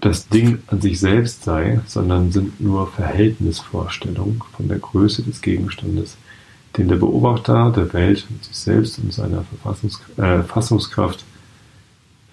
das 0.00 0.28
Ding 0.28 0.58
an 0.68 0.80
sich 0.80 1.00
selbst 1.00 1.44
sei, 1.44 1.80
sondern 1.86 2.30
sind 2.30 2.60
nur 2.60 2.86
Verhältnisvorstellungen 2.86 4.40
von 4.56 4.68
der 4.68 4.78
Größe 4.78 5.22
des 5.22 5.40
Gegenstandes, 5.40 6.16
den 6.76 6.88
der 6.88 6.96
Beobachter 6.96 7.72
der 7.74 7.92
Welt 7.92 8.26
mit 8.30 8.44
sich 8.44 8.56
selbst 8.56 8.98
und 8.98 9.12
seiner 9.12 9.44
äh, 10.18 10.42
Fassungskraft 10.42 11.24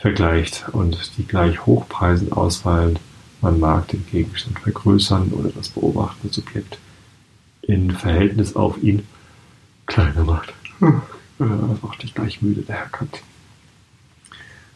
vergleicht 0.04 0.66
und 0.74 1.18
die 1.18 1.24
gleich 1.24 1.66
hochpreisend 1.66 2.34
ausfallen, 2.34 2.99
man 3.39 3.58
mag 3.62 3.88
den 3.88 4.06
Gegenstand 4.12 4.60
vergrößern 4.60 5.32
oder 5.32 5.47
das 5.47 5.70
beobachtende 5.70 6.34
Subjekt 6.34 6.78
in 7.62 7.89
Verhältnis 7.91 8.58
auf 8.58 8.84
ihn 8.84 9.08
kleiner 9.86 10.26
macht. 10.26 10.54
Äh, 11.39 11.45
macht 11.82 12.04
dich 12.04 12.14
gleich 12.14 12.41
müde, 12.41 12.62
der 12.64 12.76
Herr 12.76 12.89
Kant. 12.89 13.22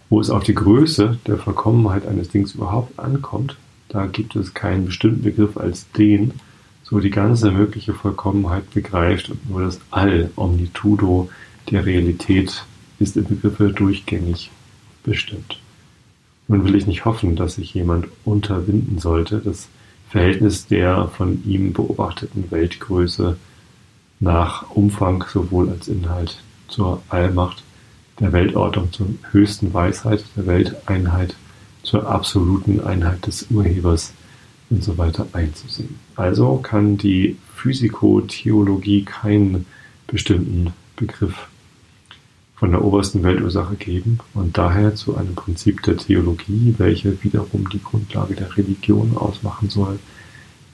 Wo 0.10 0.22
es 0.22 0.30
auf 0.30 0.44
die 0.44 0.56
Größe 0.56 1.20
der 1.28 1.38
Vollkommenheit 1.38 2.08
eines 2.08 2.30
Dings 2.30 2.56
überhaupt 2.56 2.98
ankommt, 2.98 3.58
da 3.90 4.06
gibt 4.06 4.36
es 4.38 4.54
keinen 4.54 4.86
bestimmten 4.86 5.24
Begriff 5.24 5.58
als 5.58 5.92
den, 5.92 6.34
so 6.84 7.00
die 7.00 7.10
ganze 7.10 7.52
mögliche 7.52 7.94
Vollkommenheit 7.94 8.74
begreift 8.74 9.30
und 9.30 9.50
nur 9.50 9.62
das 9.62 9.82
All, 9.92 10.32
Omnitudo 10.38 11.30
der 11.70 11.86
Realität 11.86 12.64
ist 12.98 13.18
im 13.18 13.26
Begriffe 13.26 13.74
durchgängig 13.74 14.52
bestimmt. 15.08 15.58
Nun 16.48 16.64
will 16.66 16.76
ich 16.76 16.86
nicht 16.86 17.06
hoffen, 17.06 17.36
dass 17.36 17.56
sich 17.56 17.74
jemand 17.74 18.08
unterwinden 18.26 19.00
sollte, 19.00 19.40
das 19.40 19.70
Verhältnis 20.10 20.68
der 20.68 21.08
von 21.08 21.44
ihm 21.46 21.74
beobachteten 21.74 22.52
Weltgröße 22.52 23.38
nach 24.20 24.70
Umfang 24.70 25.24
sowohl 25.32 25.70
als 25.70 25.88
Inhalt 25.88 26.42
zur 26.68 27.02
Allmacht 27.10 27.64
der 28.20 28.34
Weltordnung, 28.34 28.92
zur 28.92 29.08
höchsten 29.32 29.74
Weisheit 29.74 30.24
der 30.36 30.46
Welteinheit, 30.46 31.36
zur 31.84 32.08
absoluten 32.08 32.82
Einheit 32.82 33.28
des 33.28 33.48
Urhebers 33.50 34.14
und 34.70 34.84
so 34.84 34.98
weiter 34.98 35.28
einzusehen. 35.34 36.00
Also 36.16 36.58
kann 36.58 36.98
die 36.98 37.38
Physikotheologie 37.56 39.04
keinen 39.06 39.66
bestimmten 40.08 40.74
Begriff 40.96 41.48
von 42.58 42.72
der 42.72 42.84
obersten 42.84 43.24
Weltursache 43.24 43.76
geben 43.76 44.20
und 44.34 44.58
daher 44.58 44.96
zu 44.96 45.16
einem 45.16 45.36
Prinzip 45.36 45.84
der 45.84 45.96
Theologie, 45.96 46.74
welche 46.80 47.24
wiederum 47.24 47.70
die 47.70 47.82
Grundlage 47.82 48.34
der 48.34 48.58
Religion 48.58 49.16
ausmachen 49.16 49.70
soll, 49.70 50.00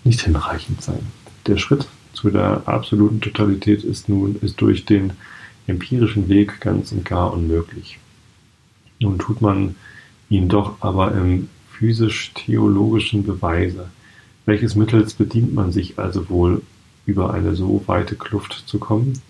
nicht 0.06 0.22
hinreichend 0.22 0.82
sein. 0.82 1.06
Der 1.46 1.58
Schritt 1.58 1.90
zu 2.14 2.30
der 2.30 2.64
absoluten 2.68 3.20
Totalität 3.20 3.84
ist 3.84 4.08
nun 4.08 4.38
ist 4.42 4.62
durch 4.62 4.86
den 4.86 5.12
empirischen 5.68 6.30
Weg 6.30 6.62
ganz 6.62 6.94
und 6.94 7.04
gar 7.04 7.34
unmöglich. 7.34 8.00
Nun 9.00 9.20
tut 9.20 9.42
man 9.42 9.76
ihn 10.30 10.48
doch 10.48 10.78
aber 10.80 11.14
im 11.14 11.50
physisch-theologischen 11.72 13.26
Beweise. 13.26 13.90
Welches 14.46 14.76
Mittels 14.76 15.16
bedient 15.16 15.54
man 15.54 15.74
sich 15.74 16.00
also 16.00 16.30
wohl, 16.30 16.62
über 17.06 17.34
eine 17.34 17.56
so 17.56 17.84
weite 17.88 18.16
Kluft 18.16 18.64
zu 18.68 18.80
kommen? 18.80 19.22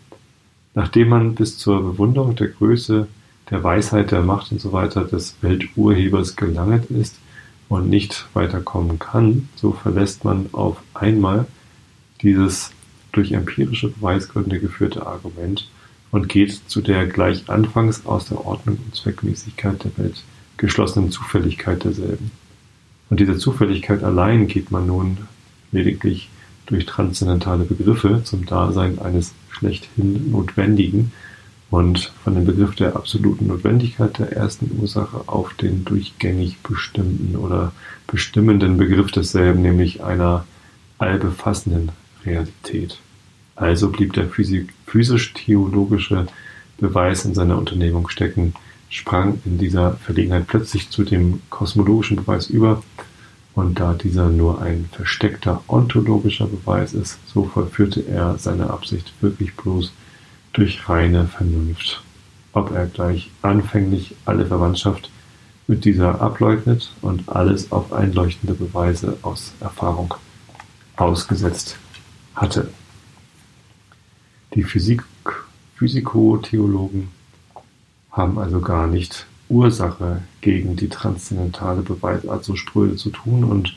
Nachdem 0.75 1.09
man 1.09 1.35
bis 1.35 1.57
zur 1.57 1.81
Bewunderung 1.81 2.35
der 2.35 2.47
Größe, 2.47 3.07
der 3.49 3.63
Weisheit, 3.63 4.11
der 4.11 4.23
Macht 4.23 4.51
und 4.51 4.59
so 4.59 4.71
weiter 4.71 5.03
des 5.03 5.35
Welturhebers 5.41 6.35
gelangt 6.35 6.89
ist 6.89 7.19
und 7.69 7.89
nicht 7.89 8.27
weiterkommen 8.33 8.99
kann, 8.99 9.49
so 9.55 9.71
verlässt 9.71 10.25
man 10.25 10.47
auf 10.51 10.77
einmal 10.93 11.45
dieses 12.21 12.71
durch 13.11 13.31
empirische 13.33 13.89
Beweisgründe 13.89 14.59
geführte 14.59 15.05
Argument 15.05 15.69
und 16.11 16.29
geht 16.29 16.61
zu 16.67 16.81
der 16.81 17.07
gleich 17.07 17.49
anfangs 17.49 18.05
aus 18.05 18.25
der 18.25 18.45
Ordnung 18.45 18.77
und 18.83 18.95
Zweckmäßigkeit 18.95 19.83
der 19.83 19.97
Welt 19.97 20.23
geschlossenen 20.57 21.11
Zufälligkeit 21.11 21.83
derselben. 21.83 22.31
Und 23.09 23.19
dieser 23.19 23.37
Zufälligkeit 23.37 24.03
allein 24.03 24.47
geht 24.47 24.71
man 24.71 24.87
nun 24.87 25.17
lediglich 25.71 26.29
durch 26.65 26.85
transzendentale 26.85 27.65
Begriffe 27.65 28.21
zum 28.23 28.45
Dasein 28.45 28.99
eines 28.99 29.33
schlechthin 29.49 30.31
Notwendigen 30.31 31.11
und 31.69 32.13
von 32.23 32.35
dem 32.35 32.45
Begriff 32.45 32.75
der 32.75 32.95
absoluten 32.95 33.47
Notwendigkeit 33.47 34.19
der 34.19 34.31
ersten 34.31 34.79
Ursache 34.79 35.23
auf 35.27 35.53
den 35.55 35.85
durchgängig 35.85 36.59
bestimmten 36.59 37.35
oder 37.35 37.71
bestimmenden 38.05 38.77
Begriff 38.77 39.11
desselben, 39.11 39.61
nämlich 39.61 40.03
einer 40.03 40.45
allbefassenden 40.99 41.91
Realität. 42.25 42.99
Also 43.55 43.89
blieb 43.89 44.13
der 44.13 44.29
physisch-theologische 44.29 46.27
Beweis 46.77 47.25
in 47.25 47.33
seiner 47.33 47.57
Unternehmung 47.57 48.07
stecken, 48.09 48.53
sprang 48.89 49.41
in 49.45 49.57
dieser 49.57 49.93
Verlegenheit 49.93 50.47
plötzlich 50.47 50.89
zu 50.89 51.03
dem 51.03 51.41
kosmologischen 51.49 52.17
Beweis 52.17 52.47
über, 52.47 52.83
und 53.55 53.79
da 53.79 53.93
dieser 53.93 54.29
nur 54.29 54.61
ein 54.61 54.89
versteckter 54.91 55.63
ontologischer 55.67 56.47
Beweis 56.47 56.93
ist, 56.93 57.19
so 57.27 57.45
vollführte 57.45 58.01
er 58.01 58.37
seine 58.37 58.69
Absicht 58.69 59.13
wirklich 59.21 59.55
bloß 59.55 59.91
durch 60.53 60.89
reine 60.89 61.27
Vernunft. 61.27 62.01
Ob 62.53 62.71
er 62.71 62.87
gleich 62.87 63.29
anfänglich 63.41 64.15
alle 64.25 64.45
Verwandtschaft 64.45 65.09
mit 65.67 65.85
dieser 65.85 66.21
ableugnet 66.21 66.91
und 67.01 67.29
alles 67.29 67.71
auf 67.71 67.93
einleuchtende 67.93 68.53
Beweise 68.53 69.17
aus 69.21 69.53
Erfahrung 69.59 70.13
ausgesetzt 70.95 71.77
hatte. 72.35 72.69
Die 74.53 74.63
Physik, 74.63 75.03
Physikotheologen 75.75 77.09
haben 78.11 78.37
also 78.37 78.61
gar 78.61 78.87
nicht 78.87 79.25
Ursache 79.49 80.21
gegen 80.41 80.75
die 80.75 80.89
transzendentale 80.89 81.81
Beweisart 81.81 82.43
so 82.43 82.55
spröde 82.55 82.95
zu 82.95 83.09
tun 83.09 83.43
und 83.43 83.75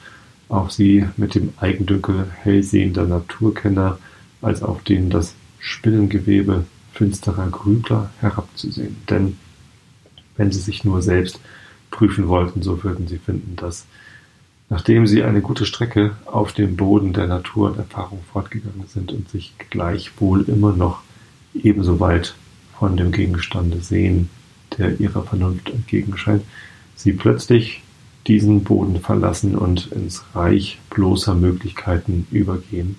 auf 0.48 0.70
sie 0.70 1.06
mit 1.16 1.34
dem 1.34 1.52
Eigendünkel 1.58 2.26
hellsehender 2.42 3.04
Naturkenner 3.04 3.98
als 4.42 4.62
auf 4.62 4.82
den 4.82 5.10
das 5.10 5.34
Spinnengewebe 5.58 6.64
finsterer 6.92 7.48
Grübler 7.48 8.10
herabzusehen. 8.20 8.96
Denn 9.10 9.36
wenn 10.36 10.52
sie 10.52 10.60
sich 10.60 10.84
nur 10.84 11.02
selbst 11.02 11.40
prüfen 11.90 12.28
wollten, 12.28 12.62
so 12.62 12.84
würden 12.84 13.08
sie 13.08 13.18
finden, 13.18 13.56
dass 13.56 13.86
nachdem 14.68 15.06
sie 15.06 15.22
eine 15.22 15.40
gute 15.40 15.66
Strecke 15.66 16.16
auf 16.26 16.52
dem 16.52 16.76
Boden 16.76 17.12
der 17.12 17.26
Natur 17.26 17.70
und 17.70 17.78
Erfahrung 17.78 18.20
fortgegangen 18.32 18.86
sind 18.88 19.12
und 19.12 19.28
sich 19.30 19.54
gleichwohl 19.70 20.42
immer 20.48 20.72
noch 20.72 21.02
ebenso 21.54 22.00
weit 22.00 22.34
von 22.78 22.96
dem 22.96 23.12
Gegenstande 23.12 23.80
sehen, 23.80 24.28
der 24.78 25.00
ihrer 25.00 25.22
Vernunft 25.22 25.70
entgegenscheint, 25.70 26.42
sie 26.94 27.12
plötzlich 27.12 27.82
diesen 28.26 28.64
Boden 28.64 29.00
verlassen 29.00 29.56
und 29.56 29.92
ins 29.92 30.24
Reich 30.34 30.78
bloßer 30.90 31.34
Möglichkeiten 31.34 32.26
übergehen, 32.30 32.96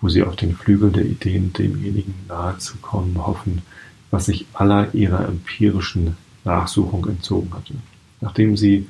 wo 0.00 0.08
sie 0.08 0.22
auf 0.22 0.36
den 0.36 0.54
Flügeln 0.54 0.92
der 0.92 1.06
Ideen 1.06 1.52
demjenigen 1.52 2.14
nahe 2.28 2.58
zu 2.58 2.76
kommen 2.76 3.16
hoffen, 3.26 3.62
was 4.10 4.26
sich 4.26 4.46
aller 4.52 4.94
ihrer 4.94 5.26
empirischen 5.26 6.16
Nachsuchung 6.44 7.06
entzogen 7.08 7.52
hatte. 7.54 7.74
Nachdem 8.20 8.56
sie 8.56 8.86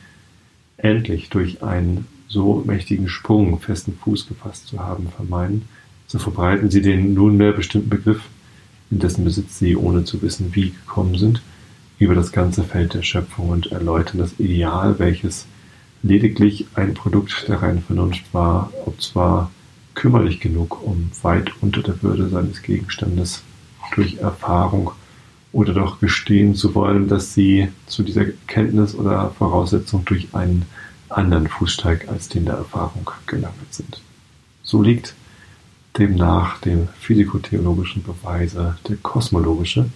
endlich 0.77 1.31
durch 1.31 1.63
einen 1.63 2.07
so 2.29 2.65
mächtigen 2.67 3.09
Sprung 3.09 3.61
festen 3.61 3.97
Fuß 4.03 4.27
gefasst 4.27 4.67
zu 4.67 4.81
haben 4.81 5.09
vermeinen, 5.09 5.63
so 6.09 6.19
verbreiten 6.19 6.71
sie 6.71 6.83
den 6.83 7.15
nunmehr 7.15 7.53
bestimmten 7.53 7.91
Begriff, 7.91 8.23
in 8.91 8.99
dessen 8.99 9.25
Besitz 9.25 9.59
sie, 9.59 9.77
ohne 9.77 10.05
zu 10.05 10.21
wissen, 10.21 10.55
wie 10.55 10.71
gekommen 10.71 11.17
sind, 11.17 11.43
über 12.05 12.15
das 12.15 12.33
ganze 12.33 12.63
Feld 12.65 12.93
der 12.93 13.03
Schöpfung 13.03 13.49
und 13.49 13.73
erläutern 13.73 14.19
das 14.19 14.39
Ideal, 14.39 14.99
welches 14.99 15.47
lediglich 16.03 16.67
ein 16.75 16.93
Produkt 16.93 17.49
der 17.49 17.63
reinen 17.63 17.83
Vernunft 17.83 18.25
war, 18.35 18.71
ob 18.85 19.01
zwar 19.01 19.51
kümmerlich 19.95 20.39
genug, 20.41 20.83
um 20.83 21.11
weit 21.23 21.51
unter 21.63 21.83
der 21.83 22.03
Würde 22.03 22.29
seines 22.29 22.61
Gegenstandes 22.61 23.43
durch 23.95 24.19
Erfahrung 24.19 24.91
oder 25.53 25.73
doch 25.73 25.99
gestehen 25.99 26.55
zu 26.55 26.75
wollen, 26.75 27.09
dass 27.09 27.33
sie 27.33 27.69
zu 27.87 28.03
dieser 28.03 28.27
Kenntnis 28.49 28.95
oder 28.95 29.31
Voraussetzung 29.31 30.05
durch 30.05 30.29
einen 30.35 30.67
anderen 31.09 31.49
Fußsteig 31.49 32.09
als 32.09 32.29
den 32.29 32.45
der 32.45 32.57
Erfahrung 32.57 33.11
gelangt 33.27 33.55
sind. 33.73 34.03
So 34.63 34.83
liegt 34.83 35.15
demnach 35.97 36.59
dem 36.59 36.89
physikotheologischen 37.01 38.03
Beweise 38.03 38.77
der 38.89 38.97
kosmologische, 38.97 39.87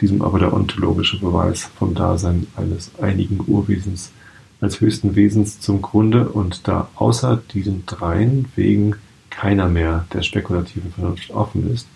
diesem 0.00 0.22
aber 0.22 0.38
der 0.38 0.52
ontologische 0.52 1.18
Beweis 1.18 1.70
vom 1.78 1.94
Dasein 1.94 2.46
eines 2.56 2.90
einigen 3.00 3.40
Urwesens 3.46 4.12
als 4.60 4.80
höchsten 4.80 5.14
Wesens 5.14 5.60
zum 5.60 5.82
Grunde 5.82 6.28
und 6.28 6.66
da 6.66 6.88
außer 6.94 7.42
diesen 7.52 7.84
dreien 7.86 8.46
Wegen 8.56 8.96
keiner 9.30 9.68
mehr 9.68 10.06
der 10.12 10.22
spekulativen 10.22 10.92
Vernunft 10.92 11.30
offen 11.30 11.72
ist, 11.72 11.86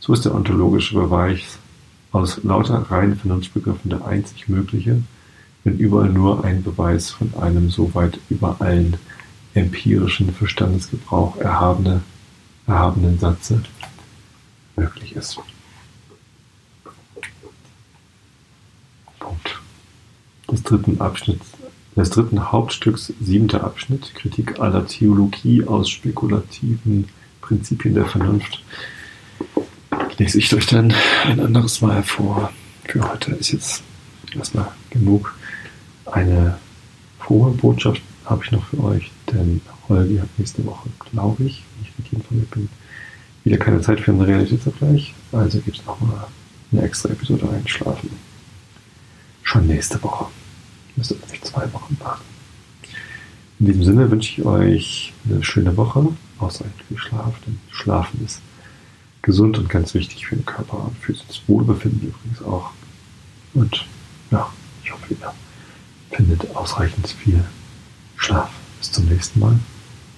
so 0.00 0.12
ist 0.12 0.24
der 0.24 0.34
ontologische 0.34 0.94
Beweis 0.94 1.58
aus 2.12 2.42
lauter 2.42 2.90
reinen 2.90 3.16
Vernunftbegriffen 3.16 3.90
der 3.90 4.06
einzig 4.06 4.48
mögliche, 4.48 5.02
wenn 5.64 5.78
überall 5.78 6.08
nur 6.08 6.44
ein 6.44 6.62
Beweis 6.62 7.10
von 7.10 7.32
einem 7.40 7.70
so 7.70 7.94
weit 7.94 8.18
über 8.30 8.56
allen 8.60 8.96
empirischen 9.54 10.32
Verstandesgebrauch 10.32 11.36
erhabene, 11.36 12.02
erhabenen 12.66 13.18
Satze 13.18 13.62
möglich 14.76 15.16
ist. 15.16 15.38
Des 20.50 20.62
dritten 20.62 21.00
Abschnitts, 21.00 21.46
des 21.96 22.10
dritten 22.10 22.52
Hauptstücks, 22.52 23.12
siebter 23.20 23.64
Abschnitt, 23.64 24.14
Kritik 24.14 24.60
aller 24.60 24.86
Theologie 24.86 25.64
aus 25.64 25.90
spekulativen 25.90 27.08
Prinzipien 27.40 27.94
der 27.94 28.06
Vernunft, 28.06 28.62
lese 30.16 30.38
ich 30.38 30.54
euch 30.54 30.66
dann 30.66 30.94
ein 31.24 31.40
anderes 31.40 31.80
Mal 31.80 32.02
vor. 32.02 32.52
Für 32.84 33.10
heute 33.10 33.32
ist 33.32 33.52
jetzt 33.52 33.82
erstmal 34.34 34.68
genug. 34.90 35.34
Eine 36.06 36.58
frohe 37.18 37.50
Botschaft 37.50 38.00
habe 38.24 38.44
ich 38.44 38.52
noch 38.52 38.64
für 38.66 38.82
euch, 38.84 39.10
denn 39.32 39.60
Holgi 39.88 40.18
hat 40.18 40.28
nächste 40.38 40.64
Woche, 40.64 40.88
glaube 41.10 41.44
ich, 41.44 41.62
wenn 41.74 41.82
ich 41.88 41.98
richtig 41.98 42.12
informiert 42.18 42.50
bin, 42.50 42.68
wieder 43.44 43.58
keine 43.58 43.80
Zeit 43.80 44.00
für 44.00 44.12
einen 44.12 44.22
Realitätsabgleich. 44.22 45.14
Also 45.32 45.60
gibt 45.60 45.78
es 45.78 45.86
nochmal 45.86 46.26
eine 46.72 46.82
extra 46.82 47.10
Episode 47.10 47.48
einschlafen. 47.50 48.10
Schon 49.42 49.66
nächste 49.66 50.02
Woche. 50.02 50.26
Müsst 50.98 51.12
ihr 51.12 51.16
nicht 51.30 51.46
zwei 51.46 51.72
Wochen 51.72 51.96
warten. 52.00 52.24
In 53.60 53.66
diesem 53.66 53.84
Sinne 53.84 54.10
wünsche 54.10 54.32
ich 54.32 54.44
euch 54.44 55.12
eine 55.24 55.44
schöne 55.44 55.76
Woche, 55.76 56.08
außer 56.38 56.64
viel 56.88 56.98
Schlaf, 56.98 57.34
denn 57.46 57.60
Schlafen 57.70 58.24
ist 58.24 58.40
gesund 59.22 59.58
und 59.58 59.68
ganz 59.68 59.94
wichtig 59.94 60.26
für 60.26 60.34
den 60.34 60.44
Körper 60.44 60.86
und 60.86 60.98
für 60.98 61.12
das 61.12 61.40
Wohlbefinden 61.46 62.08
übrigens 62.08 62.42
auch. 62.42 62.70
Und 63.54 63.86
ja, 64.32 64.52
ich 64.82 64.92
hoffe, 64.92 65.14
ihr 65.14 65.32
findet 66.10 66.56
ausreichend 66.56 67.06
viel 67.06 67.44
Schlaf. 68.16 68.50
Bis 68.80 68.90
zum 68.90 69.06
nächsten 69.06 69.38
Mal. 69.38 69.56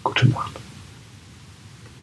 Gute 0.03 0.29
Nacht. 0.29 0.53